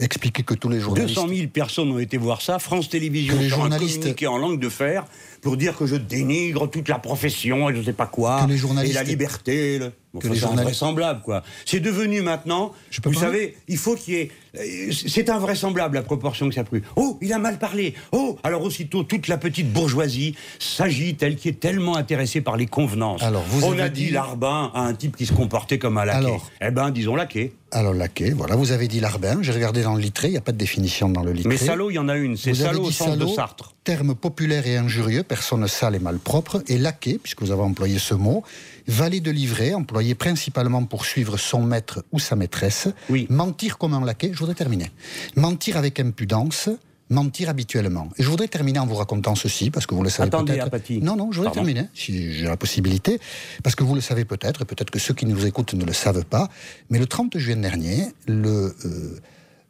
expliquer 0.00 0.42
que 0.42 0.54
tous 0.54 0.68
les 0.68 0.80
journalistes... 0.80 1.14
200 1.14 1.28
000 1.28 1.48
personnes 1.48 1.92
ont 1.92 2.00
été 2.00 2.16
voir 2.16 2.42
ça, 2.42 2.58
France 2.58 2.88
Télévisions 2.88 3.38
les 3.38 3.48
journalistes... 3.48 4.08
en 4.26 4.38
langue 4.38 4.58
de 4.58 4.68
fer 4.68 5.04
pour 5.40 5.56
dire 5.56 5.76
que 5.76 5.86
je 5.86 5.96
dénigre 5.96 6.68
toute 6.68 6.88
la 6.88 6.98
profession 6.98 7.70
et 7.70 7.74
je 7.74 7.80
ne 7.80 7.84
sais 7.84 7.92
pas 7.92 8.06
quoi, 8.06 8.46
les 8.48 8.56
journalistes... 8.56 8.94
et 8.94 8.98
la 8.98 9.02
liberté... 9.02 9.78
Le... 9.78 9.92
Bon, 10.14 10.20
c'est 10.22 10.44
invraisemblable, 10.44 11.20
quoi. 11.22 11.42
C'est 11.66 11.80
devenu 11.80 12.22
maintenant, 12.22 12.72
vous 13.04 13.12
savez, 13.12 13.56
il 13.68 13.76
faut 13.76 13.94
qu'il 13.94 14.14
y 14.14 14.16
ait... 14.16 14.30
Euh, 14.58 14.90
c'est 14.90 15.28
invraisemblable 15.28 15.96
la 15.96 16.02
proportion 16.02 16.48
que 16.48 16.54
ça 16.54 16.62
a 16.62 16.64
pris. 16.64 16.80
Oh, 16.96 17.18
il 17.20 17.30
a 17.34 17.38
mal 17.38 17.58
parlé. 17.58 17.92
Oh, 18.12 18.38
alors 18.42 18.62
aussitôt, 18.62 19.02
toute 19.02 19.28
la 19.28 19.36
petite 19.36 19.70
bourgeoisie 19.70 20.34
s'agite, 20.58 21.22
elle 21.22 21.36
qui 21.36 21.50
est 21.50 21.60
tellement 21.60 21.96
intéressée 21.96 22.40
par 22.40 22.56
les 22.56 22.64
convenances. 22.64 23.22
Alors, 23.22 23.44
vous 23.48 23.66
On 23.66 23.78
a 23.78 23.90
dit, 23.90 24.10
Larbin 24.10 24.70
à 24.74 24.80
un 24.80 24.94
type 24.94 25.14
qui 25.14 25.26
se 25.26 25.34
comportait 25.34 25.78
comme 25.78 25.98
un 25.98 26.06
laquais. 26.06 26.26
Alors, 26.26 26.50
eh 26.62 26.70
ben, 26.70 26.90
disons 26.90 27.14
laquais. 27.14 27.52
Alors, 27.70 27.92
laquais, 27.92 28.30
voilà, 28.30 28.56
vous 28.56 28.72
avez 28.72 28.88
dit 28.88 28.98
Larbin, 28.98 29.42
j'ai 29.42 29.52
regardé 29.52 29.82
dans 29.82 29.94
le 29.94 30.00
litré, 30.00 30.28
il 30.28 30.32
n'y 30.32 30.36
a 30.38 30.42
pas 30.42 30.52
de 30.52 30.56
définition 30.56 31.10
dans 31.10 31.22
le 31.22 31.32
litré. 31.32 31.50
Mais 31.50 31.56
salaud, 31.58 31.90
il 31.90 31.94
y 31.94 31.98
en 31.98 32.08
a 32.08 32.16
une, 32.16 32.36
c'est 32.36 32.54
salaud 32.54 32.84
au 32.84 32.90
sens 32.90 33.18
de 33.18 33.26
Sartre. 33.26 33.74
Terme 33.84 34.14
populaire 34.14 34.66
et 34.66 34.78
injurieux, 34.78 35.22
personne 35.22 35.66
sale 35.68 35.94
et 35.94 35.98
malpropre, 35.98 36.62
et 36.66 36.78
laquais, 36.78 37.18
puisque 37.22 37.42
vous 37.42 37.50
avez 37.50 37.62
employé 37.62 37.98
ce 37.98 38.14
mot, 38.14 38.42
valet 38.86 39.20
de 39.20 39.30
livret, 39.30 39.74
employé 39.74 40.14
principalement 40.14 40.84
pour 40.84 41.04
suivre 41.04 41.36
son 41.36 41.62
maître 41.62 42.04
ou 42.10 42.18
sa 42.18 42.36
maîtresse, 42.36 42.88
oui. 43.10 43.26
mentir 43.28 43.76
comme 43.76 43.92
un 43.92 44.04
laquais, 44.04 44.30
je 44.32 44.38
voudrais 44.38 44.54
terminer, 44.54 44.90
mentir 45.36 45.76
avec 45.76 46.00
impudence, 46.00 46.70
mentir 47.10 47.48
habituellement. 47.48 48.08
Et 48.18 48.22
je 48.22 48.28
voudrais 48.28 48.48
terminer 48.48 48.78
en 48.78 48.86
vous 48.86 48.94
racontant 48.94 49.34
ceci, 49.34 49.70
parce 49.70 49.86
que 49.86 49.94
vous 49.94 50.02
le 50.02 50.10
savez 50.10 50.30
peut-être. 50.30 50.90
Non, 51.02 51.16
non, 51.16 51.32
je 51.32 51.38
voudrais 51.38 51.52
terminer, 51.52 51.84
si 51.94 52.32
j'ai 52.32 52.46
la 52.46 52.56
possibilité, 52.56 53.18
parce 53.62 53.74
que 53.74 53.84
vous 53.84 53.94
le 53.94 54.00
savez 54.00 54.24
peut-être, 54.24 54.62
et 54.62 54.64
peut-être 54.64 54.90
que 54.90 54.98
ceux 54.98 55.14
qui 55.14 55.26
nous 55.26 55.46
écoutent 55.46 55.74
ne 55.74 55.84
le 55.84 55.92
savent 55.92 56.24
pas, 56.24 56.48
mais 56.90 56.98
le 56.98 57.06
30 57.06 57.38
juin 57.38 57.56
dernier, 57.56 58.06
le 58.26 58.48
euh, 58.48 58.74
euh, 58.84 59.18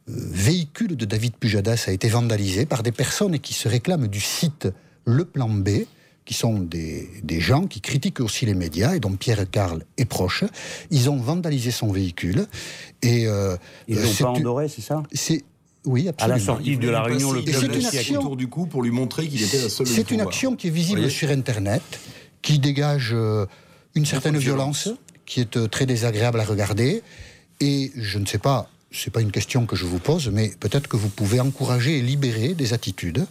véhicule 0.07 0.95
de 0.95 1.05
David 1.05 1.35
Pujadas 1.35 1.85
a 1.87 1.91
été 1.91 2.09
vandalisé 2.09 2.65
par 2.65 2.83
des 2.83 2.91
personnes 2.91 3.39
qui 3.39 3.53
se 3.53 3.67
réclament 3.67 4.07
du 4.07 4.19
site 4.19 4.67
Le 5.05 5.25
Plan 5.25 5.49
B, 5.49 5.69
qui 6.29 6.35
sont 6.35 6.59
des, 6.59 7.09
gens 7.39 7.65
qui 7.65 7.81
critiquent 7.81 8.19
aussi 8.19 8.45
les 8.45 8.53
médias 8.53 8.93
et 8.93 8.99
dont 8.99 9.13
Pierre 9.13 9.49
Carl 9.49 9.83
est 9.97 10.05
proche. 10.05 10.43
Ils 10.91 11.09
ont 11.09 11.17
vandalisé 11.17 11.71
son 11.71 11.91
véhicule. 11.91 12.45
Et, 13.01 13.25
euh, 13.25 13.57
Ils 13.87 13.99
l'ont 13.99 14.13
pas 14.13 14.29
endoré, 14.29 14.67
c'est 14.67 14.81
ça? 14.81 15.01
C'est 15.11 15.43
oui, 15.85 16.07
absolument. 16.07 16.35
À 16.35 16.37
la 16.37 16.43
sortie 16.43 16.77
de 16.77 16.89
la 16.89 17.03
réunion, 17.03 17.31
le 17.31 17.41
c'est 17.45 17.65
une 17.65 17.85
action 17.85 18.19
autour 18.19 18.35
du 18.35 18.47
cou 18.47 18.65
pour 18.65 18.83
lui 18.83 18.91
montrer 18.91 19.27
qu'il 19.27 19.41
était 19.41 19.61
la 19.61 19.69
seule. 19.69 19.87
C'est 19.87 20.11
une 20.11 20.21
action 20.21 20.55
qui 20.55 20.67
est 20.67 20.71
visible 20.71 21.09
sur 21.09 21.29
Internet, 21.29 21.81
qui 22.41 22.59
dégage 22.59 23.11
euh, 23.13 23.45
une 23.95 24.05
certaine 24.05 24.37
violence, 24.37 24.89
qui 25.25 25.39
est 25.39 25.57
euh, 25.57 25.67
très 25.67 25.85
désagréable 25.85 26.39
à 26.39 26.43
regarder. 26.43 27.01
Et 27.61 27.91
je 27.95 28.19
ne 28.19 28.25
sais 28.25 28.37
pas, 28.37 28.69
c'est 28.91 29.11
pas 29.11 29.21
une 29.21 29.31
question 29.31 29.65
que 29.65 29.75
je 29.75 29.85
vous 29.85 29.99
pose, 29.99 30.29
mais 30.29 30.51
peut-être 30.59 30.87
que 30.87 30.97
vous 30.97 31.09
pouvez 31.09 31.39
encourager 31.39 31.97
et 31.97 32.01
libérer 32.01 32.53
des 32.53 32.73
attitudes 32.73 33.25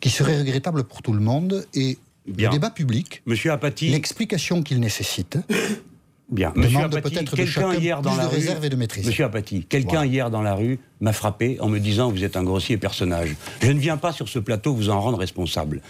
qui 0.00 0.10
seraient 0.10 0.38
regrettables 0.38 0.84
pour 0.84 1.02
tout 1.02 1.12
le 1.12 1.20
monde 1.20 1.66
et 1.74 1.98
le 2.26 2.48
débat 2.48 2.70
public, 2.70 3.22
Monsieur 3.26 3.50
Apathy, 3.50 3.88
l'explication 3.90 4.62
qu'il 4.62 4.78
nécessite. 4.78 5.38
Bien. 6.32 6.52
Monsieur 6.56 6.80
Apathy, 6.80 7.24
quelqu'un 7.24 7.74
hier 7.74 8.00
dans 8.00 8.16
la 8.16 8.26
rue, 8.26 8.38
Monsieur 9.04 9.24
Apathy, 9.24 9.64
quelqu'un 9.68 10.06
hier 10.06 10.30
dans 10.30 10.40
la 10.40 10.54
rue 10.54 10.80
m'a 11.00 11.12
frappé 11.12 11.58
en 11.60 11.68
me 11.68 11.78
disant 11.78 12.10
vous 12.10 12.24
êtes 12.24 12.36
un 12.36 12.42
grossier 12.42 12.78
personnage. 12.78 13.36
Je 13.60 13.70
ne 13.70 13.78
viens 13.78 13.98
pas 13.98 14.12
sur 14.12 14.28
ce 14.28 14.38
plateau 14.38 14.74
vous 14.74 14.88
en 14.88 14.98
rendre 14.98 15.18
responsable. 15.18 15.82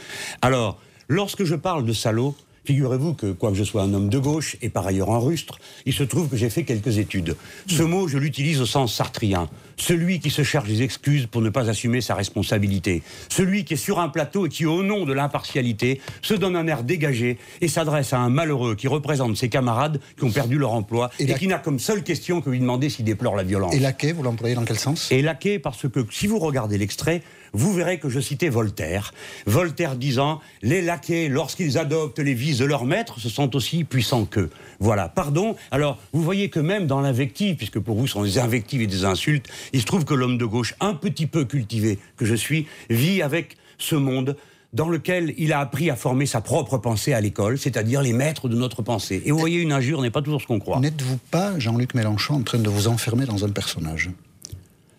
Alors, 0.42 0.80
lorsque 1.08 1.44
je 1.44 1.54
parle 1.54 1.84
de 1.84 1.92
salaud, 1.92 2.34
Figurez-vous 2.64 3.14
que, 3.14 3.32
quoique 3.32 3.56
je 3.56 3.64
sois 3.64 3.82
un 3.82 3.92
homme 3.92 4.08
de 4.08 4.18
gauche 4.18 4.56
et 4.62 4.68
par 4.68 4.86
ailleurs 4.86 5.10
un 5.10 5.18
rustre, 5.18 5.58
il 5.84 5.92
se 5.92 6.04
trouve 6.04 6.28
que 6.28 6.36
j'ai 6.36 6.48
fait 6.48 6.62
quelques 6.62 6.98
études. 6.98 7.36
Ce 7.66 7.82
mot, 7.82 8.06
je 8.06 8.18
l'utilise 8.18 8.60
au 8.60 8.66
sens 8.66 8.94
sartrien. 8.94 9.48
Celui 9.82 10.20
qui 10.20 10.30
se 10.30 10.44
cherche 10.44 10.68
des 10.68 10.82
excuses 10.82 11.26
pour 11.26 11.42
ne 11.42 11.50
pas 11.50 11.68
assumer 11.68 12.00
sa 12.00 12.14
responsabilité. 12.14 13.02
Celui 13.28 13.64
qui 13.64 13.74
est 13.74 13.76
sur 13.76 13.98
un 13.98 14.08
plateau 14.08 14.46
et 14.46 14.48
qui, 14.48 14.64
au 14.64 14.84
nom 14.84 15.04
de 15.04 15.12
l'impartialité, 15.12 16.00
se 16.22 16.34
donne 16.34 16.54
un 16.54 16.68
air 16.68 16.84
dégagé 16.84 17.36
et 17.60 17.66
s'adresse 17.66 18.12
à 18.12 18.20
un 18.20 18.30
malheureux 18.30 18.76
qui 18.76 18.86
représente 18.86 19.36
ses 19.36 19.48
camarades 19.48 20.00
qui 20.16 20.22
ont 20.22 20.30
perdu 20.30 20.56
leur 20.56 20.70
emploi 20.70 21.10
et, 21.18 21.34
qui 21.34 21.48
n'a 21.48 21.58
comme 21.58 21.80
seule 21.80 22.04
question 22.04 22.40
que 22.40 22.48
lui 22.48 22.60
demander 22.60 22.90
s'il 22.90 23.04
déplore 23.04 23.34
la 23.34 23.42
violence. 23.42 23.74
Et 23.74 23.80
laquais, 23.80 24.12
vous 24.12 24.22
l'employez 24.22 24.54
dans 24.54 24.64
quel 24.64 24.78
sens? 24.78 25.10
Et 25.10 25.20
laquais 25.20 25.58
parce 25.58 25.88
que 25.88 26.06
si 26.12 26.28
vous 26.28 26.38
regardez 26.38 26.78
l'extrait, 26.78 27.20
vous 27.52 27.72
verrez 27.72 27.98
que 27.98 28.08
je 28.08 28.20
citais 28.20 28.48
Voltaire. 28.48 29.12
Voltaire 29.46 29.96
disant 29.96 30.40
Les 30.62 30.82
laquais, 30.82 31.28
lorsqu'ils 31.28 31.78
adoptent 31.78 32.18
les 32.18 32.34
vices 32.34 32.58
de 32.58 32.64
leur 32.64 32.84
maître, 32.84 33.20
se 33.20 33.28
sont 33.28 33.54
aussi 33.56 33.84
puissants 33.84 34.24
qu'eux. 34.24 34.50
Voilà, 34.80 35.08
pardon. 35.08 35.56
Alors, 35.70 35.98
vous 36.12 36.22
voyez 36.22 36.48
que 36.48 36.60
même 36.60 36.86
dans 36.86 37.00
l'invective, 37.00 37.56
puisque 37.56 37.78
pour 37.78 37.96
vous 37.96 38.06
ce 38.06 38.14
sont 38.14 38.22
des 38.22 38.38
invectives 38.38 38.82
et 38.82 38.86
des 38.86 39.04
insultes, 39.04 39.46
il 39.72 39.80
se 39.80 39.86
trouve 39.86 40.04
que 40.04 40.14
l'homme 40.14 40.38
de 40.38 40.44
gauche, 40.44 40.74
un 40.80 40.94
petit 40.94 41.26
peu 41.26 41.44
cultivé 41.44 41.98
que 42.16 42.24
je 42.24 42.34
suis, 42.34 42.66
vit 42.90 43.22
avec 43.22 43.56
ce 43.78 43.96
monde 43.96 44.36
dans 44.72 44.88
lequel 44.88 45.34
il 45.36 45.52
a 45.52 45.60
appris 45.60 45.90
à 45.90 45.96
former 45.96 46.24
sa 46.24 46.40
propre 46.40 46.78
pensée 46.78 47.12
à 47.12 47.20
l'école, 47.20 47.58
c'est-à-dire 47.58 48.00
les 48.00 48.14
maîtres 48.14 48.48
de 48.48 48.56
notre 48.56 48.80
pensée. 48.80 49.22
Et 49.26 49.30
vous 49.30 49.38
voyez, 49.38 49.60
une 49.60 49.72
injure 49.72 50.00
n'est 50.00 50.10
pas 50.10 50.22
toujours 50.22 50.40
ce 50.40 50.46
qu'on 50.46 50.60
croit. 50.60 50.80
N'êtes-vous 50.80 51.18
pas, 51.30 51.58
Jean-Luc 51.58 51.94
Mélenchon, 51.94 52.36
en 52.36 52.42
train 52.42 52.58
de 52.58 52.70
vous 52.70 52.88
enfermer 52.88 53.26
dans 53.26 53.44
un 53.44 53.50
personnage? 53.50 54.10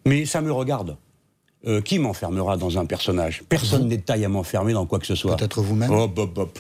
Mais 0.05 0.25
ça 0.25 0.41
me 0.41 0.51
regarde. 0.51 0.97
Euh, 1.65 1.79
qui 1.79 1.97
m'enfermera 1.97 2.57
dans 2.57 2.77
un 2.77 2.85
personnage? 2.85 3.41
Personne 3.47 3.87
n'est 3.87 3.95
de 3.95 4.01
taille 4.01 4.25
à 4.25 4.29
m'enfermer 4.29 4.73
dans 4.73 4.85
quoi 4.85 4.99
que 4.99 5.05
ce 5.05 5.15
soit. 5.15 5.37
Peut-être 5.37 5.61
vous-même 5.61 5.91
Hop, 5.91 6.17
hop, 6.19 6.37
hop. 6.37 6.59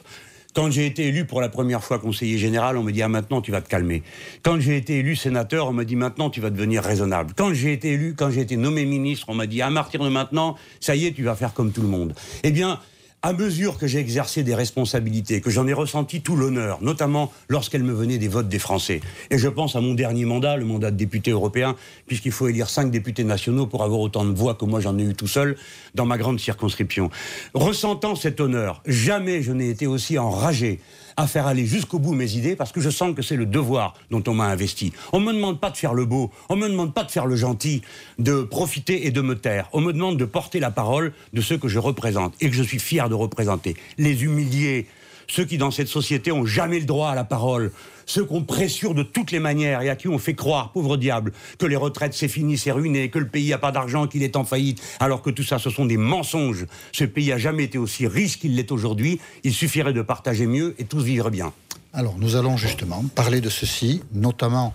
Quand 0.55 0.71
j'ai 0.71 0.85
été 0.85 1.07
élu 1.07 1.25
pour 1.25 1.41
la 1.41 1.49
première 1.49 1.83
fois 1.83 1.99
conseiller 1.99 2.37
général, 2.37 2.77
on 2.77 2.83
me 2.83 2.91
dit 2.91 3.01
ah 3.01 3.09
maintenant 3.09 3.41
tu 3.41 3.51
vas 3.51 3.59
te 3.59 3.67
calmer. 3.67 4.03
Quand 4.43 4.59
j'ai 4.59 4.77
été 4.77 4.99
élu 4.99 5.15
sénateur, 5.15 5.67
on 5.67 5.73
me 5.73 5.83
dit 5.83 5.95
maintenant 5.95 6.29
tu 6.29 6.39
vas 6.39 6.51
devenir 6.51 6.83
raisonnable. 6.83 7.33
Quand 7.35 7.53
j'ai 7.53 7.73
été 7.73 7.93
élu, 7.93 8.13
quand 8.15 8.29
j'ai 8.29 8.41
été 8.41 8.55
nommé 8.55 8.85
ministre, 8.85 9.25
on 9.29 9.35
m'a 9.35 9.47
dit 9.47 9.61
à 9.61 9.71
partir 9.71 10.01
de 10.03 10.09
maintenant, 10.09 10.55
ça 10.79 10.95
y 10.95 11.05
est, 11.07 11.11
tu 11.11 11.23
vas 11.23 11.35
faire 11.35 11.53
comme 11.53 11.71
tout 11.71 11.81
le 11.81 11.87
monde. 11.87 12.13
Eh 12.43 12.51
bien, 12.51 12.79
à 13.25 13.31
mesure 13.31 13.77
que 13.77 13.87
j'ai 13.87 13.99
exercé 13.99 14.43
des 14.43 14.53
responsabilités, 14.53 15.39
que 15.39 15.49
j'en 15.49 15.65
ai 15.65 15.71
ressenti 15.71 16.21
tout 16.21 16.35
l'honneur, 16.35 16.79
notamment 16.81 17.31
lorsqu'elles 17.47 17.83
me 17.83 17.93
venaient 17.93 18.17
des 18.17 18.27
votes 18.27 18.49
des 18.49 18.59
Français, 18.59 18.99
et 19.31 19.37
je 19.37 19.47
pense 19.47 19.77
à 19.77 19.81
mon 19.81 19.93
dernier 19.93 20.25
mandat, 20.25 20.57
le 20.57 20.65
mandat 20.65 20.91
de 20.91 20.97
député 20.97 21.31
européen, 21.31 21.77
puisqu'il 22.05 22.33
faut 22.33 22.49
élire 22.49 22.69
cinq 22.69 22.91
députés 22.91 23.23
nationaux 23.23 23.65
pour 23.65 23.83
avoir 23.83 24.01
autant 24.01 24.25
de 24.25 24.33
voix 24.33 24.55
que 24.55 24.65
moi 24.65 24.81
j'en 24.81 24.97
ai 24.97 25.03
eu 25.03 25.13
tout 25.13 25.27
seul 25.27 25.55
dans 25.95 26.05
ma 26.05 26.17
grande 26.17 26.37
circonscription. 26.37 27.09
Ressentant 27.53 28.15
cet 28.15 28.41
honneur, 28.41 28.83
jamais 28.85 29.41
je 29.41 29.53
n'ai 29.53 29.69
été 29.69 29.87
aussi 29.87 30.19
enragé 30.19 30.81
à 31.17 31.27
faire 31.27 31.47
aller 31.47 31.65
jusqu'au 31.65 31.99
bout 31.99 32.13
mes 32.13 32.35
idées 32.35 32.55
parce 32.55 32.71
que 32.71 32.81
je 32.81 32.89
sens 32.89 33.15
que 33.15 33.21
c'est 33.21 33.35
le 33.35 33.45
devoir 33.45 33.93
dont 34.11 34.23
on 34.27 34.33
m'a 34.33 34.45
investi. 34.45 34.93
On 35.11 35.19
ne 35.19 35.25
me 35.25 35.33
demande 35.33 35.59
pas 35.59 35.69
de 35.69 35.77
faire 35.77 35.93
le 35.93 36.05
beau, 36.05 36.31
on 36.49 36.55
ne 36.55 36.61
me 36.61 36.69
demande 36.69 36.93
pas 36.93 37.03
de 37.03 37.11
faire 37.11 37.25
le 37.25 37.35
gentil, 37.35 37.81
de 38.19 38.43
profiter 38.43 39.07
et 39.07 39.11
de 39.11 39.21
me 39.21 39.35
taire. 39.35 39.69
On 39.73 39.81
me 39.81 39.93
demande 39.93 40.17
de 40.17 40.25
porter 40.25 40.59
la 40.59 40.71
parole 40.71 41.13
de 41.33 41.41
ceux 41.41 41.57
que 41.57 41.67
je 41.67 41.79
représente 41.79 42.33
et 42.41 42.49
que 42.49 42.55
je 42.55 42.63
suis 42.63 42.79
fier 42.79 43.09
de 43.09 43.15
représenter. 43.15 43.75
Les 43.97 44.23
humiliés, 44.23 44.87
ceux 45.27 45.45
qui 45.45 45.57
dans 45.57 45.71
cette 45.71 45.87
société 45.87 46.31
ont 46.31 46.45
jamais 46.45 46.79
le 46.79 46.85
droit 46.85 47.09
à 47.09 47.15
la 47.15 47.23
parole, 47.23 47.71
ceux 48.05 48.25
qu'on 48.25 48.43
pressure 48.43 48.93
de 48.93 49.03
toutes 49.03 49.31
les 49.31 49.39
manières 49.39 49.81
et 49.81 49.89
à 49.89 49.95
qui 49.95 50.07
on 50.07 50.17
fait 50.17 50.33
croire, 50.33 50.71
pauvre 50.71 50.97
diable, 50.97 51.33
que 51.57 51.65
les 51.65 51.75
retraites 51.75 52.13
c'est 52.13 52.27
fini, 52.27 52.57
c'est 52.57 52.71
ruiné, 52.71 53.09
que 53.09 53.19
le 53.19 53.27
pays 53.27 53.49
n'a 53.49 53.57
pas 53.57 53.71
d'argent, 53.71 54.07
qu'il 54.07 54.23
est 54.23 54.35
en 54.35 54.43
faillite, 54.43 54.81
alors 54.99 55.21
que 55.21 55.29
tout 55.29 55.43
ça 55.43 55.59
ce 55.59 55.69
sont 55.69 55.85
des 55.85 55.97
mensonges. 55.97 56.65
Ce 56.91 57.03
pays 57.03 57.31
a 57.31 57.37
jamais 57.37 57.63
été 57.63 57.77
aussi 57.77 58.07
riche 58.07 58.39
qu'il 58.39 58.55
l'est 58.55 58.71
aujourd'hui. 58.71 59.19
Il 59.43 59.53
suffirait 59.53 59.93
de 59.93 60.01
partager 60.01 60.45
mieux 60.45 60.75
et 60.79 60.85
tous 60.85 61.03
vivre 61.03 61.29
bien. 61.29 61.53
Alors 61.93 62.17
nous 62.17 62.35
allons 62.35 62.57
justement 62.57 63.05
parler 63.13 63.39
de 63.39 63.49
ceci, 63.49 64.01
notamment 64.13 64.73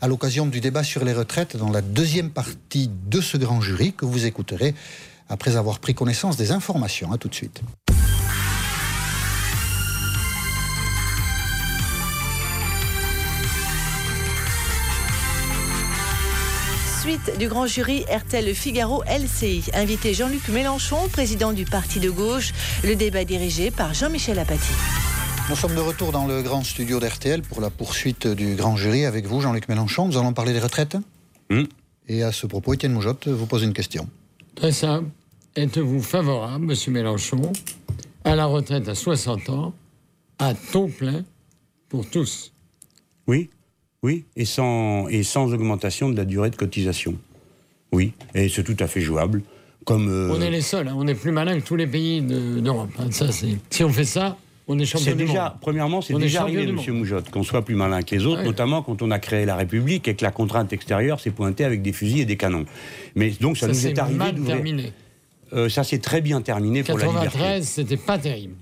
à 0.00 0.08
l'occasion 0.08 0.46
du 0.46 0.60
débat 0.60 0.82
sur 0.82 1.04
les 1.04 1.12
retraites 1.12 1.56
dans 1.56 1.70
la 1.70 1.80
deuxième 1.80 2.30
partie 2.30 2.90
de 3.08 3.20
ce 3.20 3.36
grand 3.36 3.60
jury 3.60 3.92
que 3.92 4.04
vous 4.04 4.26
écouterez 4.26 4.74
après 5.28 5.56
avoir 5.56 5.78
pris 5.78 5.94
connaissance 5.94 6.36
des 6.36 6.50
informations. 6.52 7.12
À 7.12 7.18
tout 7.18 7.28
de 7.28 7.34
suite. 7.34 7.62
Suite 17.06 17.38
du 17.38 17.46
grand 17.46 17.68
jury 17.68 18.04
RTL 18.10 18.52
Figaro 18.52 19.04
LCI. 19.04 19.70
Invité 19.74 20.12
Jean-Luc 20.12 20.48
Mélenchon, 20.48 21.06
président 21.12 21.52
du 21.52 21.64
parti 21.64 22.00
de 22.00 22.10
gauche. 22.10 22.52
Le 22.82 22.96
débat 22.96 23.24
dirigé 23.24 23.70
par 23.70 23.94
Jean-Michel 23.94 24.40
Apathy. 24.40 24.72
Nous 25.48 25.54
sommes 25.54 25.76
de 25.76 25.80
retour 25.80 26.10
dans 26.10 26.26
le 26.26 26.42
grand 26.42 26.64
studio 26.64 26.98
d'RTL 26.98 27.42
pour 27.42 27.60
la 27.60 27.70
poursuite 27.70 28.26
du 28.26 28.56
grand 28.56 28.76
jury 28.76 29.04
avec 29.04 29.24
vous, 29.26 29.40
Jean-Luc 29.40 29.68
Mélenchon. 29.68 30.08
Nous 30.08 30.18
allons 30.18 30.32
parler 30.32 30.52
des 30.52 30.58
retraites. 30.58 30.96
Hmm. 31.48 31.66
Et 32.08 32.24
à 32.24 32.32
ce 32.32 32.48
propos, 32.48 32.74
Étienne 32.74 32.94
Moujotte 32.94 33.28
vous 33.28 33.46
pose 33.46 33.62
une 33.62 33.72
question. 33.72 34.08
Très 34.56 34.72
simple. 34.72 35.08
Êtes-vous 35.54 36.02
favorable, 36.02 36.64
monsieur 36.64 36.90
Mélenchon, 36.90 37.52
à 38.24 38.34
la 38.34 38.46
retraite 38.46 38.88
à 38.88 38.96
60 38.96 39.48
ans, 39.50 39.74
à 40.40 40.54
taux 40.54 40.88
plein 40.88 41.22
pour 41.88 42.10
tous? 42.10 42.52
Oui. 43.28 43.48
Oui, 44.02 44.24
et 44.36 44.44
sans, 44.44 45.08
et 45.08 45.22
sans 45.22 45.52
augmentation 45.52 46.08
de 46.08 46.16
la 46.16 46.24
durée 46.24 46.50
de 46.50 46.56
cotisation. 46.56 47.14
Oui, 47.92 48.12
et 48.34 48.48
c'est 48.48 48.62
tout 48.62 48.76
à 48.78 48.86
fait 48.86 49.00
jouable. 49.00 49.42
Comme, 49.84 50.08
euh, 50.08 50.34
On 50.36 50.40
est 50.40 50.50
les 50.50 50.60
seuls, 50.60 50.88
hein. 50.88 50.94
on 50.96 51.06
est 51.06 51.14
plus 51.14 51.32
malin 51.32 51.58
que 51.60 51.64
tous 51.64 51.76
les 51.76 51.86
pays 51.86 52.20
d'Europe. 52.20 52.90
Hein. 52.98 53.10
Ça, 53.10 53.26
si 53.30 53.84
on 53.84 53.88
fait 53.88 54.04
ça, 54.04 54.36
on 54.68 54.78
est 54.78 54.84
champion 54.84 55.12
du 55.12 55.26
déjà, 55.26 55.44
monde. 55.44 55.52
Premièrement, 55.60 56.02
c'est 56.02 56.14
déjà 56.14 56.42
arrivé, 56.42 56.64
M. 56.64 56.80
Moujotte, 56.88 57.30
qu'on 57.30 57.44
soit 57.44 57.62
plus 57.62 57.76
malin 57.76 58.02
que 58.02 58.14
les 58.14 58.26
autres, 58.26 58.42
notamment 58.42 58.82
quand 58.82 59.00
on 59.00 59.10
a 59.12 59.18
créé 59.18 59.44
la 59.44 59.54
République 59.54 60.08
et 60.08 60.14
que 60.14 60.24
la 60.24 60.32
contrainte 60.32 60.72
extérieure 60.72 61.20
s'est 61.20 61.30
pointée 61.30 61.64
avec 61.64 61.82
des 61.82 61.92
fusils 61.92 62.20
et 62.20 62.24
des 62.24 62.36
canons. 62.36 62.64
Mais 63.14 63.30
donc 63.40 63.56
ça, 63.56 63.68
nous 63.68 63.86
est 63.86 63.98
arrivé. 63.98 64.18
Mal 64.18 64.34
terminé. 64.40 64.92
Euh, 65.52 65.68
ça 65.68 65.84
s'est 65.84 65.98
très 65.98 66.20
bien 66.20 66.40
terminé 66.42 66.82
pour 66.82 66.98
la 66.98 67.06
liberté. 67.06 67.38
93, 67.38 67.64
c'était 67.64 67.96
pas 67.96 68.18
terrible. 68.18 68.54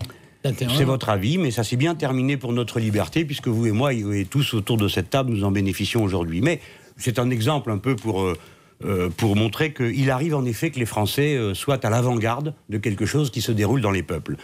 C'est 0.44 0.84
votre 0.84 1.08
avis, 1.08 1.38
mais 1.38 1.50
ça 1.50 1.64
s'est 1.64 1.76
bien 1.76 1.94
terminé 1.94 2.36
pour 2.36 2.52
notre 2.52 2.78
liberté, 2.78 3.24
puisque 3.24 3.48
vous 3.48 3.66
et 3.66 3.72
moi, 3.72 3.94
et 3.94 4.26
tous 4.28 4.52
autour 4.52 4.76
de 4.76 4.88
cette 4.88 5.08
table, 5.08 5.30
nous 5.30 5.44
en 5.44 5.50
bénéficions 5.50 6.04
aujourd'hui. 6.04 6.42
Mais 6.42 6.60
c'est 6.98 7.18
un 7.18 7.30
exemple 7.30 7.70
un 7.70 7.78
peu 7.78 7.96
pour, 7.96 8.20
euh, 8.20 8.36
euh, 8.84 9.08
pour 9.08 9.36
montrer 9.36 9.72
qu'il 9.72 10.10
arrive 10.10 10.34
en 10.34 10.44
effet 10.44 10.70
que 10.70 10.78
les 10.78 10.84
Français 10.84 11.34
euh, 11.34 11.54
soient 11.54 11.84
à 11.86 11.88
l'avant-garde 11.88 12.52
de 12.68 12.76
quelque 12.76 13.06
chose 13.06 13.30
qui 13.30 13.40
se 13.40 13.52
déroule 13.52 13.80
dans 13.80 13.90
les 13.90 14.02
peuples. 14.02 14.36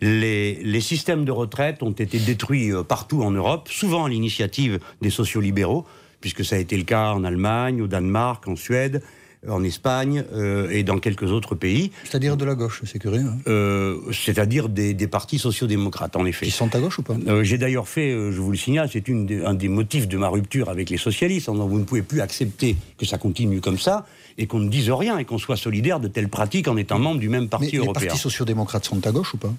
Les, 0.00 0.54
les 0.62 0.80
systèmes 0.80 1.26
de 1.26 1.32
retraite 1.32 1.82
ont 1.82 1.92
été 1.92 2.18
détruits 2.18 2.72
partout 2.88 3.22
en 3.22 3.30
Europe, 3.30 3.68
souvent 3.70 4.06
à 4.06 4.08
l'initiative 4.08 4.78
des 5.02 5.10
sociolibéraux, 5.10 5.84
puisque 6.22 6.46
ça 6.46 6.56
a 6.56 6.60
été 6.60 6.78
le 6.78 6.84
cas 6.84 7.10
en 7.10 7.24
Allemagne, 7.24 7.82
au 7.82 7.88
Danemark, 7.88 8.48
en 8.48 8.56
Suède, 8.56 9.02
en 9.48 9.64
Espagne 9.64 10.24
euh, 10.32 10.70
et 10.70 10.84
dans 10.84 10.98
quelques 10.98 11.30
autres 11.30 11.54
pays. 11.54 11.90
C'est-à-dire 12.04 12.36
de 12.36 12.44
la 12.44 12.54
gauche, 12.54 12.82
c'est 12.84 12.98
curieux. 12.98 13.24
Hein. 13.26 13.38
Euh, 13.48 13.98
c'est-à-dire 14.12 14.68
des, 14.68 14.94
des, 14.94 15.06
partis 15.08 15.38
sociodémocrates, 15.38 16.16
en 16.16 16.24
effet. 16.24 16.46
Qui 16.46 16.52
sont 16.52 16.74
à 16.74 16.78
gauche 16.78 16.98
ou 16.98 17.02
pas? 17.02 17.16
Euh, 17.26 17.42
J'ai 17.42 17.58
d'ailleurs 17.58 17.88
fait, 17.88 18.10
je 18.10 18.40
vous 18.40 18.50
le 18.50 18.56
signale, 18.56 18.88
c'est 18.92 19.04
un 19.08 19.54
des 19.54 19.68
motifs 19.68 20.06
de 20.06 20.16
ma 20.16 20.28
rupture 20.28 20.68
avec 20.68 20.90
les 20.90 20.96
socialistes. 20.96 21.48
En 21.48 21.54
vous 21.54 21.78
ne 21.78 21.84
pouvez 21.84 22.02
plus 22.02 22.20
accepter 22.20 22.76
que 22.98 23.06
ça 23.06 23.18
continue 23.18 23.60
comme 23.60 23.78
ça 23.78 24.06
et 24.38 24.46
qu'on 24.46 24.60
ne 24.60 24.68
dise 24.68 24.90
rien 24.90 25.18
et 25.18 25.24
qu'on 25.24 25.38
soit 25.38 25.56
solidaire 25.56 26.00
de 26.00 26.08
telles 26.08 26.28
pratiques 26.28 26.68
en 26.68 26.76
étant 26.76 26.98
membre 26.98 27.20
du 27.20 27.28
même 27.28 27.48
parti 27.48 27.70
Mais 27.72 27.78
européen. 27.78 28.02
Les 28.02 28.06
partis 28.08 28.22
sociodémocrates 28.22 28.84
sont 28.84 29.06
à 29.06 29.10
gauche 29.10 29.34
ou 29.34 29.38
pas? 29.38 29.52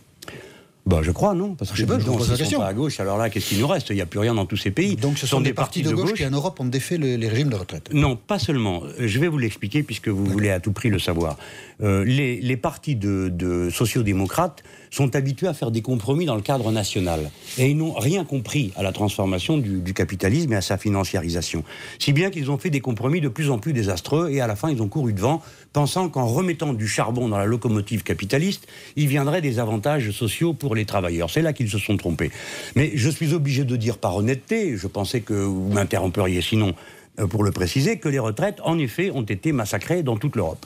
Bah, 0.86 1.00
je 1.02 1.12
crois, 1.12 1.34
non. 1.34 1.56
Parce 1.56 1.72
que 1.72 1.78
je 1.78 1.82
sais 1.82 1.88
pas, 1.88 1.98
je 1.98 2.06
pose 2.06 2.30
la 2.30 2.38
question. 2.38 2.60
Pas 2.60 2.68
à 2.68 2.74
gauche, 2.74 3.00
alors 3.00 3.18
là, 3.18 3.30
qu'est-ce 3.30 3.50
qu'il 3.50 3.60
nous 3.60 3.68
reste? 3.68 3.90
Il 3.90 3.96
n'y 3.96 4.02
a 4.02 4.06
plus 4.06 4.20
rien 4.20 4.34
dans 4.34 4.46
tous 4.46 4.58
ces 4.58 4.72
pays. 4.72 4.96
Donc 4.96 5.18
ce 5.18 5.26
sont, 5.26 5.40
des, 5.40 5.54
partis, 5.54 5.82
de, 5.82 5.94
gauche, 5.94 6.14
qui, 6.14 6.26
en 6.26 6.32
Europe, 6.32 6.60
ont 6.60 6.66
défait 6.66 6.98
les 6.98 7.28
régimes 7.28 7.50
de 7.50 7.56
retraite 7.56 7.90
Non, 7.94 8.16
pas 8.18 8.40
seulement. 8.40 8.84
Je 9.00 9.20
vais 9.20 9.28
vous 9.28 9.38
l'expliquer, 9.38 9.84
puisque 9.84 10.10
vous 10.10 10.26
voulez 10.26 10.50
à 10.50 10.60
tout 10.60 10.74
prix 10.74 10.90
le 10.90 11.00
savoir. 11.00 11.38
Euh, 11.82 12.04
les, 12.04 12.42
les, 12.42 12.58
partis 12.58 12.96
de, 12.96 13.30
de 13.30 13.70
sociodémocrates 13.70 14.64
sont 14.94 15.16
habitués 15.16 15.48
à 15.48 15.54
faire 15.56 15.72
des 15.72 15.82
compromis 15.82 16.26
dans 16.26 16.36
le 16.36 16.42
cadre 16.42 16.72
national. 16.72 17.32
Et 17.58 17.72
ils 17.72 17.78
n'ont 17.78 17.94
rien 17.94 18.24
compris 18.24 18.72
à 18.76 18.84
la 18.84 18.92
transformation 18.92 19.58
du, 19.58 19.94
capitalisme 19.94 20.54
et 20.54 20.56
à 20.56 20.62
sa 20.62 20.78
financiarisation. 20.78 21.64
Si 21.98 22.14
bien 22.14 22.30
qu'ils 22.30 22.52
ont 22.52 22.60
fait 22.60 22.70
des 22.70 22.80
compromis 22.80 23.20
de 23.20 23.28
plus 23.28 23.50
en 23.50 23.58
plus 23.58 23.74
désastreux, 23.74 24.30
et 24.30 24.40
à 24.40 24.46
la 24.46 24.56
fin, 24.56 24.70
ils 24.70 24.82
ont 24.84 24.88
couru 24.88 25.14
devant, 25.14 25.42
pensant 25.72 26.10
qu'en 26.10 26.28
remettant 26.28 26.74
du 26.74 26.88
charbon 26.88 27.28
dans 27.28 27.40
la 27.40 27.46
locomotive 27.46 28.04
capitaliste, 28.04 28.68
il 28.96 29.08
viendrait 29.08 29.42
des 29.42 29.58
avantages 29.58 30.12
sociaux 30.12 30.54
pour 30.54 30.76
les 30.76 30.86
travailleurs. 30.86 31.32
C'est 31.32 31.42
là 31.42 31.54
qu'ils 31.54 31.70
se 31.70 31.80
sont 31.80 31.98
trompés. 31.98 32.32
Mais 32.76 32.92
je 32.94 33.10
suis 33.10 33.34
obligé 33.34 33.64
de 33.64 33.76
dire 33.76 33.98
par 33.98 34.16
honnêteté, 34.16 34.78
je 34.78 34.88
pensais 34.88 35.22
que 35.22 35.34
vous 35.34 35.70
m'interromperiez 35.70 36.42
sinon 36.44 36.76
euh, 37.20 37.26
pour 37.26 37.44
le 37.44 37.52
préciser, 37.52 37.98
que 37.98 38.10
les 38.10 38.20
retraites, 38.20 38.60
en 38.64 38.78
effet, 38.78 39.10
ont 39.12 39.24
été 39.24 39.52
massacrées 39.54 40.04
dans 40.04 40.18
toute 40.18 40.36
l'Europe. 40.36 40.66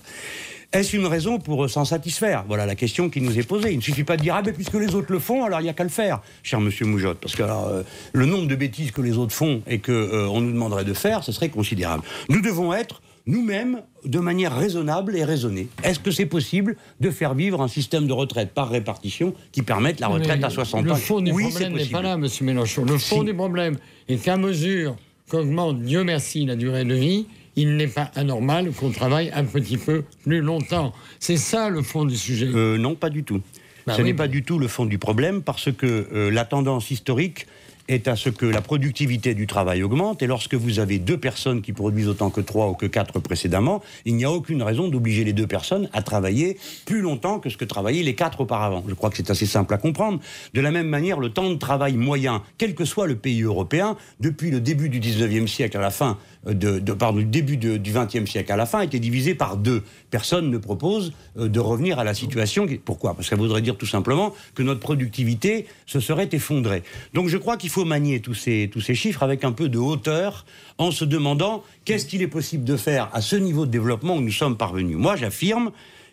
Est-ce 0.74 0.98
une 0.98 1.06
raison 1.06 1.40
pour 1.40 1.70
s'en 1.70 1.86
satisfaire? 1.86 2.44
Voilà 2.48 2.66
la 2.66 2.76
question 2.76 3.10
qui 3.10 3.22
nous 3.22 3.40
est 3.40 3.48
posée. 3.48 3.72
Il 3.72 3.78
ne 3.78 3.82
suffit 3.82 4.04
pas 4.04 4.18
de 4.18 4.22
dire 4.22 4.36
ah 4.36 4.42
ben 4.42 4.54
puisque 4.54 4.74
les 4.74 4.96
autres 4.96 5.12
le 5.14 5.20
font, 5.20 5.46
alors 5.46 5.62
il 5.62 5.64
n'y 5.64 5.70
a 5.70 5.74
qu'à 5.74 5.84
le 5.84 5.90
faire, 5.90 6.22
cher 6.44 6.60
Monsieur 6.60 6.86
Moujotte, 6.86 7.20
parce 7.20 7.36
que 7.36 7.44
euh, 7.44 7.84
le 8.12 8.26
nombre 8.26 8.48
de 8.48 8.56
bêtises 8.56 8.92
que 8.92 9.02
les 9.02 9.18
autres 9.18 9.34
font 9.34 9.62
et 9.66 9.80
que 9.80 9.94
euh, 9.94 10.28
on 10.28 10.42
nous 10.42 10.52
demanderait 10.52 10.84
de 10.84 10.94
faire, 10.94 11.24
ce 11.24 11.32
serait 11.32 11.48
considérable. 11.50 12.04
Nous 12.28 12.42
devons 12.42 12.74
être 12.74 13.02
nous-mêmes 13.28 13.82
de 14.04 14.20
manière 14.20 14.58
raisonnable 14.58 15.16
et 15.16 15.24
raisonnée. 15.24 15.70
Est-ce 15.84 16.00
que 16.00 16.12
c'est 16.12 16.26
possible 16.26 16.76
de 17.00 17.12
faire 17.12 17.34
vivre 17.34 17.62
un 17.62 17.68
système 17.70 18.06
de 18.06 18.14
retraite 18.14 18.54
par 18.54 18.70
répartition 18.70 19.34
qui 19.54 19.62
permette 19.62 20.02
la 20.02 20.08
retraite 20.08 20.44
à 20.44 20.50
60 20.50 20.82
ans 20.82 20.84
Le 20.84 20.96
fond 20.96 21.22
du 21.22 21.32
problème 21.32 21.74
n'est 21.74 21.86
pas 21.86 22.02
là, 22.02 22.14
M. 22.14 22.28
Mélenchon. 22.42 22.84
Le 22.84 22.98
fond 22.98 23.24
du 23.24 23.34
problème 23.34 23.78
est 24.10 24.18
qu'à 24.18 24.38
mesure 24.38 24.96
qu'augmente, 25.30 25.82
Dieu 25.82 26.04
merci, 26.04 26.46
la 26.46 26.56
durée 26.56 26.86
de 26.86 26.94
vie, 26.94 27.26
il 27.58 27.76
n'est 27.76 27.88
pas 27.88 28.12
anormal 28.16 28.72
qu'on 28.72 28.92
travaille 28.92 29.32
un 29.34 29.44
petit 29.44 29.78
peu 29.78 30.04
plus 30.24 30.42
longtemps. 30.42 30.94
C'est 31.20 31.38
ça 31.38 31.70
le 31.70 31.82
fond 31.82 32.06
du 32.06 32.16
sujet. 32.16 32.48
Euh, 32.48 32.78
non, 32.78 32.96
pas 32.96 33.10
du 33.10 33.24
tout. 33.24 33.42
Bah 33.86 33.96
Ce 33.98 34.02
n'est 34.02 34.14
pas 34.14 34.28
du 34.28 34.44
tout 34.44 34.60
le 34.60 34.68
fond 34.68 34.86
du 34.86 35.00
problème 35.00 35.42
parce 35.42 35.72
que 35.72 36.08
euh, 36.14 36.30
la 36.30 36.46
tendance 36.46 36.92
historique 36.92 37.48
est 37.88 38.08
à 38.08 38.16
ce 38.16 38.30
que 38.30 38.46
la 38.46 38.62
productivité 38.62 39.34
du 39.34 39.48
travail 39.48 39.84
augmente. 39.84 40.22
Et 40.22 40.28
lorsque 40.28 40.54
vous 40.54 40.80
avez 40.80 41.00
deux 41.00 41.18
personnes 41.18 41.62
qui 41.62 41.74
produisent 41.74 42.08
autant 42.08 42.30
que 42.30 42.42
trois 42.42 42.68
ou 42.70 42.74
que 42.74 42.86
quatre 42.86 43.20
précédemment, 43.20 43.82
il 44.06 44.16
n'y 44.16 44.26
a 44.26 44.32
aucune 44.32 44.62
raison 44.62 44.88
d'obliger 44.88 45.24
les 45.24 45.34
deux 45.34 45.48
personnes 45.48 45.90
à 45.94 46.02
travailler 46.02 46.58
plus 46.86 47.02
longtemps 47.02 47.40
que 47.40 47.50
ce 47.50 47.58
que 47.58 47.66
travaillaient 47.66 48.04
les 48.04 48.16
quatre 48.16 48.42
auparavant. 48.42 48.84
Je 48.88 48.94
crois 48.94 49.10
que 49.10 49.18
c'est 49.18 49.30
assez 49.30 49.46
simple 49.46 49.74
à 49.74 49.78
comprendre. 49.78 50.20
De 50.54 50.62
la 50.62 50.72
même 50.72 50.88
manière, 50.88 51.20
le 51.20 51.30
temps 51.30 51.50
de 51.50 51.56
travail 51.56 51.94
moyen, 51.94 52.44
quel 52.58 52.76
que 52.76 52.86
soit 52.86 53.08
le 53.08 53.16
pays 53.16 53.42
européen, 53.42 53.96
depuis 54.20 54.52
le 54.52 54.60
début 54.60 54.90
du 54.90 55.00
19e 55.00 55.48
siècle 55.48 55.78
à 55.78 55.82
la 55.82 55.92
fin 55.92 56.18
euh, 56.48 56.54
de, 56.54 56.80
de 56.80 56.94
pardon, 56.94 57.20
du 57.20 57.26
début 57.26 57.58
du 57.58 57.80
XXe 57.80 58.30
siècle 58.30 58.52
à 58.52 58.56
la 58.56 58.66
fin, 58.66 58.82
été 58.82 59.00
divisé 59.00 59.36
par 59.36 59.58
deux. 59.58 59.84
Personne 60.12 60.50
ne 60.50 60.58
propose 60.58 61.14
euh, 61.38 61.48
de 61.48 61.60
revenir 61.60 62.00
à 62.00 62.04
la 62.04 62.14
situation. 62.14 62.68
Pourquoi? 62.84 63.14
Parce 63.14 63.30
que 63.30 63.36
ça 63.36 63.42
voudrait 63.42 63.62
dire 63.62 63.78
tout 63.78 63.86
simplement 63.86 64.34
que 64.56 64.64
notre 64.64 64.80
productivité 64.80 65.66
se 65.86 66.00
serait 66.00 66.30
effondrée. 66.32 66.84
Donc 67.14 67.28
je 67.28 67.38
crois 67.38 67.58
qu'il 67.58 67.70
faut 67.70 67.77
faut 67.78 67.86
manier 67.86 68.22
tous 68.22 68.34
ces, 68.34 68.72
tous 68.74 68.82
ces 68.82 68.96
chiffres 68.96 69.22
avec 69.22 69.44
un 69.44 69.52
peu 69.52 69.70
de 69.70 69.78
hauteur 69.78 70.48
en 70.80 70.90
se 70.90 71.06
demandant 71.06 71.64
qu'est-ce 71.86 72.08
qu'il 72.08 72.24
est 72.24 72.28
possible 72.28 72.64
de 72.64 72.76
faire 72.76 73.08
à 73.14 73.22
ce 73.22 73.36
niveau 73.36 73.68
de 73.68 73.72
développement 73.72 74.16
où 74.16 74.22
nous 74.22 74.32
sommes 74.32 74.58
parvenus. 74.58 74.98
Moi, 74.98 75.16
j'affirme, 75.16 75.70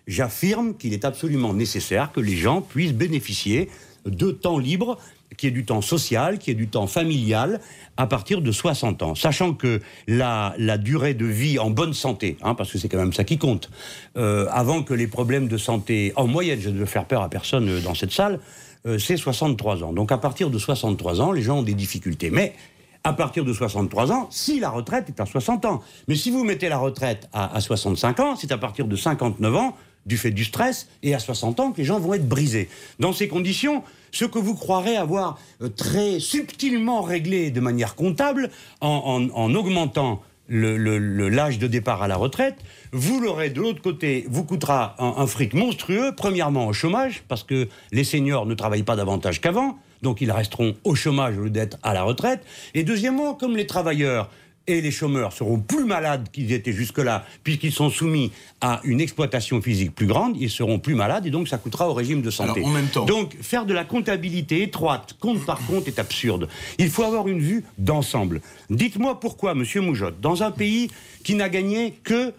j'affirme 0.06 0.74
qu'il 0.74 0.92
est 0.92 1.06
absolument 1.06 1.54
nécessaire 1.54 2.12
que 2.12 2.20
les 2.20 2.36
gens 2.36 2.60
puissent 2.60 2.92
bénéficier 2.92 3.70
de 4.04 4.30
temps 4.30 4.58
libre 4.58 4.98
qui 5.38 5.46
est 5.46 5.50
du 5.50 5.64
temps 5.64 5.80
social, 5.80 6.38
qui 6.38 6.50
est 6.50 6.54
du 6.54 6.68
temps 6.68 6.86
familial, 6.86 7.62
à 7.96 8.06
partir 8.06 8.42
de 8.42 8.52
60 8.52 9.02
ans. 9.02 9.14
Sachant 9.14 9.54
que 9.54 9.80
la, 10.06 10.54
durée 10.76 11.14
de 11.14 11.24
vie 11.24 11.58
en 11.58 11.70
bonne 11.70 11.94
santé, 11.94 12.36
hein, 12.42 12.54
parce 12.54 12.70
que 12.70 12.76
c'est 12.76 12.90
quand 12.90 12.98
même 12.98 13.14
ça 13.14 13.24
qui 13.24 13.38
compte, 13.38 13.70
euh, 14.18 14.46
avant 14.50 14.82
que 14.82 14.92
les 14.92 15.06
problèmes 15.06 15.48
de 15.48 15.56
santé, 15.56 16.12
en 16.16 16.26
moyenne, 16.26 16.60
je 16.60 16.68
ne 16.68 16.78
veux 16.78 16.84
faire 16.84 17.06
peur 17.06 17.22
à 17.22 17.30
personne 17.30 17.80
dans 17.80 17.94
cette 17.94 18.12
salle, 18.12 18.38
euh, 18.86 18.98
c'est 18.98 19.16
63 19.16 19.82
ans. 19.82 19.92
Donc 19.92 20.12
à 20.12 20.18
partir 20.18 20.50
de 20.50 20.58
63 20.58 21.20
ans, 21.20 21.32
les 21.32 21.42
gens 21.42 21.58
ont 21.58 21.62
des 21.62 21.74
difficultés. 21.74 22.30
Mais 22.30 22.54
à 23.02 23.12
partir 23.12 23.44
de 23.44 23.52
63 23.52 24.12
ans, 24.12 24.28
si 24.30 24.60
la 24.60 24.70
retraite 24.70 25.08
est 25.08 25.20
à 25.20 25.26
60 25.26 25.64
ans. 25.64 25.82
Mais 26.08 26.16
si 26.16 26.30
vous 26.30 26.44
mettez 26.44 26.68
la 26.68 26.78
retraite 26.78 27.28
à, 27.32 27.60
65 27.60 28.20
ans, 28.20 28.36
c'est 28.36 28.52
à 28.52 28.58
partir 28.58 28.86
de 28.86 28.96
59 28.96 29.56
ans, 29.56 29.76
du 30.06 30.18
fait 30.18 30.30
du 30.30 30.44
stress, 30.44 30.88
et 31.02 31.14
à 31.14 31.18
60 31.18 31.60
ans 31.60 31.72
que 31.72 31.78
les 31.78 31.84
gens 31.84 31.98
vont 31.98 32.14
être 32.14 32.28
brisés. 32.28 32.68
Dans 32.98 33.12
ces 33.12 33.28
conditions, 33.28 33.82
ce 34.12 34.24
que 34.26 34.38
vous 34.38 34.54
croirez 34.54 34.96
avoir 34.96 35.38
euh, 35.62 35.68
très 35.68 36.20
subtilement 36.20 37.02
réglé 37.02 37.50
de 37.50 37.60
manière 37.60 37.94
comptable, 37.94 38.50
en 38.80 39.54
augmentant 39.54 40.22
l'âge 40.48 41.58
de 41.58 41.66
départ 41.66 42.02
à 42.02 42.08
la 42.08 42.16
retraite, 42.16 42.56
vous 42.92 43.20
l'aurez 43.20 43.50
de 43.50 43.60
l'autre 43.60 43.82
côté, 43.82 44.26
vous 44.28 44.44
coûtera 44.44 44.94
un, 44.98 45.26
fric 45.26 45.54
monstrueux, 45.54 46.12
premièrement 46.16 46.66
au 46.66 46.72
chômage, 46.72 47.22
parce 47.28 47.42
que 47.42 47.68
les 47.92 48.04
seniors 48.04 48.46
ne 48.46 48.54
travaillent 48.54 48.82
pas 48.82 48.96
davantage 48.96 49.40
qu'avant, 49.40 49.78
donc 50.02 50.20
ils 50.20 50.30
resteront 50.30 50.74
au 50.84 50.94
chômage 50.94 51.38
au 51.38 51.44
lieu 51.44 51.50
d'être 51.50 51.78
à 51.82 51.94
la 51.94 52.02
retraite, 52.02 52.44
et 52.74 52.84
deuxièmement, 52.84 53.34
comme 53.34 53.56
les 53.56 53.66
travailleurs 53.66 54.30
et 54.66 54.80
les 54.80 54.90
chômeurs 54.90 55.32
seront 55.32 55.58
plus 55.58 55.84
malades 55.84 56.28
qu'ils 56.32 56.52
étaient 56.52 56.72
jusque-là, 56.72 57.24
puisqu'ils 57.42 57.72
sont 57.72 57.90
soumis 57.90 58.32
à 58.60 58.80
une 58.84 59.00
exploitation 59.00 59.60
physique 59.60 59.94
plus 59.94 60.06
grande, 60.06 60.36
ils 60.38 60.50
seront 60.50 60.78
plus 60.78 60.94
malades 60.94 61.26
et 61.26 61.30
donc 61.30 61.48
ça 61.48 61.58
coûtera 61.58 61.88
au 61.88 61.94
régime 61.94 62.22
de 62.22 62.30
santé. 62.30 62.62
en 62.64 62.70
même 62.70 62.86
temps. 62.86 63.04
Donc 63.04 63.36
faire 63.42 63.66
de 63.66 63.74
la 63.74 63.84
comptabilité 63.84 64.62
étroite, 64.62 65.16
compte 65.20 65.44
par 65.44 65.64
compte, 65.66 65.86
est 65.88 65.98
absurde. 65.98 66.48
Il 66.78 66.88
faut 66.88 67.02
avoir 67.02 67.28
une 67.28 67.40
vue 67.40 67.64
d'ensemble. 67.78 68.40
Dites-moi 68.70 69.20
pourquoi, 69.20 69.54
Monsieur 69.54 69.80
Moujotte, 69.80 70.20
dans 70.20 70.42
un 70.42 70.50
pays 70.50 70.90
qui 71.22 71.34
n'a 71.34 71.48
gagné 71.48 71.94
que 72.02 72.32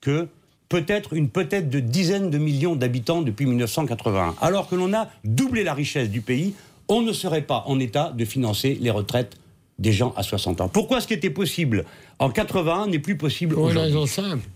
que 0.00 0.28
peut-être 0.68 1.12
une 1.14 1.28
peut-être 1.28 1.68
de 1.68 1.80
dizaines 1.80 2.30
de 2.30 2.38
millions 2.38 2.76
d'habitants 2.76 3.22
depuis 3.22 3.46
1981, 3.46 4.34
alors 4.40 4.68
que 4.68 4.74
l'on 4.74 4.92
a 4.94 5.08
doublé 5.24 5.64
la 5.64 5.74
richesse 5.74 6.10
du 6.10 6.20
pays, 6.20 6.54
on 6.88 7.02
ne 7.02 7.12
serait 7.12 7.42
pas 7.42 7.64
en 7.66 7.80
état 7.80 8.12
de 8.16 8.24
financer 8.24 8.78
les 8.80 8.90
retraites 8.90 9.36
des 9.78 9.92
gens 9.92 10.14
à 10.16 10.22
60 10.22 10.60
ans. 10.60 10.68
Pourquoi 10.68 11.00
ce 11.00 11.06
qui 11.06 11.14
était 11.14 11.30
possible 11.30 11.84
en 12.18 12.30
81 12.30 12.88
n'est 12.88 12.98
plus 12.98 13.16
possible 13.16 13.54
aujourd'hui 13.54 13.74
Pour 13.74 13.82
une 13.82 13.88
raison 13.88 14.06
simple, 14.06 14.48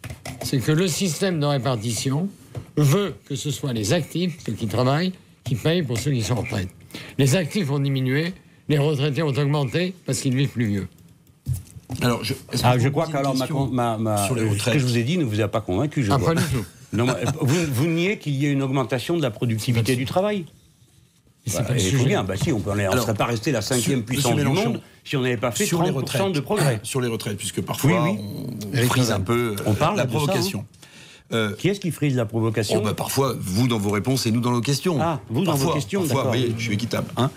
c'est 0.42 0.58
que 0.58 0.72
le 0.72 0.88
système 0.88 1.40
de 1.40 1.46
répartition 1.46 2.28
veut 2.76 3.14
que 3.26 3.34
ce 3.34 3.50
soit 3.50 3.72
les 3.72 3.92
actifs, 3.92 4.38
ceux 4.44 4.52
qui 4.52 4.66
travaillent, 4.66 5.12
qui 5.44 5.54
payent 5.54 5.82
pour 5.82 5.98
ceux 5.98 6.12
qui 6.12 6.22
sont 6.22 6.34
en 6.34 6.42
retraite. 6.42 6.68
Les 7.18 7.36
actifs 7.36 7.70
ont 7.70 7.78
diminué, 7.78 8.32
les 8.68 8.78
retraités 8.78 9.22
ont 9.22 9.28
augmenté 9.28 9.94
parce 10.06 10.20
qu'ils 10.20 10.34
vivent 10.34 10.48
plus 10.48 10.66
vieux. 10.66 10.88
Alors, 12.02 12.22
je, 12.24 12.34
ah, 12.62 12.78
je 12.78 12.88
crois 12.88 13.06
que 13.06 13.72
ma, 13.72 13.98
ma, 13.98 14.24
sur 14.26 14.36
les 14.36 14.48
retraites. 14.48 14.60
ce 14.60 14.70
que 14.70 14.78
je 14.78 14.86
vous 14.86 14.96
ai 14.96 15.02
dit 15.02 15.18
ne 15.18 15.24
vous 15.24 15.40
a 15.40 15.48
pas 15.48 15.60
convaincu. 15.60 16.04
Je 16.04 16.12
ah, 16.12 16.18
pas 16.18 16.34
du 16.34 16.44
tout. 16.44 16.64
Non, 16.92 17.06
vous, 17.40 17.56
vous 17.72 17.86
niez 17.86 18.18
qu'il 18.18 18.34
y 18.34 18.46
ait 18.46 18.52
une 18.52 18.62
augmentation 18.62 19.16
de 19.16 19.22
la 19.22 19.30
productivité 19.30 19.96
du 19.96 20.04
travail 20.06 20.44
bah, 21.58 21.62
pas 21.62 21.76
il 21.76 22.04
bien, 22.04 22.24
bah 22.24 22.34
si, 22.36 22.52
on 22.52 22.58
ne 22.58 23.00
serait 23.00 23.14
pas 23.14 23.26
resté 23.26 23.52
la 23.52 23.62
cinquième 23.62 24.02
puissance 24.02 24.36
du 24.36 24.44
monde 24.44 24.80
si 25.04 25.16
on 25.16 25.22
n'avait 25.22 25.36
pas 25.36 25.50
fait 25.50 25.64
sur 25.64 25.80
30% 25.80 25.84
les 25.84 25.90
retraites, 25.90 26.32
de 26.32 26.40
progrès. 26.40 26.80
Sur 26.82 27.00
les 27.00 27.08
retraites, 27.08 27.36
puisque 27.36 27.62
parfois 27.62 28.08
on 28.72 28.86
frise 28.88 29.10
un 29.10 29.20
peu 29.20 29.56
on 29.66 29.74
parle 29.74 29.96
la 29.96 30.06
provocation. 30.06 30.64
Euh, 31.32 31.54
qui 31.54 31.68
est-ce 31.68 31.78
qui 31.78 31.92
frise 31.92 32.16
la 32.16 32.26
provocation 32.26 32.80
oh, 32.80 32.84
bah, 32.84 32.94
Parfois, 32.94 33.34
vous 33.38 33.68
dans 33.68 33.78
vos 33.78 33.90
réponses 33.90 34.26
et 34.26 34.32
nous 34.32 34.40
dans 34.40 34.50
nos 34.50 34.60
questions. 34.60 34.98
Ah, 35.00 35.20
vous 35.28 35.44
dans 35.44 35.54
vos 35.54 35.72
questions, 35.72 36.00
Parfois, 36.02 36.32
oui, 36.32 36.52
je 36.56 36.62
suis 36.62 36.74
équitable. 36.74 37.06
Hein. 37.16 37.30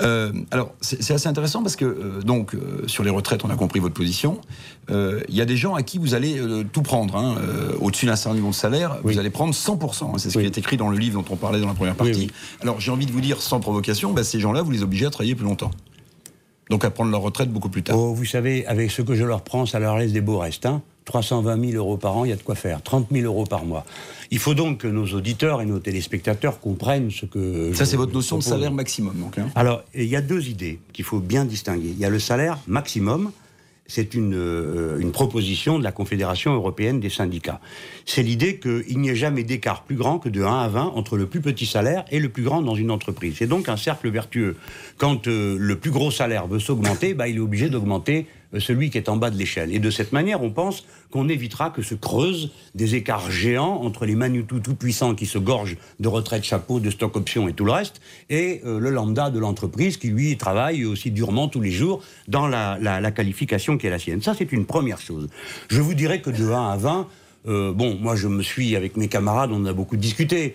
Euh, 0.00 0.32
alors, 0.50 0.72
c'est 0.80 1.12
assez 1.12 1.26
intéressant 1.26 1.62
parce 1.62 1.74
que, 1.74 1.84
euh, 1.84 2.22
donc, 2.22 2.56
sur 2.86 3.02
les 3.02 3.10
retraites, 3.10 3.44
on 3.44 3.50
a 3.50 3.56
compris 3.56 3.80
votre 3.80 3.94
position. 3.94 4.40
Il 4.88 5.34
y 5.34 5.40
a 5.40 5.44
des 5.44 5.56
gens 5.56 5.74
à 5.74 5.82
qui 5.82 5.98
vous 5.98 6.14
allez 6.14 6.40
tout 6.72 6.82
prendre. 6.82 7.16
Hein. 7.16 7.36
Au-dessus 7.80 8.06
d'un 8.06 8.16
certain 8.16 8.34
niveau 8.34 8.50
de 8.50 8.54
salaire, 8.54 8.98
vous 9.02 9.18
allez 9.18 9.30
prendre 9.30 9.54
100%. 9.54 10.04
Hein. 10.04 10.18
C'est 10.18 10.30
ce 10.30 10.38
qui 10.38 10.44
est 10.44 10.58
écrit 10.58 10.76
dans 10.76 10.88
le 10.88 10.98
livre 10.98 11.22
dont 11.22 11.34
on 11.34 11.36
parlait 11.36 11.60
dans 11.60 11.68
la 11.68 11.74
première 11.74 11.94
partie. 11.94 12.30
Alors, 12.60 12.80
j'ai 12.80 12.90
envie 12.90 13.06
de 13.06 13.12
vous 13.12 13.20
dire, 13.20 13.40
sans 13.40 13.60
provocation, 13.60 14.12
bah, 14.12 14.24
ces 14.24 14.40
gens-là, 14.40 14.62
vous 14.62 14.70
les 14.70 14.82
obligez 14.82 15.06
à 15.06 15.10
travailler 15.10 15.34
plus 15.34 15.44
longtemps. 15.44 15.70
Donc 16.70 16.84
à 16.86 16.90
prendre 16.90 17.10
leur 17.10 17.20
retraite 17.20 17.50
beaucoup 17.50 17.68
plus 17.68 17.82
tard. 17.82 17.98
Oh, 17.98 18.14
vous 18.14 18.24
savez, 18.24 18.66
avec 18.66 18.90
ce 18.90 19.02
que 19.02 19.14
je 19.14 19.24
leur 19.24 19.42
prends, 19.42 19.66
ça 19.66 19.78
leur 19.78 19.98
laisse 19.98 20.12
des 20.12 20.20
beaux 20.20 20.38
restes. 20.38 20.66
320 21.04 21.70
000 21.70 21.76
euros 21.76 21.96
par 21.96 22.16
an, 22.16 22.24
il 22.24 22.30
y 22.30 22.32
a 22.32 22.36
de 22.36 22.42
quoi 22.42 22.54
faire. 22.54 22.82
30 22.82 23.08
000 23.10 23.24
euros 23.24 23.44
par 23.44 23.64
mois. 23.64 23.84
Il 24.30 24.38
faut 24.38 24.54
donc 24.54 24.78
que 24.78 24.88
nos 24.88 25.06
auditeurs 25.06 25.60
et 25.60 25.66
nos 25.66 25.78
téléspectateurs 25.78 26.60
comprennent 26.60 27.10
ce 27.10 27.26
que. 27.26 27.72
Ça, 27.74 27.84
c'est 27.84 27.96
votre 27.96 28.12
notion 28.12 28.38
de 28.38 28.42
salaire 28.42 28.72
maximum, 28.72 29.16
donc. 29.18 29.38
Hein. 29.38 29.48
Alors, 29.54 29.82
il 29.94 30.04
y 30.04 30.16
a 30.16 30.20
deux 30.20 30.48
idées 30.48 30.78
qu'il 30.92 31.04
faut 31.04 31.20
bien 31.20 31.44
distinguer. 31.44 31.88
Il 31.88 31.98
y 31.98 32.04
a 32.04 32.10
le 32.10 32.18
salaire 32.18 32.58
maximum. 32.66 33.32
C'est 33.88 34.14
une, 34.14 34.34
euh, 34.34 35.00
une 35.00 35.10
proposition 35.10 35.78
de 35.78 35.84
la 35.84 35.92
Confédération 35.92 36.54
européenne 36.54 37.00
des 37.00 37.10
syndicats. 37.10 37.60
C'est 38.06 38.22
l'idée 38.22 38.58
qu'il 38.58 38.98
n'y 38.98 39.10
ait 39.10 39.16
jamais 39.16 39.42
d'écart 39.42 39.82
plus 39.82 39.96
grand 39.96 40.18
que 40.18 40.28
de 40.28 40.42
1 40.42 40.60
à 40.60 40.68
20 40.68 40.92
entre 40.94 41.18
le 41.18 41.26
plus 41.26 41.40
petit 41.40 41.66
salaire 41.66 42.04
et 42.10 42.20
le 42.20 42.28
plus 42.28 42.44
grand 42.44 42.62
dans 42.62 42.76
une 42.76 42.90
entreprise. 42.90 43.34
C'est 43.38 43.48
donc 43.48 43.68
un 43.68 43.76
cercle 43.76 44.08
vertueux. 44.08 44.56
Quand 44.96 45.26
euh, 45.26 45.56
le 45.58 45.76
plus 45.76 45.90
gros 45.90 46.10
salaire 46.10 46.46
veut 46.46 46.60
s'augmenter, 46.60 47.12
bah, 47.12 47.28
il 47.28 47.36
est 47.36 47.40
obligé 47.40 47.68
d'augmenter 47.68 48.28
celui 48.60 48.90
qui 48.90 48.98
est 48.98 49.08
en 49.08 49.16
bas 49.16 49.30
de 49.30 49.36
l'échelle. 49.36 49.74
Et 49.74 49.78
de 49.78 49.90
cette 49.90 50.12
manière, 50.12 50.42
on 50.42 50.50
pense 50.50 50.84
qu'on 51.10 51.28
évitera 51.28 51.70
que 51.70 51.82
se 51.82 51.94
creusent 51.94 52.50
des 52.74 52.94
écarts 52.94 53.30
géants 53.30 53.80
entre 53.82 54.06
les 54.06 54.14
Manitou 54.14 54.60
tout 54.60 54.74
puissants 54.74 55.14
qui 55.14 55.26
se 55.26 55.38
gorgent 55.38 55.76
de 56.00 56.08
retraite 56.08 56.44
chapeau, 56.44 56.80
de 56.80 56.90
stock 56.90 57.16
options 57.16 57.48
et 57.48 57.52
tout 57.52 57.64
le 57.64 57.72
reste, 57.72 58.00
et 58.30 58.60
euh, 58.64 58.78
le 58.78 58.90
lambda 58.90 59.30
de 59.30 59.38
l'entreprise 59.38 59.96
qui, 59.96 60.08
lui, 60.08 60.36
travaille 60.36 60.84
aussi 60.84 61.10
durement 61.10 61.48
tous 61.48 61.60
les 61.60 61.70
jours 61.70 62.02
dans 62.28 62.46
la, 62.46 63.10
qualification 63.12 63.76
qui 63.76 63.86
est 63.86 63.90
la 63.90 63.98
sienne. 63.98 64.22
Ça, 64.22 64.34
c'est 64.36 64.52
une 64.52 64.64
première 64.64 65.00
chose. 65.00 65.28
Je 65.68 65.80
vous 65.80 65.94
dirais 65.94 66.20
que 66.20 66.30
de 66.30 66.50
1 66.50 66.70
à 66.70 66.76
20, 66.76 67.08
euh, 67.48 67.72
bon, 67.72 67.98
moi, 68.00 68.16
je 68.16 68.28
me 68.28 68.42
suis, 68.42 68.76
avec 68.76 68.96
mes 68.96 69.08
camarades, 69.08 69.50
on 69.52 69.64
a 69.66 69.72
beaucoup 69.72 69.96
discuté. 69.96 70.54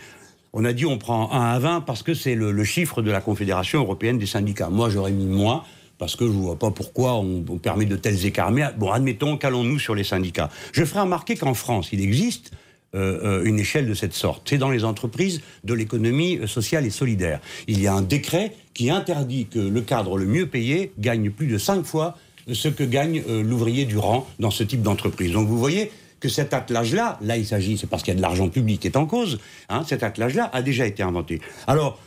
On 0.53 0.65
a 0.65 0.73
dit 0.73 0.85
on 0.85 0.97
prend 0.97 1.31
1 1.33 1.41
à 1.41 1.59
20 1.59 1.81
parce 1.81 2.01
que 2.01 2.13
c'est 2.13 2.33
le, 2.33 2.51
le 2.51 2.63
chiffre 2.63 3.01
de 3.01 3.11
la 3.11 3.21
Confédération 3.21 3.79
européenne 3.79 4.17
des 4.17 4.25
syndicats. 4.25 4.69
Moi, 4.69 4.89
j'aurais 4.89 5.11
mis 5.11 5.25
moins 5.25 5.63
parce 5.97 6.15
que 6.15 6.25
je 6.25 6.31
ne 6.31 6.37
vois 6.37 6.59
pas 6.59 6.71
pourquoi 6.71 7.15
on, 7.15 7.41
permet 7.57 7.85
de 7.85 7.95
tels 7.95 8.25
écarts. 8.25 8.51
Mais 8.51 8.63
bon, 8.77 8.91
admettons, 8.91 9.37
qu'allons-nous 9.37 9.79
sur 9.79 9.95
les 9.95 10.03
syndicats? 10.03 10.49
Je 10.71 10.85
ferai 10.85 11.01
remarquer 11.01 11.35
qu'en 11.35 11.53
France, 11.53 11.89
il 11.91 12.01
existe 12.01 12.51
euh, 12.95 13.19
euh, 13.23 13.43
une 13.43 13.59
échelle 13.59 13.87
de 13.87 13.93
cette 13.93 14.13
sorte. 14.13 14.43
C'est 14.49 14.57
dans 14.57 14.69
les 14.69 14.83
entreprises 14.83 15.41
de 15.63 15.73
l'économie 15.73 16.37
euh, 16.37 16.47
sociale 16.47 16.85
et 16.85 16.89
solidaire. 16.89 17.39
Il 17.67 17.81
y 17.81 17.87
a 17.87 17.93
un 17.93 18.01
décret 18.01 18.55
qui 18.73 18.89
interdit 18.89 19.47
que 19.47 19.59
le 19.59 19.81
cadre 19.81 20.17
le 20.17 20.25
mieux 20.25 20.47
payé 20.47 20.91
gagne 20.97 21.31
plus 21.31 21.47
de 21.47 21.57
cinq 21.57 21.83
fois 21.83 22.17
ce 22.51 22.69
que 22.69 22.83
gagne 22.83 23.23
l'ouvrier 23.43 23.83
du 23.83 23.97
rang 23.97 24.25
dans 24.39 24.51
ce 24.51 24.63
type 24.63 24.81
d'entreprise. 24.81 25.33
Donc 25.33 25.49
vous 25.49 25.57
voyez 25.57 25.91
que 26.21 26.29
cet 26.29 26.53
attelage-là, 26.53 27.19
là 27.21 27.35
il 27.35 27.45
s'agit, 27.45 27.77
c'est 27.77 27.87
parce 27.87 28.03
qu'il 28.03 28.13
y 28.13 28.15
a 28.15 28.17
de 28.17 28.21
l'argent 28.21 28.47
public 28.47 28.79
qui 28.79 28.87
est 28.87 28.95
en 28.95 29.05
cause, 29.05 29.39
hein, 29.67 29.83
cet 29.85 30.01
attelage-là 30.01 30.49
a 30.53 30.61
déjà 30.61 30.85
été 30.85 31.03
inventé. 31.03 31.41
Alors, 31.67 31.99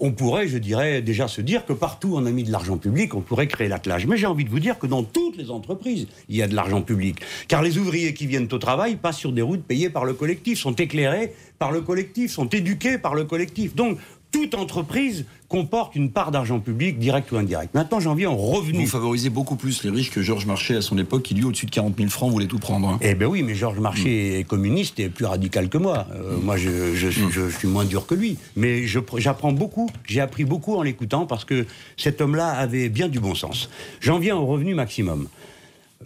on 0.00 0.12
pourrait, 0.12 0.48
je 0.48 0.58
dirais, 0.58 1.02
déjà 1.02 1.28
se 1.28 1.40
dire 1.40 1.64
que 1.64 1.72
partout 1.72 2.12
on 2.14 2.26
a 2.26 2.30
mis 2.30 2.44
de 2.44 2.52
l'argent 2.52 2.78
public, 2.78 3.14
on 3.14 3.20
pourrait 3.20 3.48
créer 3.48 3.68
l'attelage. 3.68 4.06
Mais 4.06 4.16
j'ai 4.16 4.26
envie 4.26 4.44
de 4.44 4.50
vous 4.50 4.60
dire 4.60 4.78
que 4.78 4.86
dans 4.86 5.02
toutes 5.02 5.36
les 5.36 5.50
entreprises, 5.50 6.06
il 6.28 6.36
y 6.36 6.42
a 6.42 6.48
de 6.48 6.54
l'argent 6.54 6.82
public. 6.82 7.18
Car 7.48 7.62
les 7.62 7.78
ouvriers 7.78 8.14
qui 8.14 8.26
viennent 8.26 8.48
au 8.52 8.58
travail 8.58 8.96
passent 8.96 9.18
sur 9.18 9.32
des 9.32 9.42
routes 9.42 9.64
payées 9.64 9.90
par 9.90 10.04
le 10.04 10.14
collectif, 10.14 10.58
sont 10.58 10.74
éclairés 10.74 11.32
par 11.58 11.72
le 11.72 11.80
collectif, 11.80 12.30
sont 12.30 12.48
éduqués 12.48 12.98
par 12.98 13.14
le 13.14 13.24
collectif. 13.24 13.74
Donc, 13.74 13.98
toute 14.30 14.54
entreprise 14.54 15.26
comporte 15.54 15.94
une 15.94 16.10
part 16.10 16.32
d'argent 16.32 16.58
public, 16.58 16.98
direct 16.98 17.30
ou 17.30 17.36
indirect. 17.36 17.74
Maintenant, 17.74 18.00
j'en 18.00 18.14
viens 18.14 18.30
au 18.30 18.36
revenu. 18.36 18.80
Vous 18.80 18.90
favorisez 18.90 19.30
beaucoup 19.30 19.54
plus 19.54 19.84
les 19.84 19.90
riches 19.90 20.10
que 20.10 20.20
Georges 20.20 20.46
Marchais 20.46 20.74
à 20.74 20.82
son 20.82 20.98
époque, 20.98 21.22
qui 21.22 21.34
lui, 21.34 21.44
au-dessus 21.44 21.66
de 21.66 21.70
40 21.70 21.96
000 21.96 22.10
francs, 22.10 22.30
voulait 22.30 22.46
tout 22.46 22.58
prendre. 22.58 22.88
Hein. 22.88 22.98
Eh 23.00 23.14
bien 23.14 23.28
oui, 23.28 23.44
mais 23.44 23.54
Georges 23.54 23.78
Marchais 23.78 24.32
mm. 24.34 24.40
est 24.40 24.44
communiste 24.44 24.98
et 24.98 25.08
plus 25.08 25.26
radical 25.26 25.68
que 25.68 25.78
moi. 25.78 26.06
Euh, 26.12 26.36
moi, 26.42 26.56
je, 26.56 26.94
je, 26.94 27.06
mm. 27.06 27.30
je, 27.30 27.48
suis 27.50 27.68
moins 27.68 27.84
dur 27.84 28.06
que 28.06 28.16
lui. 28.16 28.36
Mais 28.56 28.84
j'apprends 28.86 29.52
beaucoup, 29.52 29.88
j'ai 30.06 30.20
appris 30.20 30.44
beaucoup 30.44 30.74
en 30.74 30.82
l'écoutant 30.82 31.24
parce 31.24 31.44
que 31.44 31.66
cet 31.96 32.20
homme-là 32.20 32.48
avait 32.48 32.88
bien 32.88 33.08
du 33.08 33.20
bon 33.20 33.36
sens. 33.36 33.70
J'en 34.00 34.18
viens 34.18 34.36
au 34.36 34.46
revenu 34.46 34.74
maximum. 34.74 35.28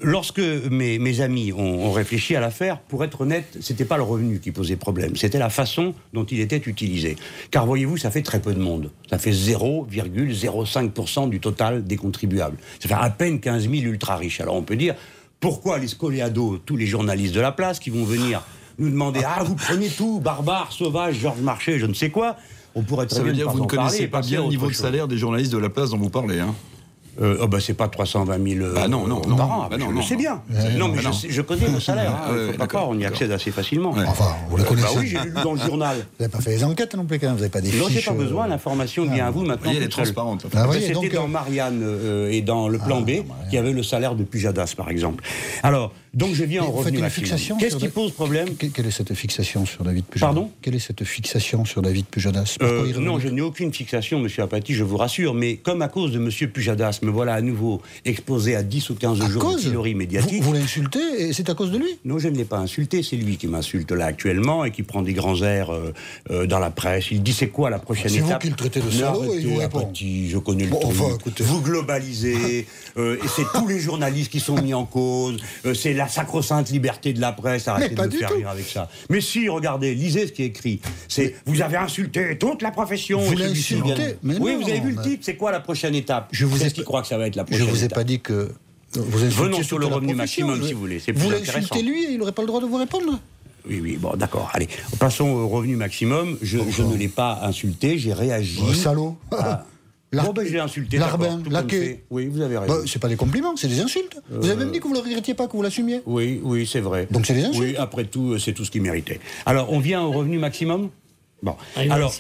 Lorsque 0.00 0.38
mes, 0.38 1.20
amis 1.20 1.52
ont, 1.52 1.90
réfléchi 1.90 2.36
à 2.36 2.40
l'affaire, 2.40 2.78
pour 2.78 3.02
être 3.02 3.22
honnête, 3.22 3.58
c'était 3.60 3.84
pas 3.84 3.96
le 3.96 4.04
revenu 4.04 4.38
qui 4.38 4.52
posait 4.52 4.76
problème, 4.76 5.16
c'était 5.16 5.40
la 5.40 5.50
façon 5.50 5.92
dont 6.12 6.24
il 6.24 6.38
était 6.40 6.56
utilisé. 6.56 7.16
Car 7.50 7.66
voyez-vous, 7.66 7.96
ça 7.96 8.12
fait 8.12 8.22
très 8.22 8.40
peu 8.40 8.54
de 8.54 8.60
monde. 8.60 8.92
Ça 9.10 9.18
fait 9.18 9.32
0,05% 9.32 11.28
du 11.30 11.40
total 11.40 11.84
des 11.84 11.96
contribuables. 11.96 12.58
Ça 12.78 12.88
fait 12.88 12.94
à 12.94 13.10
peine 13.10 13.40
15 13.40 13.62
000 13.62 13.74
ultra 13.74 14.16
riches. 14.16 14.40
Alors 14.40 14.54
on 14.54 14.62
peut 14.62 14.76
dire, 14.76 14.94
pourquoi 15.40 15.78
les 15.78 15.88
scoliados, 15.88 16.58
tous 16.64 16.76
les 16.76 16.86
journalistes 16.86 17.34
de 17.34 17.40
la 17.40 17.50
place 17.52 17.80
qui 17.80 17.90
vont 17.90 18.04
venir 18.04 18.42
nous 18.78 18.90
demander 18.90 19.22
Ah, 19.26 19.42
vous 19.42 19.56
prenez 19.56 19.88
tout, 19.88 20.20
barbare, 20.20 20.70
sauvage, 20.70 21.16
Georges 21.16 21.40
Marchais, 21.40 21.78
je 21.80 21.86
ne 21.86 21.94
sais 21.94 22.10
quoi. 22.10 22.36
On 22.76 22.82
pourrait 22.82 23.06
très 23.06 23.16
Ça 23.16 23.22
veut 23.24 23.32
dire 23.32 23.46
que 23.46 23.52
vous 23.52 23.62
ne 23.62 23.66
connaissez 23.66 24.06
pas 24.06 24.20
bien 24.20 24.42
le 24.42 24.48
niveau 24.48 24.68
de 24.68 24.74
salaire 24.74 25.08
des 25.08 25.18
journalistes 25.18 25.52
de 25.52 25.58
la 25.58 25.70
place 25.70 25.90
dont 25.90 25.98
vous 25.98 26.10
parlez. 26.10 26.38
Hein 26.38 26.54
euh, 27.20 27.38
oh 27.40 27.48
bah 27.48 27.58
c'est 27.60 27.74
pas 27.74 27.88
320 27.88 28.48
000 28.60 28.72
bah 28.74 28.88
non, 28.88 29.06
non, 29.06 29.20
par 29.20 29.50
an. 29.50 29.68
Bah 29.70 29.76
je 29.78 29.86
le 29.86 30.02
sais 30.02 30.16
bien. 30.16 30.42
non, 30.76 30.88
mais 30.88 31.00
je, 31.02 31.28
je, 31.28 31.42
connais 31.42 31.68
le 31.68 31.80
salaire. 31.80 32.14
Hein, 32.28 32.52
pas 32.56 32.84
on 32.86 32.98
y 32.98 33.04
accède 33.04 33.32
assez 33.32 33.50
facilement. 33.50 33.94
Enfin, 34.06 34.36
vous 34.48 34.56
le 34.56 34.64
connaissez. 34.64 34.86
Bah 34.94 35.00
oui, 35.00 35.06
j'ai 35.08 35.18
lu 35.18 35.32
dans 35.42 35.52
le 35.52 35.58
journal. 35.60 35.96
Vous 35.96 36.24
n'avez 36.24 36.30
pas 36.30 36.40
fait 36.40 36.50
les 36.50 36.64
enquêtes 36.64 36.94
non 36.94 37.04
plus, 37.04 37.18
quand 37.18 37.26
même. 37.26 37.34
Vous 37.34 37.40
n'avez 37.40 37.50
pas 37.50 37.60
des 37.60 37.72
non, 37.72 37.86
fiches. 37.86 38.06
Non, 38.06 38.14
j'ai 38.14 38.18
pas 38.18 38.24
besoin. 38.24 38.46
L'information 38.46 39.04
vient 39.10 39.26
à 39.26 39.30
vous 39.30 39.44
maintenant. 39.44 39.72
Elle 39.74 39.82
est 39.82 39.88
transparente. 39.88 40.46
Ah, 40.54 40.66
C'était 40.72 41.08
dans 41.08 41.28
Marianne 41.28 41.80
euh, 41.82 42.30
et 42.30 42.42
dans 42.42 42.68
le 42.68 42.78
plan 42.78 43.02
ah, 43.02 43.04
B, 43.04 43.50
qui 43.50 43.58
avait 43.58 43.72
le 43.72 43.82
salaire 43.82 44.14
de 44.14 44.24
Pujadas, 44.24 44.74
par 44.76 44.90
exemple. 44.90 45.24
Alors, 45.62 45.92
donc 46.18 46.34
je 46.34 46.42
viens 46.42 46.64
en 46.64 46.82
fixation 47.08 47.56
Qu'est-ce 47.58 47.76
qui 47.76 47.88
pose 47.88 48.10
problème 48.10 48.48
Quelle 48.56 48.86
est 48.86 48.90
cette 48.90 49.14
fixation 49.14 49.64
sur 49.64 49.84
David 49.84 50.04
Pujadas 50.04 50.26
Pardon 50.26 50.50
Quelle 50.60 50.74
est 50.74 50.80
cette 50.80 51.04
fixation 51.04 51.64
sur 51.64 51.80
David 51.80 52.06
Pujadas 52.06 52.56
euh, 52.60 52.92
Non, 52.98 53.20
je 53.20 53.28
n'ai 53.28 53.40
aucune 53.40 53.72
fixation, 53.72 54.18
Monsieur 54.18 54.42
Apathy, 54.42 54.74
je 54.74 54.82
vous 54.82 54.96
rassure. 54.96 55.32
Mais 55.32 55.56
comme 55.56 55.80
à 55.80 55.86
cause 55.86 56.10
de 56.10 56.18
Monsieur 56.18 56.48
Pujadas, 56.48 56.98
me 57.02 57.10
voilà 57.10 57.34
à 57.34 57.40
nouveau 57.40 57.80
exposé 58.04 58.56
à 58.56 58.64
10 58.64 58.90
ou 58.90 58.94
15 58.96 59.28
jours 59.28 59.52
de 59.54 59.60
pilori 59.60 59.94
médiatique. 59.94 60.42
Vous, 60.42 60.52
l'insultez 60.52 61.28
et 61.28 61.32
c'est 61.32 61.50
à 61.50 61.54
cause 61.54 61.70
de 61.70 61.78
lui 61.78 61.98
Non, 62.04 62.18
je 62.18 62.28
ne 62.28 62.36
l'ai 62.36 62.44
pas 62.44 62.58
insulté. 62.58 63.04
C'est 63.04 63.16
lui 63.16 63.36
qui 63.36 63.46
m'insulte 63.46 63.92
là 63.92 64.06
actuellement 64.06 64.64
et 64.64 64.72
qui 64.72 64.82
prend 64.82 65.02
des 65.02 65.12
grands 65.12 65.40
airs 65.42 65.70
euh, 65.70 65.92
euh, 66.32 66.46
dans 66.46 66.58
la 66.58 66.70
presse. 66.70 67.12
Il 67.12 67.22
dit 67.22 67.32
c'est 67.32 67.48
quoi 67.48 67.70
la 67.70 67.78
prochaine 67.78 68.12
étape 68.12 68.26
C'est 68.26 68.32
vous 68.32 68.38
qui 68.40 68.48
le 68.48 68.56
traitez 68.56 68.80
de 68.80 68.90
salaud 68.90 69.34
et 69.34 69.44
vous 69.44 69.56
répond. 69.56 69.92
je 69.94 70.38
connais 70.38 70.64
le 70.64 70.72
truc. 70.72 71.40
Vous 71.42 71.60
globalisez. 71.60 72.66
et 72.96 73.28
c'est 73.36 73.46
tous 73.54 73.68
les 73.68 73.78
journalistes 73.78 74.32
qui 74.32 74.40
sont 74.40 74.60
mis 74.60 74.74
en 74.74 74.84
cause. 74.84 75.36
c'est 75.74 75.92
la 75.92 76.07
sacro-sainte 76.08 76.70
liberté 76.70 77.12
de 77.12 77.20
la 77.20 77.32
presse, 77.32 77.68
arrêtez 77.68 77.94
de 77.94 78.02
me 78.02 78.10
faire 78.10 78.32
rire 78.32 78.48
avec 78.48 78.66
ça. 78.66 78.88
Mais 79.10 79.20
si, 79.20 79.48
regardez, 79.48 79.94
lisez 79.94 80.26
ce 80.26 80.32
qui 80.32 80.42
est 80.42 80.46
écrit. 80.46 80.80
C'est 81.08 81.36
vous 81.46 81.62
avez 81.62 81.76
insulté 81.76 82.36
toute 82.38 82.62
la 82.62 82.70
profession. 82.70 83.20
Vous 83.20 83.36
l'insultez 83.36 84.16
Oui, 84.22 84.56
vous 84.60 84.68
avez 84.68 84.80
vu 84.80 84.92
le 84.92 85.02
titre. 85.02 85.24
C'est 85.24 85.36
quoi 85.36 85.52
la 85.52 85.60
prochaine 85.60 85.94
étape? 85.94 86.28
Je 86.32 86.46
vous 86.46 86.64
ai 86.64 86.70
qui 86.70 86.84
croit 86.84 87.02
que 87.02 87.08
ça 87.08 87.18
va 87.18 87.26
être 87.26 87.36
la 87.36 87.44
prochaine 87.44 87.66
Je 87.66 87.70
vous 87.70 87.84
ai 87.84 87.88
pas 87.88 88.04
dit 88.04 88.20
que 88.20 88.52
vous 88.94 89.18
Venons 89.18 89.62
sur 89.62 89.78
le 89.78 89.86
revenu 89.86 90.14
maximum, 90.14 90.62
si 90.62 90.72
vous 90.72 90.80
voulez. 90.80 91.02
Vous 91.14 91.30
l'insultez 91.30 91.82
lui 91.82 92.04
et 92.04 92.12
il 92.12 92.18
n'aurait 92.18 92.32
pas 92.32 92.42
le 92.42 92.48
droit 92.48 92.60
de 92.60 92.66
vous 92.66 92.76
répondre 92.76 93.18
oui, 93.68 93.80
oui, 93.82 93.96
bon, 94.00 94.16
d'accord. 94.16 94.50
Allez, 94.54 94.68
passons 94.98 95.28
au 95.28 95.48
revenu 95.48 95.76
maximum. 95.76 96.38
Je, 96.40 96.58
ne 96.58 96.96
l'ai 96.96 97.08
pas 97.08 97.40
insulté, 97.42 97.98
j'ai 97.98 98.14
réagi. 98.14 98.62
Oh, 98.66 98.72
salaud 98.72 99.18
Bon, 100.12 100.32
ben, 100.32 100.46
j'ai 100.46 100.58
insulté. 100.58 100.96
Larbin, 100.96 101.42
laquais. 101.50 102.04
Oui, 102.10 102.26
vous 102.26 102.40
avez 102.40 102.56
raison. 102.58 102.74
Bah, 102.74 102.80
c'est 102.86 102.98
pas 102.98 103.08
des 103.08 103.16
compliments, 103.16 103.56
c'est 103.56 103.68
des 103.68 103.80
insultes. 103.80 104.18
Vous 104.30 104.48
avez 104.48 104.56
même 104.56 104.72
dit 104.72 104.78
que 104.78 104.84
vous 104.84 104.94
ne 104.94 104.98
le 104.98 105.04
regrettiez 105.04 105.34
pas, 105.34 105.46
que 105.46 105.52
vous 105.52 105.62
l'assumiez. 105.62 106.00
Oui, 106.06 106.40
oui, 106.42 106.66
c'est 106.66 106.80
vrai. 106.80 107.06
Donc 107.10 107.26
c'est 107.26 107.34
des 107.34 107.44
insultes. 107.44 107.62
Oui, 107.62 107.76
après 107.76 108.04
tout, 108.04 108.38
c'est 108.38 108.52
tout 108.52 108.64
ce 108.64 108.70
qu'il 108.70 108.82
méritait. 108.82 109.20
Alors, 109.44 109.72
on 109.72 109.78
vient 109.78 110.02
au 110.02 110.12
revenu 110.12 110.38
maximum? 110.38 110.90
Bon, 111.40 111.54
ah, 111.76 111.82
alors, 111.90 112.12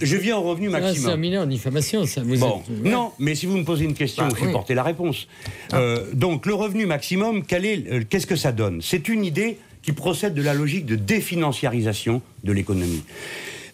je 0.00 0.16
viens 0.16 0.36
au 0.36 0.42
revenu 0.42 0.68
maximum. 0.68 0.96
C'est 0.96 1.12
un 1.12 1.16
mineur 1.16 1.46
diffamation, 1.46 2.06
ça. 2.06 2.22
Vous 2.22 2.36
bon, 2.36 2.60
non, 2.82 3.12
mais 3.20 3.36
si 3.36 3.46
vous 3.46 3.56
me 3.56 3.64
posez 3.64 3.84
une 3.84 3.94
question, 3.94 4.26
bah, 4.26 4.34
il 4.40 4.50
faut 4.50 4.64
la 4.74 4.82
réponse. 4.82 5.28
Ah. 5.70 5.78
Euh, 5.78 6.06
donc, 6.12 6.44
le 6.46 6.54
revenu 6.54 6.84
maximum, 6.84 7.42
euh, 7.52 8.02
qu'est-ce 8.08 8.26
que 8.26 8.34
ça 8.34 8.50
donne? 8.50 8.80
C'est 8.82 9.08
une 9.08 9.24
idée 9.24 9.58
qui 9.82 9.92
procède 9.92 10.34
de 10.34 10.42
la 10.42 10.54
logique 10.54 10.86
de 10.86 10.96
définanciarisation 10.96 12.20
de 12.42 12.52
l'économie. 12.52 13.04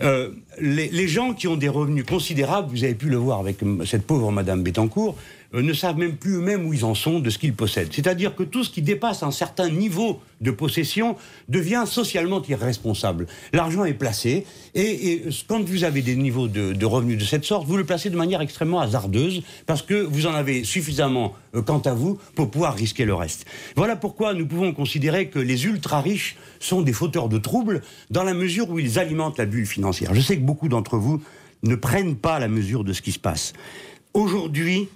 Euh, 0.02 0.30
les, 0.60 1.08
gens 1.08 1.34
qui 1.34 1.46
ont 1.46 1.56
des 1.56 1.68
revenus 1.68 2.04
considérables, 2.04 2.68
vous 2.70 2.84
avez 2.84 2.94
pu 2.94 3.08
le 3.08 3.16
voir 3.16 3.38
avec 3.40 3.58
cette 3.84 4.06
pauvre 4.06 4.32
Madame 4.32 4.62
Bettencourt, 4.62 5.16
ne 5.52 5.72
savent 5.72 5.98
même 5.98 6.16
plus 6.16 6.36
eux-mêmes 6.36 6.66
où 6.66 6.72
ils 6.72 6.84
en 6.84 6.94
sont 6.94 7.18
de 7.18 7.30
ce 7.30 7.38
qu'ils 7.38 7.54
possèdent. 7.54 7.92
C'est-à-dire 7.92 8.34
que 8.36 8.42
tout 8.42 8.62
ce 8.62 8.70
qui 8.70 8.82
dépasse 8.82 9.22
un 9.22 9.30
certain 9.30 9.68
niveau 9.68 10.20
de 10.40 10.50
possession 10.50 11.16
devient 11.48 11.84
socialement 11.86 12.42
irresponsable. 12.48 13.26
L'argent 13.52 13.84
est 13.84 13.94
placé 13.94 14.46
et, 14.74 15.22
quand 15.48 15.62
vous 15.62 15.84
avez 15.84 16.02
des 16.02 16.16
niveaux 16.16 16.48
de, 16.48 16.84
revenus 16.84 17.18
de 17.18 17.24
cette 17.24 17.44
sorte, 17.44 17.66
vous 17.66 17.76
le 17.76 17.84
placez 17.84 18.10
de 18.10 18.16
manière 18.16 18.40
extrêmement 18.40 18.80
hasardeuse 18.80 19.42
parce 19.66 19.82
que 19.82 19.94
vous 19.94 20.26
en 20.26 20.34
avez 20.34 20.64
suffisamment 20.64 21.34
euh, 21.54 21.62
quant 21.62 21.80
à 21.80 21.94
vous 21.94 22.18
pour 22.34 22.50
pouvoir 22.50 22.74
risquer 22.74 23.04
le 23.04 23.14
reste. 23.14 23.46
Voilà 23.76 23.96
pourquoi 23.96 24.34
nous 24.34 24.46
pouvons 24.46 24.72
considérer 24.72 25.28
que 25.28 25.38
les 25.38 25.66
ultra 25.66 26.00
riches 26.00 26.36
sont 26.60 26.82
des 26.82 26.92
fauteurs 26.92 27.28
de 27.28 27.38
troubles 27.38 27.82
dans 28.10 28.24
la 28.24 28.34
mesure 28.34 28.70
où 28.70 28.78
ils 28.78 28.98
alimentent 28.98 29.38
la 29.38 29.46
bulle 29.46 29.66
financière. 29.66 30.14
Je 30.14 30.20
sais 30.20 30.36
que 30.36 30.42
beaucoup 30.42 30.68
d'entre 30.68 30.96
vous 30.96 31.22
ne 31.62 31.74
prennent 31.74 32.16
pas 32.16 32.38
la 32.38 32.48
mesure 32.48 32.84
de 32.84 32.92
ce 32.92 33.02
qui 33.02 33.12
se 33.12 33.18
passe. 33.18 33.52
Aujourd'hui, 34.14 34.88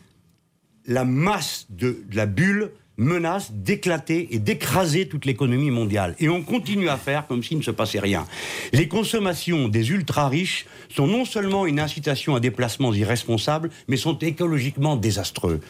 la 0.86 1.04
masse 1.04 1.66
de, 1.70 2.04
la 2.12 2.26
bulle 2.26 2.70
menace 2.96 3.50
d'éclater 3.52 4.28
et 4.30 4.38
d'écraser 4.38 5.08
toute 5.08 5.24
l'économie 5.24 5.70
mondiale. 5.70 6.14
Et 6.20 6.28
on 6.28 6.42
continue 6.42 6.88
à 6.88 6.96
faire 6.96 7.26
comme 7.26 7.42
s'il 7.42 7.58
ne 7.58 7.62
se 7.62 7.72
passait 7.72 7.98
rien. 7.98 8.24
Les 8.72 8.86
consommations 8.86 9.68
des 9.68 9.90
ultra-riches 9.90 10.66
sont 10.94 11.08
non 11.08 11.24
seulement 11.24 11.66
une 11.66 11.80
incitation 11.80 12.36
à 12.36 12.40
déplacements 12.40 12.94
irresponsables, 12.94 13.70
mais 13.88 13.96
sont 13.96 14.16
écologiquement 14.18 14.96
désastreux. 14.96 15.60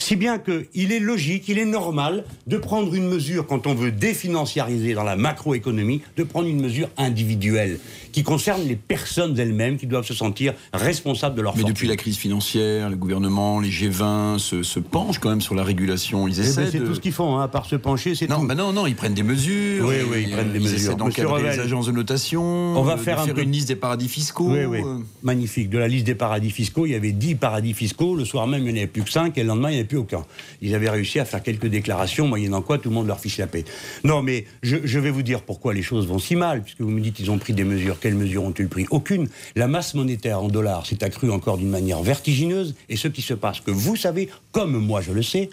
Si 0.00 0.16
bien 0.16 0.38
qu'il 0.38 0.92
est 0.92 0.98
logique, 0.98 1.48
il 1.48 1.58
est 1.58 1.64
normal 1.64 2.24
de 2.48 2.56
prendre 2.56 2.94
une 2.94 3.08
mesure, 3.08 3.46
quand 3.46 3.68
on 3.68 3.74
veut 3.74 3.92
définanciariser 3.92 4.94
dans 4.94 5.04
la 5.04 5.16
macroéconomie, 5.16 6.02
de 6.16 6.24
prendre 6.24 6.48
une 6.48 6.60
mesure 6.60 6.88
individuelle 6.96 7.78
qui 8.12 8.22
concerne 8.22 8.62
les 8.62 8.76
personnes 8.76 9.38
elles-mêmes 9.38 9.78
qui 9.78 9.86
doivent 9.86 10.06
se 10.06 10.14
sentir 10.14 10.54
responsables 10.72 11.34
de 11.34 11.42
leur 11.42 11.56
Mais 11.56 11.64
depuis 11.64 11.88
la 11.88 11.96
crise 11.96 12.16
financière, 12.16 12.90
le 12.90 12.96
gouvernement, 12.96 13.60
les 13.60 13.70
G20 13.70 14.38
se, 14.38 14.78
penchent 14.78 15.18
quand 15.18 15.30
même 15.30 15.40
sur 15.40 15.54
la 15.54 15.64
régulation. 15.64 16.28
Ils 16.28 16.34
eh 16.34 16.42
ben, 16.42 16.48
essaient. 16.48 16.70
c'est 16.70 16.84
tout 16.84 16.94
ce 16.94 17.00
qu'ils 17.00 17.12
font, 17.12 17.38
hein, 17.38 17.44
à 17.44 17.48
part 17.48 17.66
se 17.66 17.76
pencher, 17.76 18.14
c'est 18.14 18.28
non, 18.28 18.46
tout. 18.46 18.54
non, 18.54 18.72
non, 18.72 18.86
ils 18.86 18.94
prennent 18.94 19.14
des 19.14 19.22
mesures. 19.22 19.86
Oui, 19.86 19.96
oui, 20.10 20.24
ils, 20.26 20.32
prennent 20.32 20.52
des 20.52 20.58
ils 20.58 20.70
mesures. 20.70 20.96
d'encadrer 20.96 21.42
les 21.42 21.58
agences 21.58 21.86
de 21.86 21.92
notation. 21.92 22.42
On 22.42 22.82
va 22.82 22.96
faire, 22.96 23.24
une 23.36 23.50
liste 23.50 23.68
des 23.68 23.76
paradis 23.76 24.08
fiscaux. 24.08 24.50
Oui, 24.50 24.64
oui. 24.64 24.80
Euh. 24.84 24.98
Magnifique. 25.22 25.70
De 25.70 25.78
la 25.78 25.88
liste 25.88 26.06
des 26.06 26.14
paradis 26.14 26.50
fiscaux, 26.50 26.86
il 26.86 26.92
y 26.92 26.94
avait 26.94 27.12
10 27.12 27.36
paradis 27.36 27.74
fiscaux. 27.74 28.14
Le 28.14 28.24
soir 28.24 28.46
même, 28.46 28.66
il 28.66 28.72
n'y 28.72 28.80
en 28.80 28.82
avait 28.82 28.86
plus 28.86 29.02
que 29.02 29.10
5 29.10 29.36
et 29.38 29.42
le 29.42 29.48
lendemain, 29.48 29.70
il 29.70 29.72
n'y 29.72 29.78
en 29.78 29.80
avait 29.80 29.88
plus 29.88 29.98
aucun. 29.98 30.24
Ils 30.60 30.74
avaient 30.74 30.90
réussi 30.90 31.18
à 31.18 31.24
faire 31.24 31.42
quelques 31.42 31.66
déclarations, 31.66 32.28
moyennant 32.28 32.62
quoi 32.62 32.78
tout 32.78 32.88
le 32.88 32.94
monde 32.94 33.06
leur 33.06 33.20
fiche 33.20 33.38
la 33.38 33.46
paix. 33.46 33.64
Non, 34.04 34.22
mais 34.22 34.44
je, 34.62 34.76
je 34.84 34.98
vais 34.98 35.10
vous 35.10 35.22
dire 35.22 35.42
pourquoi 35.42 35.72
les 35.72 35.82
choses 35.82 36.06
vont 36.06 36.18
si 36.18 36.36
mal, 36.36 36.62
puisque 36.62 36.80
vous 36.80 36.90
me 36.90 37.00
dites 37.00 37.14
qu'ils 37.14 37.30
ont 37.30 37.38
pris 37.38 37.52
des 37.52 37.64
mesures. 37.64 37.98
Quelles 38.02 38.16
mesures 38.16 38.42
ont-ils 38.42 38.68
pris 38.68 38.86
aucune. 38.90 39.28
La 39.54 39.68
masse 39.68 39.94
monétaire 39.94 40.42
en 40.42 40.48
dollars 40.48 40.86
s'est 40.86 41.04
accrue 41.04 41.30
encore 41.30 41.56
d'une 41.56 41.70
manière 41.70 42.02
vertigineuse. 42.02 42.74
Et 42.88 42.96
ce 42.96 43.06
qui 43.06 43.22
se 43.22 43.32
passe, 43.32 43.60
que 43.60 43.70
vous 43.70 43.94
savez, 43.94 44.28
comme 44.50 44.76
moi 44.76 45.00
je 45.00 45.12
le 45.12 45.22
sais, 45.22 45.50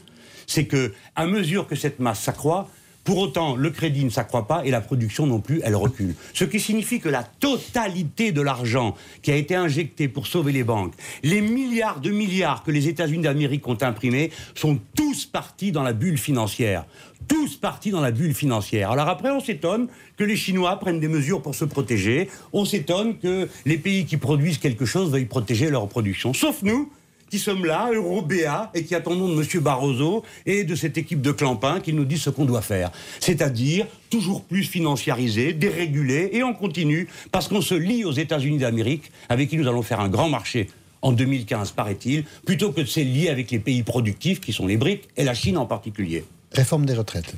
c'est 0.48 0.66
que 0.66 0.92
à 1.16 1.28
mesure 1.28 1.68
que 1.68 1.76
cette 1.76 2.00
masse 2.00 2.22
s'accroît, 2.22 2.68
pour 3.10 3.18
autant, 3.18 3.56
le 3.56 3.72
crédit 3.72 4.06
ne 4.06 4.12
s'accroît 4.12 4.46
pas 4.46 4.64
et 4.66 4.70
la 4.70 4.82
production 4.82 5.26
non 5.26 5.40
plus, 5.40 5.62
elle 5.64 5.76
recule. 5.76 6.14
Ce 6.36 6.44
qui 6.44 6.60
signifie 6.60 7.00
que 7.00 7.10
la 7.10 7.24
totalité 7.24 8.32
de 8.32 8.40
l'argent 8.40 8.96
qui 9.24 9.32
a 9.32 9.36
été 9.36 9.56
injecté 9.56 10.08
pour 10.08 10.28
sauver 10.28 10.52
les 10.52 10.64
banques, 10.64 10.94
les 11.24 11.42
milliards 11.42 12.02
de 12.02 12.12
milliards 12.12 12.62
que 12.62 12.70
les 12.70 12.88
États-Unis 12.88 13.24
d'Amérique 13.24 13.68
ont 13.68 13.80
imprimés, 13.82 14.30
sont 14.54 14.78
tous 14.96 15.26
partis 15.26 15.72
dans 15.72 15.82
la 15.82 15.94
bulle 15.94 16.20
financière 16.20 16.86
tous 17.28 17.58
partis 17.58 17.92
dans 17.92 18.02
la 18.02 18.10
bulle 18.10 18.34
financière. 18.34 18.90
Alors 18.90 19.08
après, 19.08 19.30
on 19.30 19.40
s'étonne 19.40 19.88
que 20.18 20.24
les 20.24 20.36
Chinois 20.36 20.80
prennent 20.80 21.00
des 21.00 21.08
mesures 21.08 21.44
pour 21.44 21.54
se 21.54 21.64
protéger. 21.64 22.28
On 22.54 22.66
s'étonne 22.66 23.20
que 23.20 23.48
les 23.66 23.78
pays 23.78 24.06
qui 24.06 24.18
produisent 24.18 24.58
quelque 24.58 24.86
chose 24.86 25.12
veuillent 25.12 25.26
protéger 25.26 25.70
leur 25.70 25.88
production. 25.88 26.34
Sauf 26.34 26.64
nous, 26.64 26.92
qui 27.30 27.40
sommes 27.40 27.66
là, 27.66 27.90
Eurobéa, 27.94 28.72
et 28.74 28.84
qui 28.84 28.96
attendons 28.96 29.30
de 29.30 29.42
M. 29.42 29.62
Barroso 29.62 30.24
et 30.46 30.64
de 30.64 30.76
cette 30.76 30.98
équipe 30.98 31.22
de 31.22 31.32
Clampin 31.32 31.80
qui 31.80 31.94
nous 31.94 32.06
disent 32.06 32.24
ce 32.24 32.30
qu'on 32.30 32.46
doit 32.46 32.62
faire. 32.62 32.92
C'est-à-dire 33.20 33.86
toujours 34.10 34.44
plus 34.44 34.64
financiarisé, 34.64 35.54
dérégulé, 35.54 36.30
et 36.34 36.44
on 36.44 36.54
continue, 36.54 37.08
parce 37.32 37.48
qu'on 37.48 37.62
se 37.62 37.76
lie 37.76 38.04
aux 38.04 38.12
États-Unis 38.12 38.58
d'Amérique, 38.58 39.12
avec 39.30 39.50
qui 39.50 39.58
nous 39.58 39.68
allons 39.68 39.84
faire 39.84 40.00
un 40.00 40.10
grand 40.10 40.30
marché 40.30 40.68
en 41.02 41.12
2015, 41.12 41.72
paraît-il, 41.72 42.26
plutôt 42.46 42.72
que 42.72 42.82
de 42.82 42.86
se 42.86 43.00
lier 43.00 43.30
avec 43.30 43.52
les 43.52 43.60
pays 43.60 43.84
productifs, 43.84 44.42
qui 44.42 44.52
sont 44.52 44.68
les 44.68 44.78
BRICS, 44.78 45.08
et 45.18 45.24
la 45.24 45.34
Chine 45.34 45.58
en 45.58 45.66
particulier. 45.66 46.26
Réforme 46.52 46.86
des 46.86 46.94
retraites. 46.94 47.36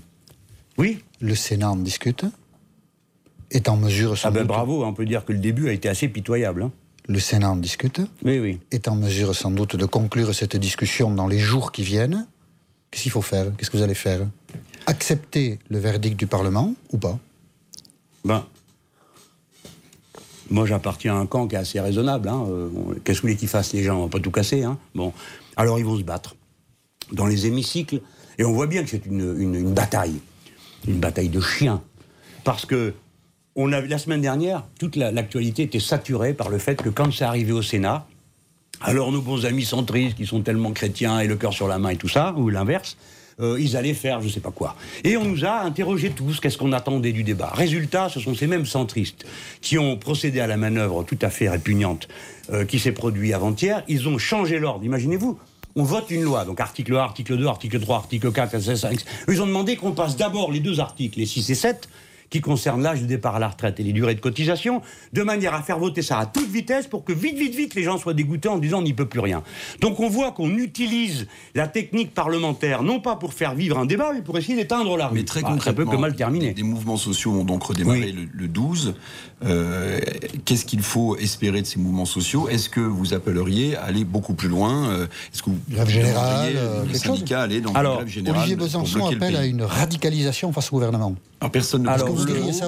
Oui. 0.78 1.00
Le 1.20 1.36
Sénat 1.36 1.72
en 1.72 1.76
discute. 1.76 2.26
Est 3.52 3.68
en 3.68 3.76
mesure, 3.76 4.18
sans 4.18 4.30
ah 4.30 4.32
ben 4.32 4.46
bravo, 4.46 4.86
on 4.86 4.94
peut 4.94 5.06
dire 5.06 5.26
que 5.26 5.34
le 5.34 5.39
début 5.39 5.68
a 5.68 5.74
été 5.74 5.89
assez 5.89 6.08
pitoyable. 6.08 6.64
Hein. 6.64 6.72
Le 7.08 7.20
Sénat 7.20 7.52
en 7.52 7.56
discute. 7.56 8.02
Oui, 8.24 8.39
oui. 8.39 8.60
Est 8.72 8.88
en 8.88 8.95
mesure 8.95 9.36
sans 9.36 9.52
doute 9.52 9.76
de 9.76 9.86
conclure 9.86 10.34
cette 10.34 10.56
discussion 10.56 11.12
dans 11.12 11.28
les 11.28 11.39
jours 11.39 11.72
qui 11.72 11.84
viennent. 11.84 12.28
Qu'est-ce 12.89 13.04
qu'il 13.04 13.12
faut 13.12 13.22
faire? 13.22 13.47
Qu'est-ce 13.58 13.70
que 13.70 13.78
vous 13.78 13.84
allez 13.84 13.95
faire? 13.95 14.28
Accepter 14.86 15.60
le 15.70 15.80
verdict 15.80 16.18
du 16.18 16.28
Parlement 16.28 16.74
ou 16.91 16.97
pas? 16.97 17.18
Ben, 18.24 18.45
moi, 20.52 20.66
j'appartiens 20.66 21.16
à 21.16 21.18
un 21.18 21.26
camp 21.26 21.47
qui 21.47 21.56
est 21.56 21.60
assez 21.60 21.80
raisonnable. 21.80 22.28
Hein. 22.28 22.45
Euh, 22.49 22.70
qu'est-ce 23.06 23.20
que 23.20 23.22
vous 23.22 23.30
voulez 23.30 23.38
qu'ils 23.38 23.47
fassent, 23.47 23.72
les 23.72 23.84
gens? 23.84 23.97
On 23.97 24.04
va 24.04 24.10
pas 24.10 24.20
tout 24.20 24.32
casser. 24.32 24.64
Hein. 24.64 24.78
Bon. 24.93 25.14
Alors, 25.56 25.80
ils 25.80 25.86
vont 25.86 25.97
se 25.97 26.04
battre 26.04 26.36
dans 27.14 27.26
les 27.26 27.47
hémicycles. 27.47 28.02
Et 28.38 28.43
on 28.43 28.52
voit 28.52 28.68
bien 28.68 28.84
que 28.84 28.89
c'est 28.89 29.06
une, 29.06 29.74
bataille. 29.74 30.20
Une 30.88 30.99
bataille 30.99 31.30
de 31.30 31.39
chiens. 31.39 31.82
Parce 32.43 32.66
que 32.66 32.93
on 33.56 33.74
a, 33.74 33.82
la 33.82 33.97
semaine 33.97 34.22
dernière, 34.22 34.64
toute 34.80 34.95
l'actualité 34.95 35.64
était 35.64 35.80
saturée 35.80 36.34
par 36.34 36.49
le 36.49 36.58
fait 36.58 36.82
que 36.82 36.89
quand 36.89 37.12
c'est 37.12 37.26
arrivé 37.26 37.52
au 37.52 37.62
Sénat, 37.62 38.06
alors 38.82 39.12
nos 39.12 39.22
bons 39.22 39.45
amis 39.45 39.66
centristes, 39.66 40.18
qui 40.18 40.26
sont 40.26 40.41
tellement 40.41 40.72
chrétiens 40.72 41.20
et 41.20 41.28
le 41.28 41.36
cœur 41.36 41.54
sur 41.54 41.68
la 41.68 41.78
main 41.78 41.89
et 41.89 41.97
tout 41.97 42.08
ça, 42.08 42.34
ou 42.38 42.49
l'inverse, 42.49 42.97
euh, 43.39 43.60
ils 43.60 43.78
allaient 43.78 43.93
faire 43.93 44.22
je 44.22 44.28
ne 44.28 44.32
sais 44.32 44.39
pas 44.39 44.52
quoi. 44.52 44.76
Et 45.04 45.18
on 45.18 45.26
nous 45.26 45.45
a 45.45 45.62
interrogés 45.62 46.12
tous, 46.12 46.39
qu'est-ce 46.39 46.58
qu'on 46.58 46.72
attendait 46.72 47.12
du 47.12 47.24
débat? 47.24 47.52
Résultat, 47.54 48.10
ce 48.10 48.20
sont 48.20 48.34
ces 48.34 48.47
mêmes 48.47 48.66
centristes 48.66 49.26
qui 49.62 49.78
ont 49.78 49.97
procédé 49.97 50.39
à 50.39 50.47
la 50.47 50.58
manœuvre 50.58 51.04
tout 51.04 51.20
à 51.22 51.30
fait 51.30 51.49
répugnante 51.49 52.08
euh, 52.52 52.66
qui 52.66 52.80
s'est 52.80 52.91
produite 52.91 53.34
avant-hier. 53.34 53.84
Ils 53.88 54.08
ont 54.08 54.18
changé 54.18 54.60
l'ordre, 54.60 54.86
imaginez-vous. 54.86 55.38
On 55.76 55.84
vote 55.84 56.10
une 56.10 56.24
loi, 56.24 56.43
donc 56.43 56.60
article 56.60 56.95
1, 56.95 56.99
article 56.99 57.38
2, 57.38 57.47
article 57.47 57.80
3, 57.80 57.95
article 57.95 58.32
4, 58.32 58.56
etc. 58.56 58.76
5. 58.76 58.99
Ils 59.30 59.41
ont 59.41 59.47
demandé 59.47 59.78
qu'on 59.78 59.93
passe 59.93 60.18
d'abord 60.18 60.52
les 60.52 60.60
deux 60.60 60.80
articles, 60.80 61.18
les 61.18 61.26
6 61.26 61.49
et 61.49 61.56
7, 61.56 61.88
qui 62.32 62.41
concerne 62.41 62.82
l'âge 62.82 63.01
de 63.01 63.05
départ 63.05 63.36
à 63.36 63.39
la 63.39 63.49
retraite 63.49 63.79
et 63.79 63.84
les 63.84 63.91
durées 63.91 64.15
de 64.15 64.21
cotisation, 64.21 64.82
de 65.13 65.21
manière 65.21 65.53
à 65.53 65.61
faire 65.61 65.77
voter 65.77 66.01
ça 66.01 66.17
à 66.17 66.25
toute 66.25 66.49
vitesse 66.49 66.88
pour 66.88 67.03
que 67.03 67.11
vite, 67.11 67.38
vite, 67.38 67.53
vite, 67.53 67.75
les 67.75 67.84
gens 67.84 67.97
soient 67.97 68.13
dégoûtés 68.13 68.47
en 68.47 68.57
disant 68.57 68.79
on 68.79 68.84
n'y 68.84 68.93
peut 68.93 69.07
plus 69.07 69.19
rien. 69.19 69.43
Donc 69.82 69.99
on 69.99 70.09
voit 70.09 70.32
qu'on 70.32 70.49
utilise 70.57 71.27
la 71.53 71.67
technique 71.67 72.13
parlementaire, 72.13 72.84
non 72.84 73.01
pas 73.01 73.17
pour 73.17 73.34
faire 73.34 73.53
vivre 73.53 73.77
un 73.77 73.86
débat, 73.86 74.11
mais 74.13 74.21
pour 74.21 74.38
essayer 74.38 74.55
d'éteindre 74.55 74.95
la 74.95 75.07
rue. 75.07 75.15
Mais 75.15 75.25
très 75.25 75.41
concrètement, 75.41 75.63
ça 75.63 75.73
peut 75.73 75.86
que 75.86 75.97
mal 75.97 76.15
terminer. 76.15 76.53
Des 76.53 76.63
mouvements 76.63 76.97
sociaux 76.97 77.32
ont 77.32 77.43
donc 77.43 77.63
redémarré 77.63 78.13
le, 78.34 78.47
12. 78.47 78.95
Euh, 79.43 79.99
qu'est-ce 80.45 80.65
qu'il 80.65 80.82
faut 80.82 81.17
espérer 81.17 81.61
de 81.61 81.67
ces 81.67 81.79
mouvements 81.79 82.05
sociaux? 82.05 82.47
Est-ce 82.47 82.69
que 82.69 82.79
vous 82.79 83.13
appelleriez 83.13 83.75
à 83.75 83.84
aller 83.84 84.05
beaucoup 84.05 84.36
plus 84.36 84.47
loin? 84.47 84.89
Euh, 84.89 85.07
Est-ce 85.34 85.43
que 85.43 85.49
vous 85.49 85.59
grève 85.69 85.89
générale, 85.89 86.53
euh, 86.55 86.86
les 86.86 86.97
syndicats 86.97 87.41
aller 87.41 87.59
dans 87.59 87.73
Alors, 87.73 87.97
grève 87.97 88.07
générale 88.07 88.39
Olivier 88.39 88.55
Besançon 88.55 89.05
appelle 89.07 89.36
à 89.36 89.45
une 89.45 89.63
radicalisation 89.63 90.53
face 90.53 90.69
au 90.69 90.75
gouvernement. 90.75 91.15
Alors 91.41 91.51
personne 91.51 91.84
ne 91.84 91.88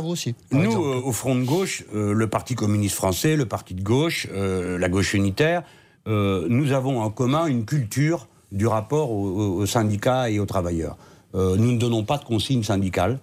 aussi 0.06 0.36
Nous, 0.51 0.72
euh, 0.72 1.01
au 1.04 1.12
Front 1.12 1.36
de 1.36 1.43
gauche, 1.43 1.84
euh, 1.93 2.14
le 2.14 2.28
Parti 2.28 2.56
communiste 2.56 2.95
français, 2.95 3.36
le 3.36 3.45
Parti 3.45 3.74
de 3.74 3.82
gauche, 3.82 4.28
euh, 4.34 4.78
la 4.78 4.89
gauche 4.89 5.14
unitaire, 5.14 5.64
nous 6.06 6.74
avons 6.74 6.99
en 7.01 7.10
commun 7.10 7.45
une 7.45 7.64
culture 7.64 8.28
du 8.51 8.68
rapport 8.68 9.10
aux 9.12 9.66
syndicats 9.66 10.30
et 10.30 10.38
aux 10.38 10.45
travailleurs. 10.45 10.97
nous 11.34 11.72
ne 11.72 11.78
donnons 11.78 12.04
pas 12.04 12.18
de 12.18 12.26
consignes 12.26 12.64
syndicales. 12.64 13.20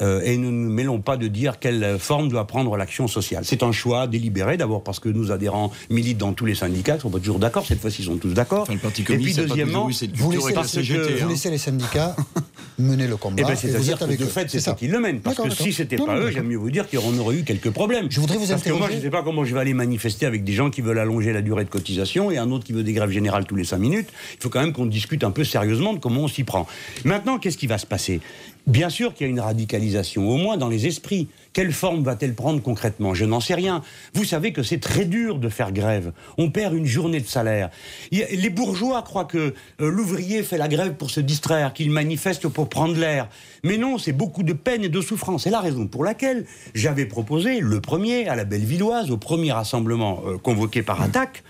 Euh, 0.00 0.20
et 0.22 0.36
nous 0.36 0.52
ne 0.52 0.68
mêlons 0.68 1.00
pas 1.00 1.16
de 1.16 1.26
dire 1.26 1.58
quelle 1.58 1.98
forme 1.98 2.28
doit 2.28 2.46
prendre 2.46 2.76
l'action 2.76 3.08
sociale. 3.08 3.44
C'est 3.44 3.62
un 3.62 3.72
choix 3.72 4.06
délibéré, 4.06 4.56
d'abord 4.56 4.84
parce 4.84 5.00
que 5.00 5.08
nos 5.08 5.32
adhérents 5.32 5.72
militent 5.90 6.18
dans 6.18 6.32
tous 6.32 6.46
les 6.46 6.54
syndicats, 6.54 6.94
ils 6.94 6.98
ne 6.98 7.02
sont 7.02 7.10
pas 7.10 7.18
toujours 7.18 7.38
d'accord, 7.38 7.66
cette 7.66 7.80
fois-ci 7.80 8.02
ils 8.02 8.06
sont 8.06 8.16
tous 8.16 8.32
d'accord. 8.32 8.68
et 8.70 8.76
puis 8.76 9.34
deuxièmement, 9.34 9.88
vous, 10.14 10.30
laissez, 10.30 11.50
les, 11.50 11.58
syndicats 11.58 12.14
mener 12.78 13.06
le 13.08 13.16
combat. 13.16 13.42
Et, 13.42 13.44
ben, 13.44 13.56
c'est-à-dire 13.56 13.98
de 13.98 14.24
fait, 14.24 14.48
c'est 14.50 14.60
ça 14.60 14.74
qu'ils 14.74 14.90
le 14.90 15.00
mènent. 15.00 15.20
Parce 15.20 15.36
que 15.36 15.50
si 15.50 15.72
ce 15.72 15.82
n'était 15.82 15.96
pas 15.96 16.16
eux, 16.16 16.30
j'aime 16.30 16.46
mieux 16.46 16.56
vous 16.56 16.70
dire 16.70 16.86
y 16.92 16.96
aurait 16.96 17.36
eu 17.36 17.42
quelques 17.42 17.70
problèmes. 17.70 18.06
Je 18.10 18.20
voudrais 18.20 18.38
vous 18.38 18.46
Parce 18.46 18.62
que 18.62 18.70
moi, 18.70 18.88
je 18.90 18.96
ne 18.96 19.00
sais 19.00 19.10
pas 19.10 19.22
comment 19.22 19.44
je 19.44 19.54
vais 19.54 19.60
aller 19.60 19.74
manifester 19.74 20.26
avec 20.26 20.44
des 20.44 20.52
gens 20.52 20.70
qui 20.70 20.80
veulent 20.80 20.98
allonger 20.98 21.32
la 21.32 21.42
durée 21.42 21.64
de 21.64 21.70
cotisation 21.70 22.30
et 22.30 22.38
un 22.38 22.50
autre 22.50 22.64
qui 22.64 22.72
veut 22.72 22.82
des 22.82 22.92
grèves 22.92 23.10
générales 23.10 23.44
tous 23.44 23.56
les 23.56 23.64
5 23.64 23.78
minutes. 23.78 24.08
Il 24.34 24.42
faut 24.42 24.48
quand 24.48 24.60
même 24.60 24.72
qu'on 24.72 24.86
discute 24.86 25.24
un 25.24 25.30
peu 25.30 25.44
sérieusement 25.44 25.92
de 25.92 25.98
comment 25.98 26.22
on 26.22 26.28
s'y 26.28 26.44
prend. 26.44 26.66
Maintenant, 27.04 27.38
qu'est-ce 27.38 27.58
qui 27.58 27.66
va 27.66 27.78
se 27.78 27.86
passer? 27.86 28.20
Bien 28.66 28.90
sûr 28.90 29.14
qu'il 29.14 29.26
y 29.26 29.28
a 29.28 29.30
une 29.30 29.40
radicalisation, 29.40 29.87
au 29.96 30.36
moins 30.36 30.56
dans 30.56 30.68
les 30.68 30.86
esprits. 30.86 31.28
Quelle 31.52 31.72
forme 31.72 32.04
va-t-elle 32.04 32.34
prendre 32.34 32.62
concrètement? 32.62 33.14
Je 33.14 33.24
n'en 33.24 33.40
sais 33.40 33.54
rien. 33.54 33.82
Vous 34.14 34.24
savez 34.24 34.52
que 34.52 34.62
c'est 34.62 34.78
très 34.78 35.04
dur 35.04 35.38
de 35.38 35.48
faire 35.48 35.72
grève. 35.72 36.12
On 36.36 36.50
perd 36.50 36.74
une 36.74 36.86
journée 36.86 37.20
de 37.20 37.26
salaire. 37.26 37.70
Les 38.12 38.50
bourgeois 38.50 39.02
croient 39.02 39.24
que 39.24 39.54
euh, 39.80 39.90
l'ouvrier 39.90 40.42
fait 40.42 40.58
la 40.58 40.68
grève 40.68 40.94
pour 40.94 41.10
se 41.10 41.20
distraire, 41.20 41.72
qu'il 41.72 41.90
manifeste 41.90 42.48
pour 42.48 42.68
prendre 42.68 42.96
l'air. 42.96 43.28
Mais 43.64 43.76
non, 43.76 43.98
c'est 43.98 44.12
beaucoup 44.12 44.42
de 44.42 44.52
peine 44.52 44.84
et 44.84 44.88
de 44.88 45.00
souffrance. 45.00 45.44
C'est 45.44 45.50
la 45.50 45.60
raison 45.60 45.86
pour 45.86 46.04
laquelle 46.04 46.46
j'avais 46.74 47.06
proposé, 47.06 47.60
le 47.60 47.80
premier, 47.80 48.28
à 48.28 48.36
la 48.36 48.44
Bellevilloise, 48.44 49.10
au 49.10 49.16
premier 49.16 49.52
rassemblement 49.52 50.22
euh, 50.26 50.38
convoqué 50.38 50.82
par 50.82 51.02
attaque, 51.02 51.42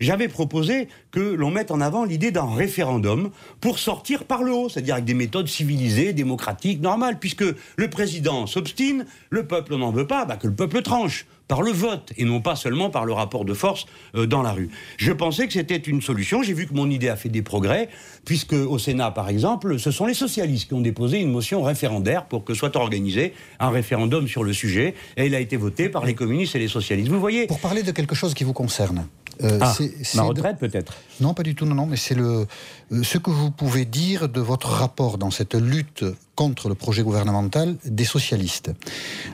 j'avais 0.00 0.28
proposé 0.28 0.88
que 1.16 1.20
l'on 1.20 1.50
mette 1.50 1.70
en 1.70 1.80
avant 1.80 2.04
l'idée 2.04 2.30
d'un 2.30 2.54
référendum 2.54 3.30
pour 3.62 3.78
sortir 3.78 4.24
par 4.24 4.42
le 4.42 4.52
haut, 4.52 4.68
c'est-à-dire 4.68 4.96
avec 4.96 5.06
des 5.06 5.14
méthodes 5.14 5.48
civilisées, 5.48 6.12
démocratiques, 6.12 6.82
normales, 6.82 7.18
puisque 7.18 7.42
le 7.76 7.88
président 7.88 8.46
s'obstine, 8.46 9.06
le 9.30 9.46
peuple 9.46 9.76
n'en 9.76 9.92
veut 9.92 10.06
pas, 10.06 10.26
bah 10.26 10.36
que 10.36 10.46
le 10.46 10.54
peuple 10.54 10.82
tranche 10.82 11.24
par 11.48 11.62
le 11.62 11.70
vote 11.70 12.12
et 12.18 12.26
non 12.26 12.42
pas 12.42 12.54
seulement 12.54 12.90
par 12.90 13.06
le 13.06 13.14
rapport 13.14 13.46
de 13.46 13.54
force 13.54 13.86
euh, 14.14 14.26
dans 14.26 14.42
la 14.42 14.52
rue. 14.52 14.68
Je 14.98 15.10
pensais 15.10 15.46
que 15.46 15.54
c'était 15.54 15.76
une 15.76 16.02
solution. 16.02 16.42
J'ai 16.42 16.52
vu 16.52 16.66
que 16.66 16.74
mon 16.74 16.90
idée 16.90 17.08
a 17.08 17.16
fait 17.16 17.30
des 17.30 17.40
progrès, 17.40 17.88
puisque 18.26 18.52
au 18.52 18.78
Sénat, 18.78 19.10
par 19.10 19.30
exemple, 19.30 19.78
ce 19.78 19.90
sont 19.90 20.04
les 20.04 20.12
socialistes 20.12 20.68
qui 20.68 20.74
ont 20.74 20.82
déposé 20.82 21.18
une 21.18 21.30
motion 21.30 21.62
référendaire 21.62 22.26
pour 22.26 22.44
que 22.44 22.52
soit 22.52 22.76
organisé 22.76 23.32
un 23.58 23.70
référendum 23.70 24.28
sur 24.28 24.44
le 24.44 24.52
sujet, 24.52 24.94
et 25.16 25.24
il 25.24 25.34
a 25.34 25.40
été 25.40 25.56
voté 25.56 25.88
par 25.88 26.04
les 26.04 26.14
communistes 26.14 26.56
et 26.56 26.58
les 26.58 26.68
socialistes. 26.68 27.10
Vous 27.10 27.20
voyez 27.20 27.46
Pour 27.46 27.60
parler 27.60 27.82
de 27.82 27.92
quelque 27.92 28.14
chose 28.14 28.34
qui 28.34 28.44
vous 28.44 28.52
concerne, 28.52 29.06
euh, 29.42 29.58
ah, 29.60 29.74
ma 30.14 30.22
retraite 30.22 30.58
peut-être 30.58 30.94
Non, 31.20 31.34
pas 31.34 31.42
du 31.42 31.54
tout, 31.54 31.66
non, 31.66 31.74
non, 31.74 31.86
mais 31.86 31.96
c'est 31.96 32.14
le, 32.14 32.46
euh, 32.92 33.02
ce 33.02 33.18
que 33.18 33.30
vous 33.30 33.50
pouvez 33.50 33.84
dire 33.84 34.28
de 34.28 34.40
votre 34.40 34.68
rapport 34.68 35.18
dans 35.18 35.30
cette 35.30 35.54
lutte 35.54 36.04
contre 36.34 36.68
le 36.68 36.74
projet 36.74 37.02
gouvernemental 37.02 37.76
des 37.84 38.04
socialistes. 38.04 38.72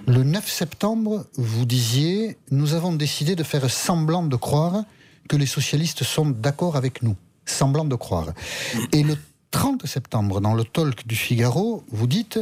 Le 0.07 0.23
9 0.23 0.49
septembre, 0.51 1.27
vous 1.37 1.65
disiez, 1.65 2.37
nous 2.51 2.75
avons 2.75 2.93
décidé 2.93 3.37
de 3.37 3.43
faire 3.43 3.71
semblant 3.71 4.23
de 4.23 4.37
croire 4.37 4.85
que 5.29 5.37
les 5.37 5.47
socialistes 5.47 6.05
sont 6.05 6.27
d'accord 6.27 6.77
avec 6.77 7.03
nous. 7.03 7.17
Semblant 7.45 7.85
de 7.85 7.97
croire. 7.97 8.33
Et 8.93 9.03
le 9.03 9.17
30 9.51 9.87
septembre, 9.87 10.41
dans 10.41 10.55
le 10.55 10.65
talk 10.65 11.07
du 11.07 11.17
Figaro, 11.17 11.85
vous 11.91 12.07
dites, 12.07 12.41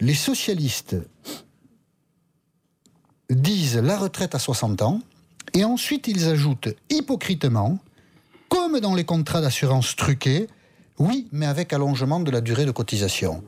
les 0.00 0.14
socialistes 0.14 0.96
disent 3.30 3.76
la 3.76 3.96
retraite 3.96 4.34
à 4.34 4.38
60 4.38 4.82
ans, 4.82 5.00
et 5.54 5.64
ensuite, 5.64 6.08
ils 6.08 6.28
ajoutent 6.28 6.68
hypocritement, 6.90 7.78
comme 8.48 8.80
dans 8.80 8.94
les 8.94 9.04
contrats 9.04 9.40
d'assurance 9.40 9.96
truqués, 9.96 10.46
oui, 10.98 11.28
mais 11.32 11.46
avec 11.46 11.72
allongement 11.72 12.20
de 12.20 12.30
la 12.30 12.40
durée 12.40 12.64
de 12.64 12.70
cotisation. 12.70 13.42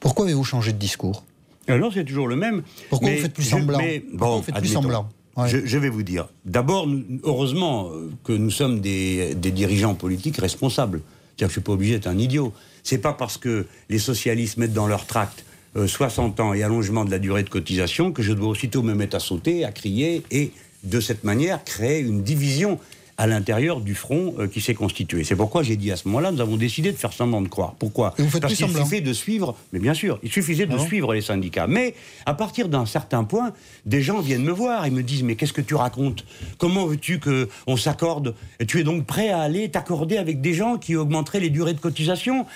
Pourquoi 0.00 0.24
avez-vous 0.26 0.44
changé 0.44 0.72
de 0.72 0.78
discours? 0.78 1.24
Alors, 1.68 1.92
c'est 1.92 2.04
toujours 2.04 2.28
le 2.28 2.36
même. 2.36 2.62
Pourquoi 2.90 3.10
vous 3.10 3.18
faites 3.18 3.32
plus 3.32 3.44
semblant 3.44 3.80
Pourquoi 4.10 4.36
vous 4.36 4.42
faites 4.42 4.56
plus 4.56 4.68
semblant 4.68 5.08
je, 5.46 5.78
vais 5.78 5.88
vous 5.88 6.02
dire. 6.02 6.28
D'abord, 6.44 6.88
heureusement 7.24 7.90
euh, 7.90 8.10
que 8.22 8.32
nous 8.32 8.50
sommes 8.50 8.80
des, 8.80 9.34
dirigeants 9.34 9.94
politiques 9.94 10.36
responsables. 10.36 11.00
C'est-à-dire 11.00 11.36
que 11.36 11.40
je 11.40 11.44
ne 11.44 11.50
suis 11.50 11.60
pas 11.60 11.72
obligé 11.72 11.94
d'être 11.94 12.06
un 12.06 12.18
idiot. 12.18 12.52
C'est 12.84 12.98
pas 12.98 13.12
parce 13.12 13.36
que 13.36 13.66
les 13.88 13.98
socialistes 13.98 14.58
mettent 14.58 14.72
dans 14.72 14.86
leur 14.86 15.06
tract 15.06 15.44
60 15.74 16.38
euh, 16.38 16.42
ans 16.42 16.54
et 16.54 16.62
allongement 16.62 17.04
de 17.04 17.10
la 17.10 17.18
durée 17.18 17.42
de 17.42 17.48
cotisation 17.48 18.12
que 18.12 18.22
je 18.22 18.32
dois 18.32 18.48
aussitôt 18.48 18.82
me 18.82 18.94
mettre 18.94 19.16
à 19.16 19.20
sauter, 19.20 19.64
à 19.64 19.72
crier 19.72 20.22
et 20.30 20.52
de 20.84 21.00
cette 21.00 21.24
manière, 21.24 21.64
créer 21.64 22.00
une 22.00 22.22
division 22.22 22.78
à 23.16 23.26
l'intérieur 23.26 23.80
du 23.80 23.94
front 23.94 24.34
euh, 24.38 24.48
qui 24.48 24.60
s'est 24.60 24.74
constitué. 24.74 25.24
C'est 25.24 25.36
pourquoi 25.36 25.62
j'ai 25.62 25.76
dit 25.76 25.92
à 25.92 25.96
ce 25.96 26.08
moment-là, 26.08 26.32
nous 26.32 26.40
avons 26.40 26.56
décidé 26.56 26.90
de 26.90 26.96
faire 26.96 27.12
semblant 27.12 27.42
de 27.42 27.48
croire. 27.48 27.74
Pourquoi? 27.78 28.14
Parce 28.40 28.54
qu'il 28.54 28.68
suffisait 28.68 29.00
de 29.00 29.12
suivre, 29.12 29.56
mais 29.72 29.78
bien 29.78 29.94
sûr, 29.94 30.18
il 30.22 30.32
suffisait 30.32 30.66
de 30.66 30.76
ah 30.76 30.84
suivre 30.84 31.14
les 31.14 31.20
syndicats. 31.20 31.66
Mais 31.66 31.94
à 32.26 32.34
partir 32.34 32.68
d'un 32.68 32.86
certain 32.86 33.24
point, 33.24 33.52
des 33.86 34.02
gens 34.02 34.20
viennent 34.20 34.44
me 34.44 34.52
voir 34.52 34.84
et 34.84 34.90
me 34.90 35.02
disent 35.02 35.22
mais 35.22 35.36
qu'est-ce 35.36 35.52
que 35.52 35.60
tu 35.60 35.74
racontes? 35.74 36.24
Comment 36.58 36.86
veux-tu 36.86 37.20
que 37.20 37.48
on 37.66 37.76
s'accorde? 37.76 38.34
Tu 38.66 38.80
es 38.80 38.84
donc 38.84 39.06
prêt 39.06 39.30
à 39.30 39.40
aller 39.40 39.70
t'accorder 39.70 40.16
avec 40.16 40.40
des 40.40 40.54
gens 40.54 40.76
qui 40.76 40.96
augmenteraient 40.96 41.40
les 41.40 41.50
durées 41.50 41.74
de 41.74 41.80
cotisation? 41.80 42.46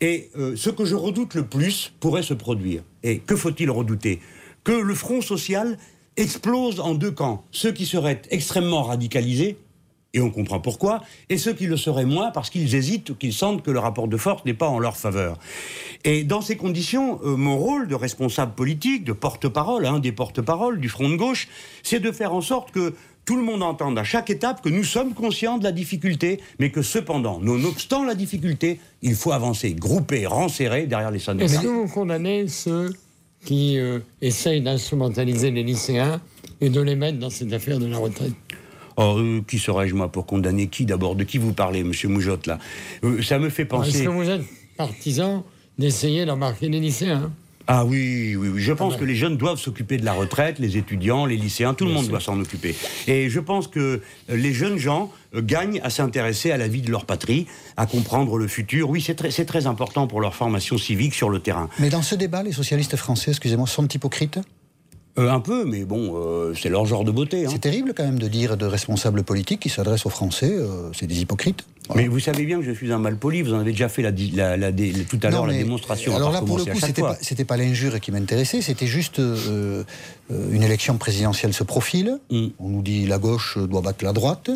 Et 0.00 0.30
euh, 0.38 0.54
ce 0.56 0.70
que 0.70 0.84
je 0.84 0.94
redoute 0.94 1.34
le 1.34 1.44
plus 1.44 1.92
pourrait 2.00 2.22
se 2.22 2.34
produire. 2.34 2.82
Et 3.02 3.18
que 3.18 3.36
faut-il 3.36 3.70
redouter? 3.70 4.20
Que 4.62 4.72
le 4.72 4.94
front 4.94 5.20
social 5.20 5.76
explose 6.18 6.80
en 6.80 6.94
deux 6.94 7.12
camps. 7.12 7.44
Ceux 7.52 7.72
qui 7.72 7.86
seraient 7.86 8.22
extrêmement 8.30 8.82
radicalisés, 8.82 9.56
et 10.14 10.20
on 10.20 10.30
comprend 10.30 10.58
pourquoi, 10.58 11.02
et 11.28 11.38
ceux 11.38 11.52
qui 11.52 11.66
le 11.66 11.76
seraient 11.76 12.06
moins 12.06 12.30
parce 12.30 12.50
qu'ils 12.50 12.74
hésitent 12.74 13.10
ou 13.10 13.14
qu'ils 13.14 13.32
sentent 13.32 13.62
que 13.62 13.70
le 13.70 13.78
rapport 13.78 14.08
de 14.08 14.16
force 14.16 14.44
n'est 14.44 14.54
pas 14.54 14.68
en 14.68 14.78
leur 14.78 14.96
faveur. 14.96 15.38
Et 16.04 16.24
dans 16.24 16.40
ces 16.40 16.56
conditions, 16.56 17.20
euh, 17.24 17.36
mon 17.36 17.56
rôle 17.56 17.88
de 17.88 17.94
responsable 17.94 18.54
politique, 18.54 19.04
de 19.04 19.12
porte-parole, 19.12 19.86
un 19.86 19.98
des 19.98 20.12
porte-paroles 20.12 20.80
du 20.80 20.88
Front 20.88 21.08
de 21.08 21.16
gauche, 21.16 21.48
c'est 21.82 22.00
de 22.00 22.10
faire 22.10 22.34
en 22.34 22.40
sorte 22.40 22.70
que 22.72 22.94
tout 23.26 23.36
le 23.36 23.42
monde 23.42 23.62
entende 23.62 23.98
à 23.98 24.04
chaque 24.04 24.30
étape 24.30 24.62
que 24.62 24.70
nous 24.70 24.84
sommes 24.84 25.12
conscients 25.12 25.58
de 25.58 25.64
la 25.64 25.72
difficulté, 25.72 26.40
mais 26.58 26.70
que 26.70 26.80
cependant, 26.80 27.38
nonobstant 27.40 28.02
la 28.02 28.14
difficulté, 28.14 28.80
il 29.02 29.14
faut 29.14 29.32
avancer, 29.32 29.74
grouper, 29.74 30.24
renserrer 30.24 30.86
derrière 30.86 31.10
les 31.10 31.18
sonnets. 31.18 31.44
Est-ce 31.44 31.60
que 31.60 31.66
vous 31.66 31.88
condamnez 31.88 32.48
ceux 32.48 32.90
qui 33.44 33.78
euh, 33.78 34.00
essayent 34.20 34.60
d'instrumentaliser 34.60 35.50
les 35.50 35.62
lycéens 35.62 36.20
et 36.60 36.68
de 36.70 36.80
les 36.80 36.96
mettre 36.96 37.18
dans 37.18 37.30
cette 37.30 37.52
affaire 37.52 37.78
de 37.78 37.86
la 37.86 37.98
retraite. 37.98 38.32
Oh, 38.96 39.16
euh, 39.18 39.40
qui 39.46 39.58
serais-je 39.58 39.94
moi 39.94 40.10
pour 40.10 40.26
condamner 40.26 40.66
qui 40.66 40.84
d'abord? 40.84 41.14
De 41.14 41.22
qui 41.24 41.38
vous 41.38 41.52
parlez, 41.52 41.84
Monsieur 41.84 42.08
Moujotte 42.08 42.46
là? 42.46 42.58
Euh, 43.04 43.22
Ça 43.22 43.38
me 43.38 43.48
fait 43.48 43.62
Est-ce 43.62 43.68
penser. 43.70 44.04
que 44.04 44.08
vous 44.10 44.28
êtes 44.28 44.42
partisan 44.76 45.44
d'essayer 45.78 46.24
d'embarquer 46.26 46.68
les 46.68 46.80
lycéens? 46.80 47.30
Ah 47.70 47.84
oui, 47.84 48.34
oui, 48.34 48.48
oui. 48.48 48.60
Je 48.62 48.72
pense 48.72 48.94
Ah 48.96 49.00
que 49.00 49.04
les 49.04 49.14
jeunes 49.14 49.36
doivent 49.36 49.58
s'occuper 49.58 49.98
de 49.98 50.04
la 50.06 50.14
retraite, 50.14 50.58
les 50.58 50.78
étudiants, 50.78 51.26
les 51.26 51.36
lycéens, 51.36 51.74
tout 51.74 51.84
le 51.84 51.90
monde 51.92 52.08
doit 52.08 52.18
s'en 52.18 52.40
occuper. 52.40 52.74
Et 53.06 53.28
je 53.28 53.40
pense 53.40 53.68
que 53.68 54.00
euh, 54.30 54.36
les 54.36 54.54
jeunes 54.54 54.78
gens 54.78 55.12
euh, 55.34 55.42
gagnent 55.42 55.78
à 55.84 55.90
s'intéresser 55.90 56.50
à 56.50 56.56
la 56.56 56.66
vie 56.66 56.80
de 56.80 56.90
leur 56.90 57.04
patrie, 57.04 57.46
à 57.76 57.84
comprendre 57.84 58.38
le 58.38 58.48
futur. 58.48 58.88
Oui, 58.88 59.02
c'est 59.02 59.14
très, 59.14 59.30
très 59.44 59.66
important 59.66 60.06
pour 60.06 60.22
leur 60.22 60.34
formation 60.34 60.78
civique 60.78 61.12
sur 61.14 61.28
le 61.28 61.40
terrain. 61.40 61.68
Mais 61.78 61.90
dans 61.90 62.00
ce 62.02 62.14
débat, 62.14 62.42
les 62.42 62.52
socialistes 62.52 62.96
français, 62.96 63.32
excusez-moi, 63.32 63.66
sont 63.66 63.86
hypocrites? 63.86 64.38
Euh, 65.18 65.30
un 65.30 65.40
peu, 65.40 65.64
mais 65.64 65.84
bon, 65.84 66.14
euh, 66.14 66.54
c'est 66.54 66.68
leur 66.70 66.86
genre 66.86 67.04
de 67.04 67.10
beauté. 67.10 67.44
hein. 67.44 67.48
C'est 67.52 67.58
terrible 67.58 67.92
quand 67.94 68.04
même 68.04 68.18
de 68.20 68.28
dire 68.28 68.56
de 68.56 68.64
responsables 68.66 69.24
politiques 69.24 69.60
qui 69.60 69.68
s'adressent 69.68 70.06
aux 70.06 70.10
Français, 70.10 70.52
euh, 70.52 70.90
c'est 70.94 71.06
des 71.08 71.20
hypocrites. 71.20 71.66
Voilà. 71.88 72.02
Mais 72.02 72.08
vous 72.08 72.20
savez 72.20 72.44
bien 72.44 72.58
que 72.58 72.64
je 72.64 72.72
suis 72.72 72.92
un 72.92 72.98
malpoli, 72.98 73.42
vous 73.42 73.54
en 73.54 73.60
avez 73.60 73.72
déjà 73.72 73.88
fait 73.88 74.02
la, 74.02 74.12
tout 74.12 75.18
à 75.22 75.30
l'heure 75.30 75.46
la 75.46 75.54
démonstration. 75.54 76.14
Alors 76.14 76.30
là, 76.32 76.42
pour 76.42 76.58
le 76.58 76.64
coup, 76.64 76.78
c'était 76.80 77.02
pas, 77.02 77.16
pas 77.46 77.56
l'injure 77.56 77.98
qui 78.00 78.12
m'intéressait, 78.12 78.60
c'était 78.62 78.86
juste 78.86 79.18
euh, 79.20 79.84
euh, 80.30 80.52
une 80.52 80.62
élection 80.62 80.96
présidentielle 80.98 81.54
se 81.54 81.64
profile. 81.64 82.18
Mm. 82.30 82.46
On 82.58 82.68
nous 82.68 82.82
dit 82.82 83.06
la 83.06 83.18
gauche 83.18 83.58
doit 83.58 83.80
battre 83.80 84.04
la 84.04 84.12
droite. 84.12 84.50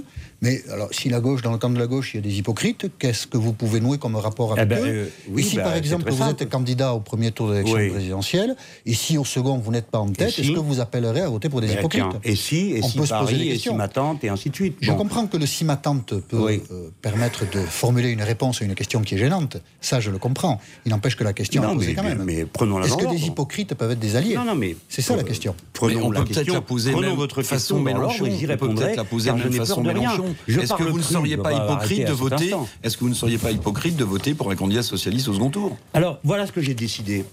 Mais 0.45 0.61
alors, 0.73 0.89
si 0.91 1.09
la 1.09 1.21
gauche, 1.21 1.41
dans 1.43 1.53
le 1.53 1.59
camp 1.59 1.71
de 1.71 1.79
la 1.79 1.87
gauche, 1.87 2.15
il 2.15 2.17
y 2.17 2.19
a 2.19 2.23
des 2.23 2.37
hypocrites, 2.37 2.87
qu'est-ce 2.99 3.29
que 3.29 3.37
vous 3.39 3.53
pouvez 3.53 3.79
nouer 3.79 3.99
comme 3.99 4.17
rapport 4.17 4.51
avec 4.55 4.65
Eh 4.65 4.67
ben, 4.67 4.79
eux? 4.85 4.87
euh, 4.89 5.07
oui, 5.31 5.43
Et 5.43 5.45
si, 5.45 5.57
bah, 5.57 5.63
par 5.63 5.77
exemple, 5.77 6.11
vous 6.11 6.19
simple. 6.19 6.43
êtes 6.43 6.51
candidat 6.51 6.95
au 6.95 6.99
premier 7.01 7.31
tour 7.31 7.47
de 7.47 7.53
l'élection 7.53 7.77
Oui. 7.77 7.91
présidentielle, 7.91 8.57
et 8.85 8.93
si 8.93 9.17
au 9.19 9.25
second, 9.25 9.59
vous 9.59 9.71
n'êtes 9.71 9.87
pas 9.87 10.01
en 10.01 10.09
tête, 10.09 10.31
si 10.31 10.41
est-ce 10.41 10.51
que 10.51 10.59
vous 10.59 10.81
appellerez 10.81 11.21
à 11.21 11.29
voter 11.29 11.49
pour 11.49 11.61
des 11.61 11.69
Eh, 11.71 11.75
hypocrites? 11.79 12.03
Et 12.25 12.35
si, 12.35 12.73
et 12.73 12.81
On 12.83 12.89
si 12.89 12.99
peut 12.99 13.07
se 13.07 13.11
poser 13.15 13.25
Paris, 13.25 13.39
des 13.39 13.43
et 13.45 13.47
si 13.51 13.53
questions. 13.53 13.77
ma 13.77 13.87
tante, 13.87 14.25
et 14.25 14.31
ainsi 14.31 14.51
de 14.51 14.55
suite. 14.57 14.79
Je 14.81 14.91
Bon. 14.91 14.97
comprends 14.97 15.29
que 15.29 15.37
le 15.37 15.47
si 15.47 15.65
ma 15.65 15.77
tante 15.77 16.13
peut 16.27 16.37
Oui. 16.41 16.61
euh, 16.73 16.89
permettre 17.01 17.22
de 17.29 17.61
formuler 17.61 18.11
une 18.11 18.23
réponse 18.23 18.63
à 18.63 18.65
une 18.65 18.75
question 18.75 19.01
qui 19.03 19.15
est 19.15 19.19
gênante. 19.19 19.57
Ça, 19.81 20.01
je 20.01 20.11
le 20.11 20.19
comprends. 20.19 20.61
Il 20.85 20.91
n'empêche 20.91 21.17
que 21.17 21.25
la 21.25 21.33
question 21.33 21.63
Non, 21.63 21.71
est 21.71 21.75
posée 21.75 21.87
mais- 21.89 21.95
quand 21.95 22.03
même. 22.03 22.23
mais 22.25 22.45
prenons-la 22.45 22.87
Est-ce 22.87 22.97
dans 22.97 23.11
que 23.11 23.15
des 23.15 23.27
hypocrites 23.27 23.75
peuvent 23.75 23.91
être 23.93 23.99
des 23.99 24.17
alliés 24.17 24.35
Non, 24.35 24.45
non, 24.45 24.55
mais. 24.55 24.77
C'est 24.89 25.03
ça 25.03 25.15
la 25.17 25.23
euh, 25.23 25.25
question. 25.25 25.55
Prenons 25.73 25.95
Mais 25.95 26.03
on 26.07 26.11
la 26.11 26.21
peut 26.21 26.27
peut-être 26.27 26.37
question. 26.39 26.55
la 26.55 26.61
poser 26.61 26.93
prenons 26.93 27.09
même 27.09 27.17
votre 27.17 27.43
façon 27.43 27.81
Mélenchon. 27.81 28.27
j'y 28.31 28.47
répondrai. 28.47 28.97
la 28.97 29.05
poser 29.05 29.33
même 29.33 29.53
façon 29.53 29.83
de 29.83 29.91
rien. 29.91 30.01
Mélenchon. 30.17 30.35
Est-ce 30.49 30.75
que 30.75 30.83
vous 30.85 30.99
ne 30.99 31.03
seriez 31.03 31.37
pas 31.37 31.53
hypocrite 31.53 32.07
de 32.07 32.13
voter. 32.13 32.53
Est-ce 32.83 32.97
que 32.97 33.05
vous 33.05 33.11
ne 33.11 33.15
seriez 33.15 33.39
pas 33.39 33.51
hypocrite 33.51 33.97
de 33.97 34.05
voter 34.05 34.35
pour 34.35 34.51
un 34.51 34.57
candidat 34.57 34.83
socialiste 34.83 35.29
au 35.29 35.35
second 35.35 35.51
tour 35.51 35.77
Alors, 35.95 36.19
voilà 36.25 36.47
ce 36.47 36.53
que 36.53 36.61
j'ai 36.61 36.75
décidé. 36.75 37.25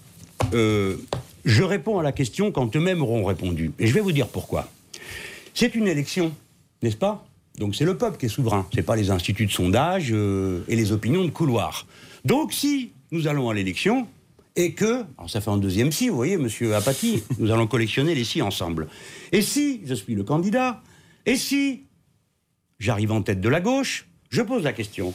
Euh, 0.54 0.96
je 1.46 1.64
réponds 1.64 2.00
à 2.00 2.04
la 2.04 2.12
question 2.12 2.52
quand 2.52 2.76
eux-mêmes 2.76 3.02
auront 3.02 3.26
répondu. 3.26 3.72
Et 3.80 3.88
je 3.88 3.94
vais 3.94 4.00
vous 4.02 4.12
dire 4.12 4.28
pourquoi. 4.28 4.68
C'est 5.54 5.76
une 5.76 5.88
élection, 5.88 6.32
n'est-ce 6.82 6.96
pas? 6.96 7.26
Donc 7.60 7.76
c'est 7.76 7.86
le 7.86 7.98
peuple 7.98 8.18
qui 8.18 8.28
est 8.28 8.30
souverain. 8.30 8.66
C'est 8.74 8.82
pas 8.84 8.96
les 8.96 9.12
instituts 9.12 9.46
de 9.46 9.52
sondage 9.52 10.12
euh, 10.12 10.62
et 10.70 10.78
les 10.78 10.94
opinions 10.94 11.26
de 11.26 11.30
couloir. 11.30 11.86
Donc 12.24 12.54
si 12.54 12.94
nous 13.12 13.28
allons 13.28 13.50
à 13.50 13.54
l'élection 13.54 14.08
et 14.56 14.74
que, 14.74 15.04
alors 15.18 15.30
ça 15.30 15.42
fait 15.42 15.52
un 15.52 15.58
deuxième 15.58 15.92
si, 15.92 16.08
vous 16.08 16.16
voyez, 16.16 16.38
Monsieur 16.38 16.74
Apathy, 16.76 17.22
nous 17.38 17.52
allons 17.52 17.68
collectionner 17.68 18.16
les 18.16 18.24
si 18.24 18.42
ensemble. 18.42 18.88
Et 19.34 19.42
si 19.42 19.82
je 19.86 19.94
suis 19.94 20.16
le 20.16 20.24
candidat, 20.24 20.82
et 21.26 21.36
si 21.36 21.84
j'arrive 22.80 23.12
en 23.12 23.22
tête 23.22 23.42
de 23.42 23.50
la 23.50 23.60
gauche, 23.60 24.08
je 24.30 24.42
pose 24.42 24.64
la 24.64 24.74
question. 24.74 25.14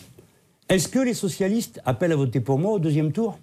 Est-ce 0.68 0.88
que 0.88 0.98
les 0.98 1.14
socialistes 1.14 1.80
appellent 1.86 2.12
à 2.12 2.16
voter 2.16 2.40
pour 2.40 2.58
moi 2.58 2.72
au 2.72 2.78
deuxième 2.78 3.12
tour? 3.12 3.38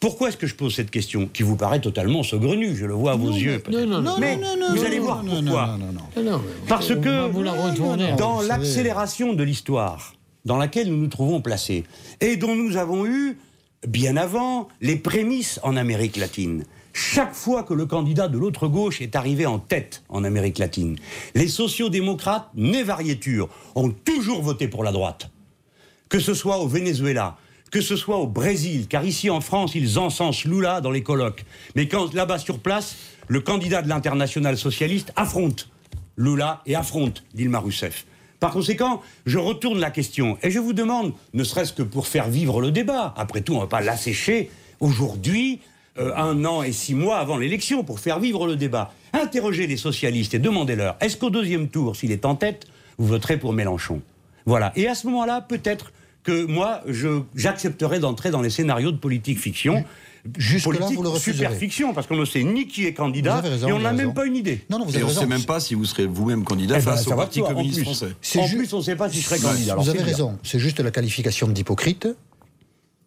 Pourquoi 0.00 0.28
est-ce 0.28 0.36
que 0.36 0.46
je 0.46 0.54
pose 0.54 0.74
cette 0.74 0.90
question 0.90 1.28
qui 1.32 1.42
vous 1.42 1.56
paraît 1.56 1.80
totalement 1.80 2.22
saugrenue? 2.22 2.76
Je 2.76 2.84
le 2.84 2.94
vois 2.94 3.12
à 3.12 3.16
vos 3.16 3.30
yeux. 3.30 3.58
peut-être. 3.60 3.86
non, 3.86 4.02
non, 4.02 4.16
Mais 4.18 4.36
non, 4.36 4.56
non, 4.58 4.68
vous 4.70 4.76
non, 4.76 4.84
allez 4.84 4.98
non, 4.98 5.04
voir 5.04 5.22
non, 5.24 5.42
pourquoi. 5.42 5.66
non, 5.66 5.78
non, 5.86 5.92
non. 5.92 6.00
Ah 6.16 6.20
non, 6.22 6.42
Parce 6.68 6.88
que 6.94 7.28
vous 7.28 7.42
la. 7.42 8.12
Dans 8.16 8.42
l'accélération 8.42 9.32
de 9.32 9.42
l'histoire 9.42 10.12
dans 10.44 10.56
laquelle 10.58 10.88
nous 10.90 10.98
nous 10.98 11.08
trouvons 11.08 11.40
placés 11.40 11.84
et 12.20 12.36
dont 12.36 12.54
nous 12.54 12.76
avons 12.76 13.04
eu, 13.06 13.36
bien 13.88 14.16
avant, 14.16 14.68
les 14.80 14.96
prémices 14.96 15.58
en 15.64 15.76
Amérique 15.76 16.16
latine. 16.16 16.64
Chaque 16.92 17.34
fois 17.34 17.62
que 17.64 17.74
le 17.74 17.84
candidat 17.84 18.28
de 18.28 18.38
l'autre 18.38 18.68
gauche 18.68 19.02
est 19.02 19.16
arrivé 19.16 19.44
en 19.44 19.58
tête 19.58 20.02
en 20.08 20.24
Amérique 20.24 20.58
latine, 20.58 20.96
les 21.34 21.48
sociodémocrates, 21.48 22.48
nés 22.54 22.84
variéture, 22.84 23.48
ont 23.74 23.90
toujours 23.90 24.40
voté 24.40 24.68
pour 24.68 24.84
la 24.84 24.92
droite 24.92 25.30
que 26.08 26.18
ce 26.18 26.34
soit 26.34 26.58
au 26.58 26.68
Venezuela, 26.68 27.36
que 27.70 27.80
ce 27.80 27.96
soit 27.96 28.18
au 28.18 28.26
Brésil, 28.26 28.86
car 28.88 29.04
ici 29.04 29.30
en 29.30 29.40
France, 29.40 29.74
ils 29.74 29.98
encensent 29.98 30.44
Lula 30.44 30.80
dans 30.80 30.90
les 30.90 31.02
colloques. 31.02 31.44
Mais 31.74 31.88
quand 31.88 32.14
là-bas 32.14 32.38
sur 32.38 32.58
place, 32.58 32.96
le 33.28 33.40
candidat 33.40 33.82
de 33.82 33.88
l'international 33.88 34.56
socialiste 34.56 35.12
affronte 35.16 35.68
Lula 36.16 36.62
et 36.66 36.74
affronte 36.74 37.24
Dilma 37.34 37.58
Rousseff. 37.58 38.06
Par 38.40 38.52
conséquent, 38.52 39.02
je 39.24 39.38
retourne 39.38 39.80
la 39.80 39.90
question 39.90 40.38
et 40.42 40.50
je 40.50 40.58
vous 40.58 40.72
demande, 40.72 41.12
ne 41.34 41.42
serait-ce 41.42 41.72
que 41.72 41.82
pour 41.82 42.06
faire 42.06 42.28
vivre 42.28 42.60
le 42.60 42.70
débat, 42.70 43.14
après 43.16 43.40
tout, 43.40 43.52
on 43.52 43.56
ne 43.56 43.62
va 43.62 43.66
pas 43.66 43.80
l'assécher 43.80 44.50
aujourd'hui, 44.80 45.60
euh, 45.98 46.14
un 46.16 46.44
an 46.44 46.62
et 46.62 46.72
six 46.72 46.94
mois 46.94 47.18
avant 47.18 47.38
l'élection, 47.38 47.82
pour 47.82 47.98
faire 47.98 48.20
vivre 48.20 48.46
le 48.46 48.56
débat. 48.56 48.92
Interrogez 49.12 49.66
les 49.66 49.78
socialistes 49.78 50.34
et 50.34 50.38
demandez-leur, 50.38 50.96
est-ce 51.00 51.16
qu'au 51.16 51.30
deuxième 51.30 51.68
tour, 51.68 51.96
s'il 51.96 52.12
est 52.12 52.26
en 52.26 52.34
tête, 52.34 52.66
vous 52.98 53.06
voterez 53.06 53.38
pour 53.38 53.52
Mélenchon? 53.52 54.02
Voilà. 54.44 54.72
Et 54.76 54.86
à 54.86 54.94
ce 54.94 55.06
moment-là, 55.08 55.40
peut-être 55.40 55.92
que 56.26 56.44
moi, 56.46 56.82
je- 56.88 57.22
j'accepterai 57.36 58.00
d'entrer 58.00 58.30
dans 58.30 58.42
les 58.42 58.50
scénarios 58.50 58.90
de 58.92 58.96
politique 58.98 59.38
fiction. 59.38 59.84
Jusque-là, 60.36 60.72
politique 60.78 60.96
vous 60.96 61.04
le 61.04 61.08
refuserez. 61.10 61.36
super 61.44 61.54
fiction, 61.54 61.94
parce 61.94 62.08
qu'on 62.08 62.16
ne 62.16 62.24
sait 62.24 62.42
ni 62.42 62.66
qui 62.66 62.84
est 62.84 62.92
candidat, 62.94 63.40
raison, 63.40 63.68
et 63.68 63.72
on 63.72 63.78
n'a 63.78 63.92
même 63.92 64.00
raison. 64.00 64.12
pas 64.12 64.26
une 64.26 64.34
idée. 64.34 64.64
Non, 64.68 64.80
non, 64.80 64.84
vous 64.84 64.92
Et 64.92 64.96
avez 64.96 65.04
on 65.04 65.08
ne 65.08 65.12
sait 65.14 65.24
même 65.26 65.44
pas 65.44 65.60
si 65.60 65.74
vous 65.76 65.84
serez 65.84 66.06
vous-même 66.06 66.42
candidat 66.42 66.74
Eh 66.80 66.84
ben, 66.84 66.90
face 66.90 67.04
ça 67.04 67.10
au 67.10 67.16
va 67.16 67.22
Parti 67.22 67.40
communiste 67.42 67.76
plus. 67.76 67.84
français. 67.84 68.08
C'est 68.20 68.40
En 68.40 68.48
plus, 68.48 68.72
on 68.74 68.78
ne 68.78 68.82
sait 68.82 68.96
pas 68.96 69.08
si 69.08 69.20
je 69.20 69.26
serai 69.28 69.38
candidat. 69.38 69.72
Alors, 69.74 69.84
Vous 69.84 69.90
avez 69.90 70.02
raison. 70.02 70.36
C'est 70.42 70.58
juste 70.58 70.80
la 70.80 70.90
qualification 70.90 71.46
d'hypocrite, 71.46 72.08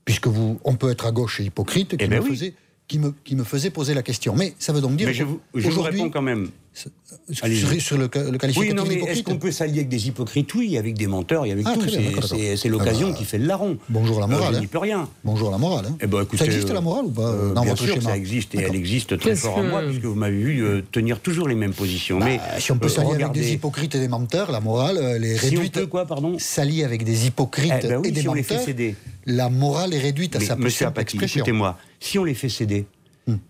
puisque 0.06 0.28
vous, 0.28 0.62
on 0.64 0.76
peut 0.76 0.90
être 0.92 1.06
à 1.06 1.12
gauche 1.12 1.42
et 1.42 1.44
hypocrite, 1.44 1.90
qui, 1.98 2.06
Eh 2.06 2.08
ben 2.08 2.20
me, 2.20 2.24
oui. 2.24 2.30
faisait, 2.30 2.54
qui, 2.88 3.00
me, 3.00 3.14
qui 3.26 3.36
me 3.36 3.44
faisait 3.44 3.70
poser 3.70 3.94
la 3.94 4.02
question. 4.02 4.34
Mais 4.38 4.54
ça 4.58 4.72
veut 4.72 4.80
donc 4.80 4.96
dire 4.96 5.08
Mais 5.08 5.14
je 5.14 5.24
vous, 5.26 5.42
je 5.54 5.68
vous 5.68 5.72
aujourd'hui, 5.74 6.00
réponds 6.00 6.12
quand 6.12 6.22
même. 6.22 6.50
Sur, 6.80 7.98
le, 7.98 8.04
le 8.06 8.32
Oui, 8.32 8.38
qualificatif 8.38 8.74
non, 8.74 8.84
mais 8.88 8.96
est-ce 9.12 9.24
qu'on 9.24 9.38
peut 9.38 9.52
s'allier 9.52 9.80
avec 9.80 9.90
des 9.90 10.08
hypocrites 10.08 10.54
Oui, 10.56 10.78
avec 10.78 10.96
des 10.96 11.08
menteurs 11.08 11.46
et 11.46 11.52
avec 11.52 11.66
Ah, 11.68 11.74
tout. 11.76 11.82
C'est- 11.90 12.70
l'occasion 12.70 13.08
Ah 13.10 13.12
bah, 13.12 13.18
qui 13.18 13.26
fait 13.26 13.38
le 13.38 13.46
larron. 13.46 13.78
bonjour 13.90 14.20
la 14.20 14.26
Euh, 14.26 14.30
morale, 14.30 14.54
je 14.54 14.58
hein. 14.58 14.62
n'y 14.62 14.68
peux 14.68 14.78
rien. 14.78 15.10
Bonjour 15.24 15.52
la 15.52 15.58
morale. 15.58 15.86
hein. 15.90 15.98
Eh 16.02 16.08
ben, 16.08 16.22
écoutez, 16.22 16.38
ça 16.38 16.46
existe 16.46 16.70
euh, 16.70 16.74
la 16.74 16.82
morale 16.82 17.06
ou 17.06 17.10
pas 17.12 17.22
euh, 17.24 17.50
euh, 17.52 17.54
dans 17.54 17.62
bien 17.62 17.72
votre 17.72 17.84
sûr 17.84 17.94
que 17.96 18.00
schéma 18.00 18.12
ça 18.12 18.18
existe 18.18 18.56
et 18.56 18.60
elle 18.62 18.76
existe 18.76 19.18
très 19.20 19.36
fort 19.36 19.58
en 19.58 19.64
moi 19.64 19.82
que- 19.82 19.88
puisque 19.88 20.06
vous 20.06 20.16
m'avez 20.16 20.38
vu 20.42 20.64
euh, 20.64 20.82
tenir 20.92 21.20
toujours 21.20 21.48
les 21.48 21.56
mêmes 21.56 21.74
positions. 21.74 22.20
Bah, 22.20 22.26
mais 22.26 22.40
si 22.60 22.72
on 22.72 22.78
peut 22.78 22.86
euh, 22.88 22.90
s'allier 22.90 23.16
avec 23.24 23.32
des 23.32 23.54
hypocrites 23.54 23.96
et 23.96 24.00
des 24.00 24.08
menteurs, 24.08 24.52
la 24.52 24.60
morale, 24.60 24.98
elle 24.98 25.26
est 25.26 25.38
si 25.38 25.46
on 25.48 25.50
réduite. 25.52 25.74
peut 25.74 25.88
quoi, 25.88 26.06
pardon 26.06 26.38
S'allier 26.40 26.84
avec 26.84 27.04
des 27.04 27.28
hypocrites 27.28 27.74
Eh 27.84 27.88
ben 27.88 27.98
oui, 28.02 28.08
et 28.10 28.12
des 28.12 28.22
si 28.22 28.28
on 28.30 28.34
les 28.34 28.44
fait 28.44 28.54
menteurs, 28.56 28.66
céder. 28.68 28.96
la 29.26 29.50
morale 29.50 29.94
est 29.94 30.00
réduite 30.00 30.36
à 30.36 30.40
sa 30.40 30.56
plus 30.56 30.66
Monsieur 30.66 30.86
simple 30.86 31.00
Apathy, 31.00 31.16
expression. 31.18 31.40
écoutez-moi, 31.40 31.78
si 32.00 32.20
on 32.20 32.24
les 32.24 32.34
fait 32.34 32.50
céder, 32.50 32.86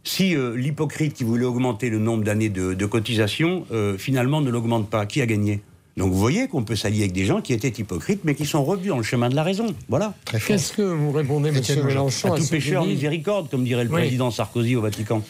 Si 0.03 0.35
euh, 0.35 0.55
l'hypocrite 0.55 1.13
qui 1.13 1.23
voulait 1.23 1.45
augmenter 1.45 1.89
le 1.89 1.99
nombre 1.99 2.23
d'années 2.23 2.49
de, 2.49 2.73
de 2.73 2.85
cotisation, 2.85 3.65
euh, 3.71 3.97
finalement 3.97 4.41
ne 4.41 4.49
l'augmente 4.49 4.89
pas, 4.89 5.05
qui 5.05 5.21
a 5.21 5.25
gagné? 5.25 5.61
Donc 5.97 6.11
vous 6.13 6.17
voyez 6.19 6.47
qu'on 6.47 6.63
peut 6.63 6.77
s'allier 6.77 6.99
avec 7.01 7.11
des 7.11 7.25
gens 7.25 7.41
qui 7.41 7.51
étaient 7.51 7.67
hypocrites, 7.77 8.21
mais 8.23 8.33
qui 8.33 8.45
sont 8.45 8.63
revenus 8.63 8.87
dans 8.89 8.97
le 8.97 9.03
chemin 9.03 9.27
de 9.27 9.35
la 9.35 9.43
raison. 9.43 9.65
Voilà. 9.89 10.13
Très 10.23 10.39
fort. 10.39 10.47
Qu'est-ce 10.47 10.71
que 10.71 10.81
vous 10.81 11.11
répondez, 11.11 11.51
Monsieur. 11.51 11.83
Mélenchon, 11.83 12.33
À 12.33 12.37
tout 12.37 12.43
disent- 12.45 12.77
miséricorde, 12.87 13.49
comme 13.49 13.65
dirait 13.65 13.83
le 13.83 13.89
Oui. 13.89 14.01
président 14.01 14.31
Sarkozy 14.31 14.77
au 14.77 14.81
Vatican. 14.81 15.21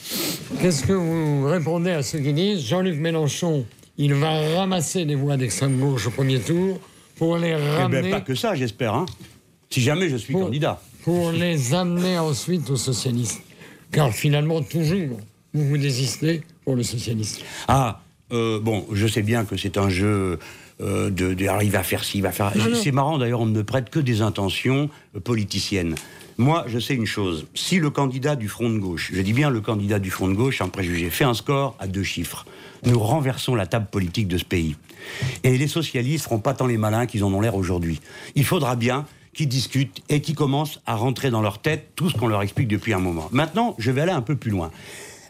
Qu'est-ce 0.62 0.84
que 0.86 0.93
vous 0.93 1.45
répondez 1.47 1.89
à 1.91 2.04
ceux 2.04 2.20
qui 2.20 2.34
disent 2.34 2.62
Jean-Luc 2.68 3.00
Mélenchon, 3.00 3.66
il 3.97 4.14
va 4.14 4.58
ramasser 4.58 5.06
les 5.06 5.16
voix 5.16 5.38
d'extrême 5.38 5.80
gauche 5.80 6.06
au 6.06 6.12
premier 6.12 6.39
tour 6.39 6.80
pour 7.16 7.38
les 7.38 7.50
Eh 7.50 7.56
ramener, 7.78 8.02
ben, 8.04 8.12
pas 8.12 8.22
que 8.22 8.36
ça, 8.36 8.54
j'espère. 8.54 8.93
Hein. 8.93 9.08
Si 9.72 9.82
jamais 9.82 10.08
je 10.10 10.18
suis 10.18 10.34
Pour- 10.34 10.43
candidat. 10.43 10.80
pour 11.04 11.32
les 11.32 11.74
amener 11.74 12.20
ensuite 12.20 12.70
aux 12.70 12.76
socialistes. 12.76 13.41
Car 13.91 14.11
finalement, 14.13 14.61
toujours, 14.61 15.19
vous 15.53 15.67
vous 15.67 15.77
désistez 15.77 16.41
pour 16.63 16.75
le 16.75 16.83
socialiste. 16.83 17.43
Ah, 17.67 18.01
euh, 18.31 18.59
bon, 18.59 18.85
je 18.91 19.07
sais 19.07 19.21
bien 19.23 19.45
que 19.45 19.57
c'est 19.57 19.77
un 19.77 19.89
jeu 19.89 20.37
euh, 20.81 21.09
de, 21.09 21.33
de- 21.33 21.47
alors, 21.47 21.63
il 21.63 21.71
va 21.71 21.83
faire 21.83 22.03
ci, 22.03 22.19
il 22.19 22.21
va 22.21 22.31
faire. 22.31 22.55
Non. 22.55 22.65
C'est 22.75 22.91
marrant 22.91 23.17
d'ailleurs, 23.17 23.41
on 23.41 23.45
ne 23.47 23.55
me 23.57 23.63
prête 23.63 23.89
que 23.89 23.99
des 23.99 24.21
intentions 24.21 24.89
euh, 25.15 25.19
politiciennes. 25.19 25.95
Moi, 26.37 26.63
je 26.67 26.79
sais 26.79 26.93
une 26.93 27.05
chose. 27.07 27.47
Si 27.53 27.79
le 27.79 27.89
candidat 27.89 28.35
du 28.37 28.47
Front 28.47 28.69
de 28.69 28.77
gauche, 28.77 29.11
je 29.13 29.21
dis 29.21 29.33
bien 29.33 29.49
le 29.49 29.59
candidat 29.59 29.99
du 29.99 30.09
Front 30.09 30.27
de 30.29 30.35
gauche, 30.35 30.61
en 30.61 30.69
préjugé, 30.69 31.09
fait 31.09 31.25
un 31.25 31.33
score 31.33 31.75
à 31.79 31.87
deux 31.87 32.03
chiffres, 32.03 32.45
nous 32.85 32.97
renversons 32.99 33.55
la 33.55 33.65
table 33.67 33.87
politique 33.91 34.27
de 34.29 34.37
ce 34.37 34.45
pays. 34.45 34.77
Et 35.43 35.57
les 35.57 35.67
socialistes 35.67 36.23
feront 36.25 36.39
pas 36.39 36.53
tant 36.53 36.67
les 36.67 36.77
malins 36.77 37.07
qu'ils 37.07 37.23
en 37.25 37.33
ont 37.33 37.41
l'air 37.41 37.55
aujourd'hui. 37.55 37.99
Il 38.35 38.45
faudra 38.45 38.77
bien 38.77 39.05
qu'ils 39.34 39.47
discutent 39.47 40.01
et 40.09 40.21
qu'ils 40.21 40.36
commencent 40.36 40.80
à 40.86 40.95
rentrer 40.95 41.30
dans 41.30 41.41
leur 41.41 41.61
tête 41.61 41.91
tout 41.95 42.09
ce 42.09 42.17
qu'on 42.17 42.27
leur 42.27 42.41
explique 42.41 42.67
depuis 42.67 42.93
un 42.93 42.99
moment. 42.99 43.30
Maintenant, 43.32 43.75
je 43.77 43.91
vais 43.91 44.01
aller 44.01 44.11
un 44.11 44.21
peu 44.21 44.36
plus 44.36 44.51
loin. 44.51 44.71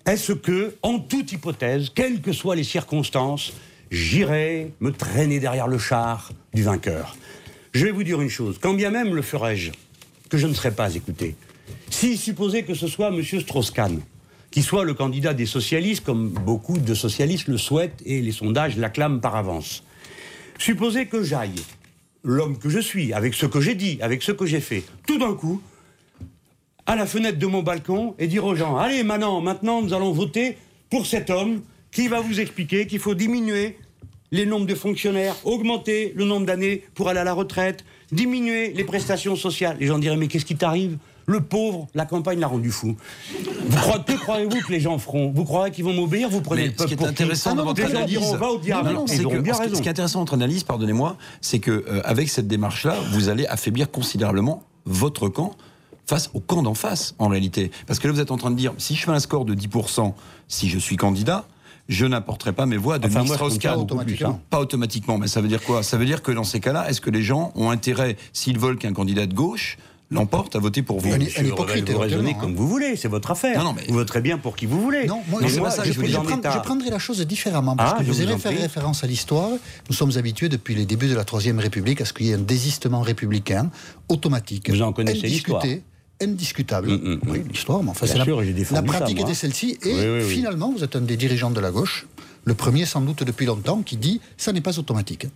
Est-ce 0.05 0.33
que, 0.33 0.75
en 0.81 0.99
toute 0.99 1.31
hypothèse, 1.31 1.89
quelles 1.93 2.21
que 2.21 2.31
soient 2.31 2.55
les 2.55 2.63
circonstances, 2.63 3.53
j'irai 3.91 4.73
me 4.79 4.91
traîner 4.91 5.39
derrière 5.39 5.67
le 5.67 5.77
char 5.77 6.31
du 6.53 6.63
vainqueur? 6.63 7.15
Je 7.73 7.85
vais 7.85 7.91
vous 7.91 8.03
dire 8.03 8.19
une 8.21 8.29
chose, 8.29 8.57
quand 8.59 8.73
bien 8.73 8.89
même 8.89 9.13
le 9.13 9.21
ferais-je, 9.21 9.71
que 10.29 10.37
je 10.37 10.47
ne 10.47 10.53
serais 10.53 10.71
pas 10.71 10.95
écouté. 10.95 11.35
Si 11.89 12.17
supposez 12.17 12.63
que 12.63 12.73
ce 12.73 12.87
soit 12.87 13.09
M. 13.09 13.23
Strauss-Kahn, 13.23 14.01
qui 14.51 14.63
soit 14.63 14.83
le 14.83 14.93
candidat 14.93 15.33
des 15.33 15.45
socialistes, 15.45 16.03
comme 16.03 16.29
beaucoup 16.29 16.79
de 16.79 16.93
socialistes 16.93 17.47
le 17.47 17.57
souhaitent 17.57 18.01
et 18.05 18.21
les 18.21 18.31
sondages 18.31 18.77
l'acclament 18.77 19.19
par 19.19 19.35
avance. 19.35 19.83
Supposez 20.57 21.05
que 21.05 21.23
j'aille, 21.23 21.53
l'homme 22.23 22.57
que 22.57 22.69
je 22.69 22.79
suis, 22.79 23.13
avec 23.13 23.33
ce 23.33 23.45
que 23.45 23.61
j'ai 23.61 23.75
dit, 23.75 23.97
avec 24.01 24.23
ce 24.23 24.31
que 24.31 24.45
j'ai 24.45 24.59
fait, 24.59 24.83
tout 25.07 25.17
d'un 25.17 25.33
coup, 25.33 25.61
à 26.85 26.95
la 26.95 27.05
fenêtre 27.05 27.37
de 27.37 27.45
mon 27.45 27.61
balcon 27.61 28.15
et 28.17 28.27
dire 28.27 28.45
aux 28.45 28.55
gens 28.55 28.77
Allez, 28.77 29.03
maintenant, 29.03 29.41
maintenant, 29.41 29.81
nous 29.81 29.93
allons 29.93 30.11
voter 30.11 30.57
pour 30.89 31.05
cet 31.05 31.29
homme 31.29 31.61
qui 31.91 32.07
va 32.07 32.19
vous 32.19 32.39
expliquer 32.39 32.87
qu'il 32.87 32.99
faut 32.99 33.15
diminuer 33.15 33.77
les 34.31 34.45
nombres 34.45 34.65
de 34.65 34.75
fonctionnaires, 34.75 35.35
augmenter 35.43 36.13
le 36.15 36.25
nombre 36.25 36.45
d'années 36.45 36.83
pour 36.93 37.09
aller 37.09 37.19
à 37.19 37.23
la 37.23 37.33
retraite, 37.33 37.83
diminuer 38.11 38.73
les 38.73 38.83
prestations 38.83 39.35
sociales. 39.35 39.77
Les 39.79 39.87
gens 39.87 39.99
diraient 39.99 40.17
Mais 40.17 40.27
qu'est-ce 40.27 40.45
qui 40.45 40.55
t'arrive? 40.55 40.97
Le 41.29 41.41
pauvre, 41.41 41.87
la 41.93 42.05
campagne 42.05 42.39
l'a 42.39 42.47
rendu 42.47 42.71
fou. 42.71 42.97
Vous 43.67 43.77
croyez, 43.77 44.03
que 44.03 44.13
croyez-vous 44.13 44.61
que 44.61 44.71
les 44.71 44.79
gens 44.79 44.97
feront? 44.97 45.31
Vous 45.31 45.45
croyez 45.45 45.71
qu'ils 45.71 45.85
vont 45.85 45.93
m'obéir? 45.93 46.27
Vous 46.27 46.41
prenez 46.41 46.65
le 46.65 46.71
peuple 46.71 46.89
ce 46.89 46.95
qui 46.95 47.03
est 47.03 47.07
intéressant 47.07 47.53
dans 47.53 47.65
votre 47.65 47.85
analyse, 47.85 48.17
on 48.17 48.35
va 48.35 48.47
au 48.47 48.57
diable. 48.57 48.93
Non, 48.93 49.05
ce, 49.05 49.13
qui 49.13 49.87
est 49.87 49.91
intéressant 49.91 50.19
dans 50.19 50.23
votre 50.23 50.33
analyse, 50.33 50.63
pardonnez-moi, 50.63 51.17
c'est 51.39 51.59
que 51.59 51.71
euh, 51.71 52.01
avec 52.03 52.29
cette 52.29 52.47
démarche-là, 52.47 52.95
vous 53.11 53.29
allez 53.29 53.45
affaiblir 53.45 53.91
considérablement 53.91 54.63
votre 54.85 55.29
camp 55.29 55.55
face 56.07 56.31
au 56.33 56.39
camp 56.39 56.63
d'en 56.63 56.73
face, 56.73 57.13
en 57.19 57.27
réalité. 57.27 57.69
Parce 57.85 57.99
que 57.99 58.07
là, 58.07 58.13
vous 58.13 58.19
êtes 58.19 58.31
en 58.31 58.37
train 58.37 58.49
de 58.49 58.55
dire, 58.55 58.73
si 58.79 58.95
je 58.95 59.05
fais 59.05 59.11
un 59.11 59.19
score 59.19 59.45
de 59.45 59.53
10%, 59.53 60.13
si 60.47 60.67
je 60.67 60.79
suis 60.79 60.97
candidat, 60.97 61.45
je 61.87 62.07
n'apporterai 62.07 62.53
pas 62.53 62.65
mes 62.65 62.77
voix 62.77 62.95
à 62.95 62.99
Dominique 62.99 63.33
Strauss-Kahn. 63.33 63.79
Automatiquement. 63.79 64.41
Pas 64.49 64.59
automatiquement, 64.59 65.19
mais 65.19 65.27
ça 65.27 65.41
veut 65.41 65.47
dire 65.47 65.61
quoi? 65.61 65.83
Ça 65.83 65.97
veut 65.97 66.05
dire 66.05 66.23
que 66.23 66.31
dans 66.31 66.43
ces 66.43 66.59
cas-là, 66.59 66.89
est-ce 66.89 67.01
que 67.01 67.11
les 67.11 67.21
gens 67.21 67.51
ont 67.55 67.69
intérêt, 67.69 68.17
s'ils 68.33 68.57
veulent 68.57 68.77
qu'un 68.77 68.93
candidat 68.93 69.27
de 69.27 69.33
gauche 69.35 69.77
l'emporte 70.11 70.55
à 70.55 70.59
voter 70.59 70.81
pour 70.81 70.99
vous. 70.99 71.11
Un, 71.11 71.19
hypocrite, 71.19 71.89
vous 71.89 71.99
raisonnez 71.99 72.35
comme 72.39 72.55
vous 72.55 72.67
voulez, 72.67 72.95
c'est 72.95 73.07
votre 73.07 73.31
affaire. 73.31 73.63
Non, 73.63 73.73
mais... 73.73 73.83
Vous 73.87 73.93
voterez 73.93 74.21
bien 74.21 74.37
pour 74.37 74.55
qui 74.55 74.65
vous 74.65 74.81
voulez. 74.81 75.05
Non, 75.05 75.21
moi, 75.27 75.41
je, 75.43 75.47
je, 75.47 76.59
prendrai 76.59 76.89
la 76.89 76.99
chose 76.99 77.19
différemment, 77.21 77.75
parce 77.75 77.93
ah, 77.95 77.99
que 77.99 78.05
vous 78.05 78.21
aimez 78.21 78.37
faire 78.37 78.57
référence 78.57 79.03
à 79.03 79.07
l'histoire. 79.07 79.49
Nous 79.89 79.95
sommes 79.95 80.11
habitués 80.17 80.49
depuis 80.49 80.75
les 80.75 80.85
débuts 80.85 81.07
de 81.07 81.15
la 81.15 81.25
Troisième 81.25 81.59
République 81.59 82.01
à 82.01 82.05
ce 82.05 82.13
qu'il 82.13 82.27
y 82.27 82.31
ait 82.31 82.35
un 82.35 82.39
désistement 82.39 83.01
républicain 83.01 83.69
automatique. 84.07 84.69
Vous 84.69 84.81
en 84.81 84.93
connaissez 84.93 85.27
l'histoire 85.27 85.63
indiscutable. 86.21 86.89
Mm, 86.89 87.13
mm, 87.13 87.19
oui, 87.27 87.43
l'histoire, 87.49 87.81
mais 87.81 87.91
enfin, 87.91 88.05
c'est 88.05 88.17
la, 88.17 88.25
la, 88.25 88.83
pratique 88.83 89.21
était 89.21 89.33
celle-ci. 89.33 89.77
Et 89.83 90.21
finalement, 90.21 90.71
vous 90.71 90.83
êtes 90.83 90.95
un 90.95 91.01
des 91.01 91.17
dirigeants 91.17 91.51
de 91.51 91.59
la 91.59 91.71
gauche, 91.71 92.07
le 92.43 92.53
premier 92.53 92.85
sans 92.85 93.01
doute 93.01 93.23
depuis 93.23 93.45
longtemps, 93.45 93.81
qui 93.81 93.97
dit 93.97 94.19
ça 94.37 94.51
n'est 94.51 94.61
pas 94.61 94.77
automatique. 94.79 95.27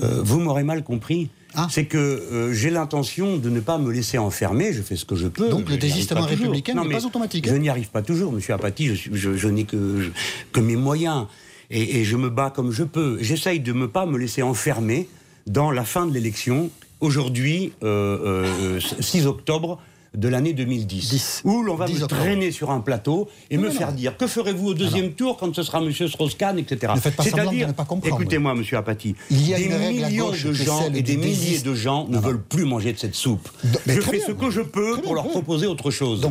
Euh, 0.00 0.22
vous 0.22 0.40
m'aurez 0.40 0.62
mal 0.62 0.82
compris. 0.82 1.28
Ah. 1.54 1.66
C'est 1.70 1.84
que 1.84 1.98
euh, 1.98 2.54
j'ai 2.54 2.70
l'intention 2.70 3.36
de 3.36 3.50
ne 3.50 3.60
pas 3.60 3.76
me 3.76 3.92
laisser 3.92 4.16
enfermer, 4.16 4.72
je 4.72 4.80
fais 4.80 4.96
ce 4.96 5.04
que 5.04 5.16
je 5.16 5.28
peux. 5.28 5.50
Donc 5.50 5.68
le 5.68 5.76
désistement 5.76 6.22
républicain 6.22 6.74
n'est 6.74 6.88
pas 6.88 7.04
automatique. 7.04 7.46
Je 7.46 7.54
n'y 7.54 7.68
arrive 7.68 7.90
pas 7.90 8.00
toujours, 8.00 8.32
monsieur 8.32 8.54
Apathy, 8.54 8.96
je, 8.96 9.36
je, 9.36 9.48
n'ai 9.48 9.64
que, 9.64 10.10
que, 10.52 10.60
mes 10.60 10.76
moyens. 10.76 11.26
Et, 11.70 12.00
et, 12.00 12.04
je 12.04 12.16
me 12.16 12.30
bats 12.30 12.50
comme 12.50 12.72
je 12.72 12.84
peux. 12.84 13.18
J'essaye 13.20 13.60
de 13.60 13.72
ne 13.72 13.86
pas 13.86 14.06
me 14.06 14.18
laisser 14.18 14.42
enfermer 14.42 15.08
dans 15.46 15.70
la 15.70 15.84
fin 15.84 16.06
de 16.06 16.14
l'élection. 16.14 16.70
Aujourd'hui, 17.00 17.72
euh, 17.82 18.80
6 19.00 19.26
octobre 19.26 19.78
de 20.14 20.28
l'année 20.28 20.52
2010, 20.52 21.42
où 21.44 21.62
l'on 21.62 21.74
va 21.74 21.86
me 21.86 22.06
traîner 22.06 22.50
sur 22.50 22.70
un 22.70 22.80
plateau 22.80 23.28
et 23.50 23.56
me 23.56 23.70
faire 23.70 23.92
dire 23.92 24.16
que 24.16 24.26
ferez-vous 24.26 24.68
au 24.68 24.74
deuxième 24.74 25.12
tour 25.12 25.36
quand 25.38 25.54
ce 25.54 25.62
sera 25.62 25.80
M. 25.82 25.92
Strauss-Kahn, 25.92 26.58
etc. 26.58 26.92
C'est-à-dire, 27.20 27.68
écoutez-moi, 28.04 28.52
M. 28.52 28.64
Apathy, 28.72 29.14
des 29.30 29.68
millions 29.68 30.30
de 30.30 30.52
gens 30.52 30.92
et 30.92 31.02
des 31.02 31.16
milliers 31.16 31.60
de 31.60 31.74
gens 31.74 32.06
ne 32.08 32.18
veulent 32.18 32.42
plus 32.42 32.64
manger 32.64 32.92
de 32.92 32.98
cette 32.98 33.14
soupe. 33.14 33.48
je 33.86 34.00
fais 34.00 34.20
ce 34.20 34.32
que 34.32 34.50
je 34.50 34.60
peux 34.60 34.98
pour 34.98 35.14
leur 35.14 35.28
proposer 35.28 35.66
autre 35.66 35.90
chose. 35.90 36.28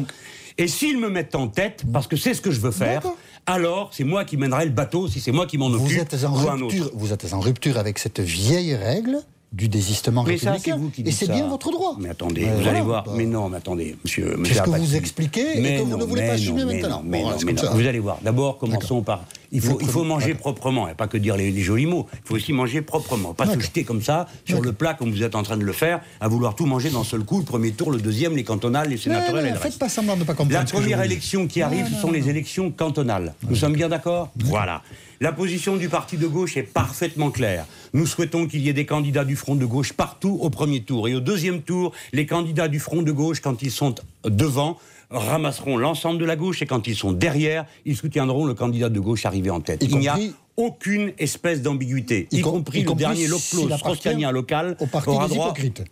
Et 0.58 0.68
s'ils 0.68 1.00
me 1.00 1.10
mettent 1.10 1.36
en 1.36 1.48
tête, 1.48 1.84
parce 1.92 2.08
que 2.08 2.18
c'est 2.18 2.34
ce 2.34 2.42
que 2.42 2.52
je 2.52 2.60
veux 2.60 2.72
faire, 2.72 3.02
alors 3.46 3.90
c'est 3.94 4.04
moi 4.04 4.26
qui 4.26 4.38
mènerai 4.38 4.66
le 4.66 4.72
bateau, 4.72 5.08
si 5.08 5.20
c'est 5.20 5.32
moi 5.32 5.48
qui 5.48 5.58
m'en 5.58 5.68
occupe. 5.68 5.88
Vous 5.88 5.98
êtes, 5.98 6.24
en 6.26 6.34
rupture, 6.34 6.92
vous 6.94 7.14
êtes 7.14 7.34
en 7.34 7.40
rupture 7.40 7.78
avec 7.78 7.98
cette 7.98 8.20
vieille 8.20 8.76
règle 8.76 9.22
du 9.52 9.68
désistement 9.68 10.24
mais 10.24 10.36
républicain. 10.36 10.78
vous 10.78 10.89
qui 10.89 11.02
et 11.02 11.12
c'est 11.12 11.30
bien 11.30 11.47
votre 11.47 11.72
droit. 11.72 11.97
Mais 11.99 12.10
attendez, 12.10 12.45
vous 12.45 12.68
allez 12.68 12.82
voir. 12.82 13.06
Mais 13.16 13.26
non, 13.26 13.49
mais 13.49 13.58
attendez, 13.58 13.97
monsieur. 14.04 14.38
Qu'est-ce 14.43 14.62
que 14.62 14.70
vous 14.70 14.95
expliquez 14.95 15.60
mais 15.60 15.76
et 15.76 15.80
que 15.80 15.84
vous 15.84 15.97
ne 15.97 16.04
voulez 16.06 16.26
pas 16.28 16.34
assumer 16.34 16.66
maintenant 16.66 17.02
mais 17.06 17.22
non, 17.22 17.36
Vous 17.74 17.88
allez 17.88 17.99
voir. 17.99 18.20
D'abord, 18.22 18.58
commençons 18.58 19.02
par. 19.02 19.26
Il 19.54 19.60
faut, 19.60 19.78
il 19.82 19.88
faut 19.88 20.04
manger 20.04 20.34
proprement, 20.34 20.88
et 20.88 20.93
pas 20.93 21.08
que 21.08 21.18
dire 21.18 21.36
les, 21.36 21.60
jolis 21.62 21.86
mots. 21.86 22.08
Il 22.14 22.28
faut 22.28 22.36
aussi 22.36 22.54
manger 22.54 22.82
proprement. 22.82 23.34
Pas 23.34 23.47
se 23.47 23.60
jeter 23.60 23.84
comme 23.84 24.02
ça 24.02 24.28
sur 24.45 24.62
le 24.62 24.72
plat, 24.72 24.93
comme 24.93 25.12
vous 25.12 25.24
êtes 25.24 25.36
en 25.36 25.43
train 25.43 25.58
de 25.58 25.64
le 25.64 25.74
faire, 25.74 26.02
à 26.22 26.28
vouloir 26.28 26.56
tout 26.56 26.66
manger 26.66 26.89
d'un 26.89 27.04
seul 27.04 27.24
coup, 27.24 27.39
le 27.39 27.45
premier 27.45 27.72
tour, 27.72 27.91
le 27.91 27.99
deuxième, 27.99 28.36
les 28.36 28.43
cantonales, 28.43 28.89
les 28.89 28.97
sénatoriales 28.97 29.47
et 29.47 29.52
le 29.52 29.58
Faites 29.58 29.78
pas 29.78 29.89
semblant 29.89 30.16
de 30.16 30.24
pas 30.24 30.34
comprendre. 30.34 30.54
La 30.54 30.64
première 30.64 31.02
élection 31.04 31.47
qui 31.47 31.62
arrive, 31.62 31.88
ce 31.93 31.99
sont 31.99 32.12
les 32.12 32.30
élections 32.30 32.72
cantonales. 32.72 33.34
Nous 33.47 33.56
sommes 33.56 33.74
bien 33.74 33.89
d'accord 33.89 34.32
Voilà. 34.38 34.82
La 35.20 35.32
position 35.32 35.76
du 35.76 35.88
parti 35.88 36.18
de 36.18 36.26
gauche 36.26 36.58
est 36.58 36.64
parfaitement 36.64 37.30
claire. 37.30 37.66
Nous 37.93 38.08
souhaitons 38.08 38.47
qu'il 38.47 38.62
y 38.62 38.70
ait 38.70 38.74
des 38.74 38.88
candidats 38.88 39.24
du 39.24 39.36
front 39.36 39.54
de 39.54 39.66
gauche 39.66 39.93
partout 39.93 40.39
au 40.41 40.49
premier 40.49 40.82
tour. 40.82 41.08
Et 41.08 41.14
au 41.14 41.20
deuxième 41.20 41.62
tour, 41.62 41.91
les 42.12 42.26
candidats 42.26 42.68
du 42.68 42.80
front 42.80 43.04
de 43.04 43.12
gauche, 43.12 43.39
quand 43.39 43.62
ils 43.62 43.70
sont 43.70 43.93
devant, 44.24 44.80
ramasseront 45.12 45.78
l'ensemble 45.78 46.20
de 46.20 46.26
la 46.26 46.36
gauche 46.36 46.62
et 46.62 46.66
quand 46.66 46.88
ils 46.88 46.95
sont 46.95 47.12
derrière, 47.12 47.66
ils 47.86 47.95
soutiendront 47.95 48.45
le 48.45 48.53
candidat 48.53 48.89
de 48.89 48.99
gauche 48.99 49.26
arrivé 49.26 49.49
en 49.49 49.62
tête. 49.62 49.84
Il 49.84 49.97
n'y 49.97 50.07
a 50.07 50.18
aucune 50.57 51.12
espèce 51.18 51.62
d'ambiguïté, 51.62 52.28
y, 52.32 52.41
compris 52.41 52.84
le 52.84 52.93
dernier 52.93 53.28
si 53.28 54.32
local 54.32 54.76
au 54.80 54.86
parti 54.86 55.09
aura 55.09 55.28
droit. 55.28 55.45
Hypocrites. 55.47 55.84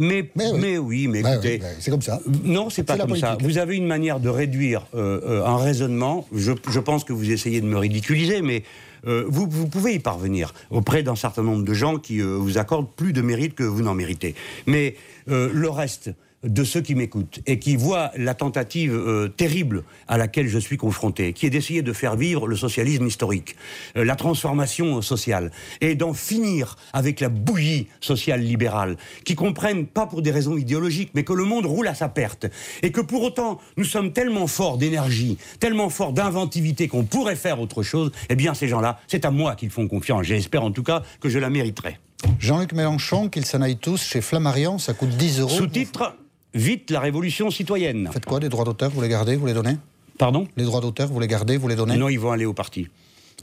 Mais, 0.00 0.30
mais, 0.34 0.78
oui. 0.78 1.08
mais, 1.08 1.20
écoutez. 1.20 1.60
c'est 1.78 1.90
comme 1.90 2.00
ça. 2.00 2.20
Non, 2.42 2.70
c'est 2.70 2.84
pas 2.84 2.96
comme 2.96 3.16
ça. 3.16 3.36
Vous 3.40 3.58
avez 3.58 3.76
une 3.76 3.86
manière 3.86 4.18
de 4.18 4.30
réduire 4.30 4.86
euh, 4.94 5.20
euh, 5.24 5.44
un 5.44 5.58
raisonnement. 5.58 6.26
Je, 6.34 6.78
pense 6.80 7.04
que 7.04 7.12
vous 7.12 7.30
essayez 7.30 7.60
de 7.60 7.66
me 7.66 7.76
ridiculiser, 7.76 8.40
mais 8.40 8.62
euh, 9.06 9.26
vous, 9.28 9.46
vous, 9.50 9.66
pouvez 9.66 9.94
y 9.94 9.98
parvenir 9.98 10.54
auprès 10.70 11.02
d'un 11.02 11.16
certain 11.16 11.42
nombre 11.42 11.64
de 11.64 11.74
gens 11.74 11.98
qui 11.98 12.20
vous 12.20 12.56
accordent 12.56 12.90
plus 12.96 13.12
de 13.12 13.20
mérite 13.20 13.54
que 13.54 13.62
vous 13.62 13.82
n'en 13.82 13.94
méritez. 13.94 14.34
Mais 14.66 14.96
le 15.26 15.68
reste 15.68 16.10
de 16.42 16.64
ceux 16.64 16.80
qui 16.80 16.94
m'écoutent 16.94 17.40
et 17.46 17.58
qui 17.58 17.76
voient 17.76 18.10
la 18.16 18.34
tentative 18.34 18.94
euh, 18.94 19.28
terrible 19.28 19.84
à 20.08 20.16
laquelle 20.16 20.48
je 20.48 20.58
suis 20.58 20.78
confronté, 20.78 21.32
qui 21.32 21.46
est 21.46 21.50
d'essayer 21.50 21.82
de 21.82 21.92
faire 21.92 22.16
vivre 22.16 22.46
le 22.46 22.56
socialisme 22.56 23.06
historique, 23.06 23.56
euh, 23.96 24.04
la 24.04 24.16
transformation 24.16 25.02
sociale, 25.02 25.50
et 25.80 25.94
d'en 25.94 26.14
finir 26.14 26.76
avec 26.92 27.20
la 27.20 27.28
bouillie 27.28 27.88
sociale 28.00 28.40
libérale, 28.40 28.96
qui 29.24 29.34
comprennent 29.34 29.86
pas 29.86 30.06
pour 30.06 30.22
des 30.22 30.30
raisons 30.30 30.56
idéologiques, 30.56 31.10
mais 31.14 31.24
que 31.24 31.34
le 31.34 31.44
monde 31.44 31.66
roule 31.66 31.88
à 31.88 31.94
sa 31.94 32.08
perte, 32.08 32.46
et 32.82 32.90
que 32.90 33.02
pour 33.02 33.22
autant 33.22 33.60
nous 33.76 33.84
sommes 33.84 34.12
tellement 34.12 34.46
forts 34.46 34.78
d'énergie, 34.78 35.36
tellement 35.58 35.90
forts 35.90 36.12
d'inventivité 36.12 36.88
qu'on 36.88 37.04
pourrait 37.04 37.36
faire 37.36 37.60
autre 37.60 37.82
chose, 37.82 38.12
eh 38.30 38.34
bien 38.34 38.54
ces 38.54 38.68
gens-là, 38.68 38.98
c'est 39.08 39.26
à 39.26 39.30
moi 39.30 39.56
qu'ils 39.56 39.70
font 39.70 39.88
confiance. 39.88 40.24
J'espère 40.24 40.64
en 40.64 40.70
tout 40.70 40.82
cas 40.82 41.02
que 41.20 41.28
je 41.28 41.38
la 41.38 41.50
mériterai. 41.50 41.98
Jean-Luc 42.38 42.72
Mélenchon, 42.72 43.28
qu'ils 43.28 43.46
s'en 43.46 43.60
aillent 43.62 43.76
tous 43.76 44.02
chez 44.02 44.20
Flammarion, 44.20 44.78
ça 44.78 44.94
coûte 44.94 45.10
10 45.10 45.40
euros. 45.40 45.50
Sous-titre 45.50 46.14
vite 46.54 46.90
la 46.90 47.00
révolution 47.00 47.50
citoyenne. 47.50 48.08
Faites 48.12 48.26
quoi, 48.26 48.40
des 48.40 48.48
droits 48.48 48.64
d'auteur, 48.64 48.90
vous 48.90 49.00
les 49.00 49.08
gardez, 49.08 49.36
vous 49.36 49.46
les 49.46 49.54
donnez 49.54 49.76
Pardon 50.18 50.46
Les 50.56 50.64
droits 50.64 50.80
d'auteur, 50.80 51.08
vous 51.08 51.20
les 51.20 51.26
gardez, 51.28 51.56
vous 51.56 51.68
les 51.68 51.76
donnez 51.76 51.96
Non, 51.96 52.08
ils 52.08 52.20
vont 52.20 52.30
aller 52.30 52.44
au 52.44 52.52
parti. 52.52 52.88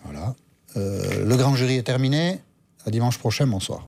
Voilà. 0.05 0.35
Euh, 0.75 1.25
le 1.25 1.35
grand 1.35 1.55
jury 1.55 1.75
est 1.75 1.83
terminé. 1.83 2.39
À 2.85 2.91
dimanche 2.91 3.17
prochain, 3.17 3.47
bonsoir. 3.47 3.85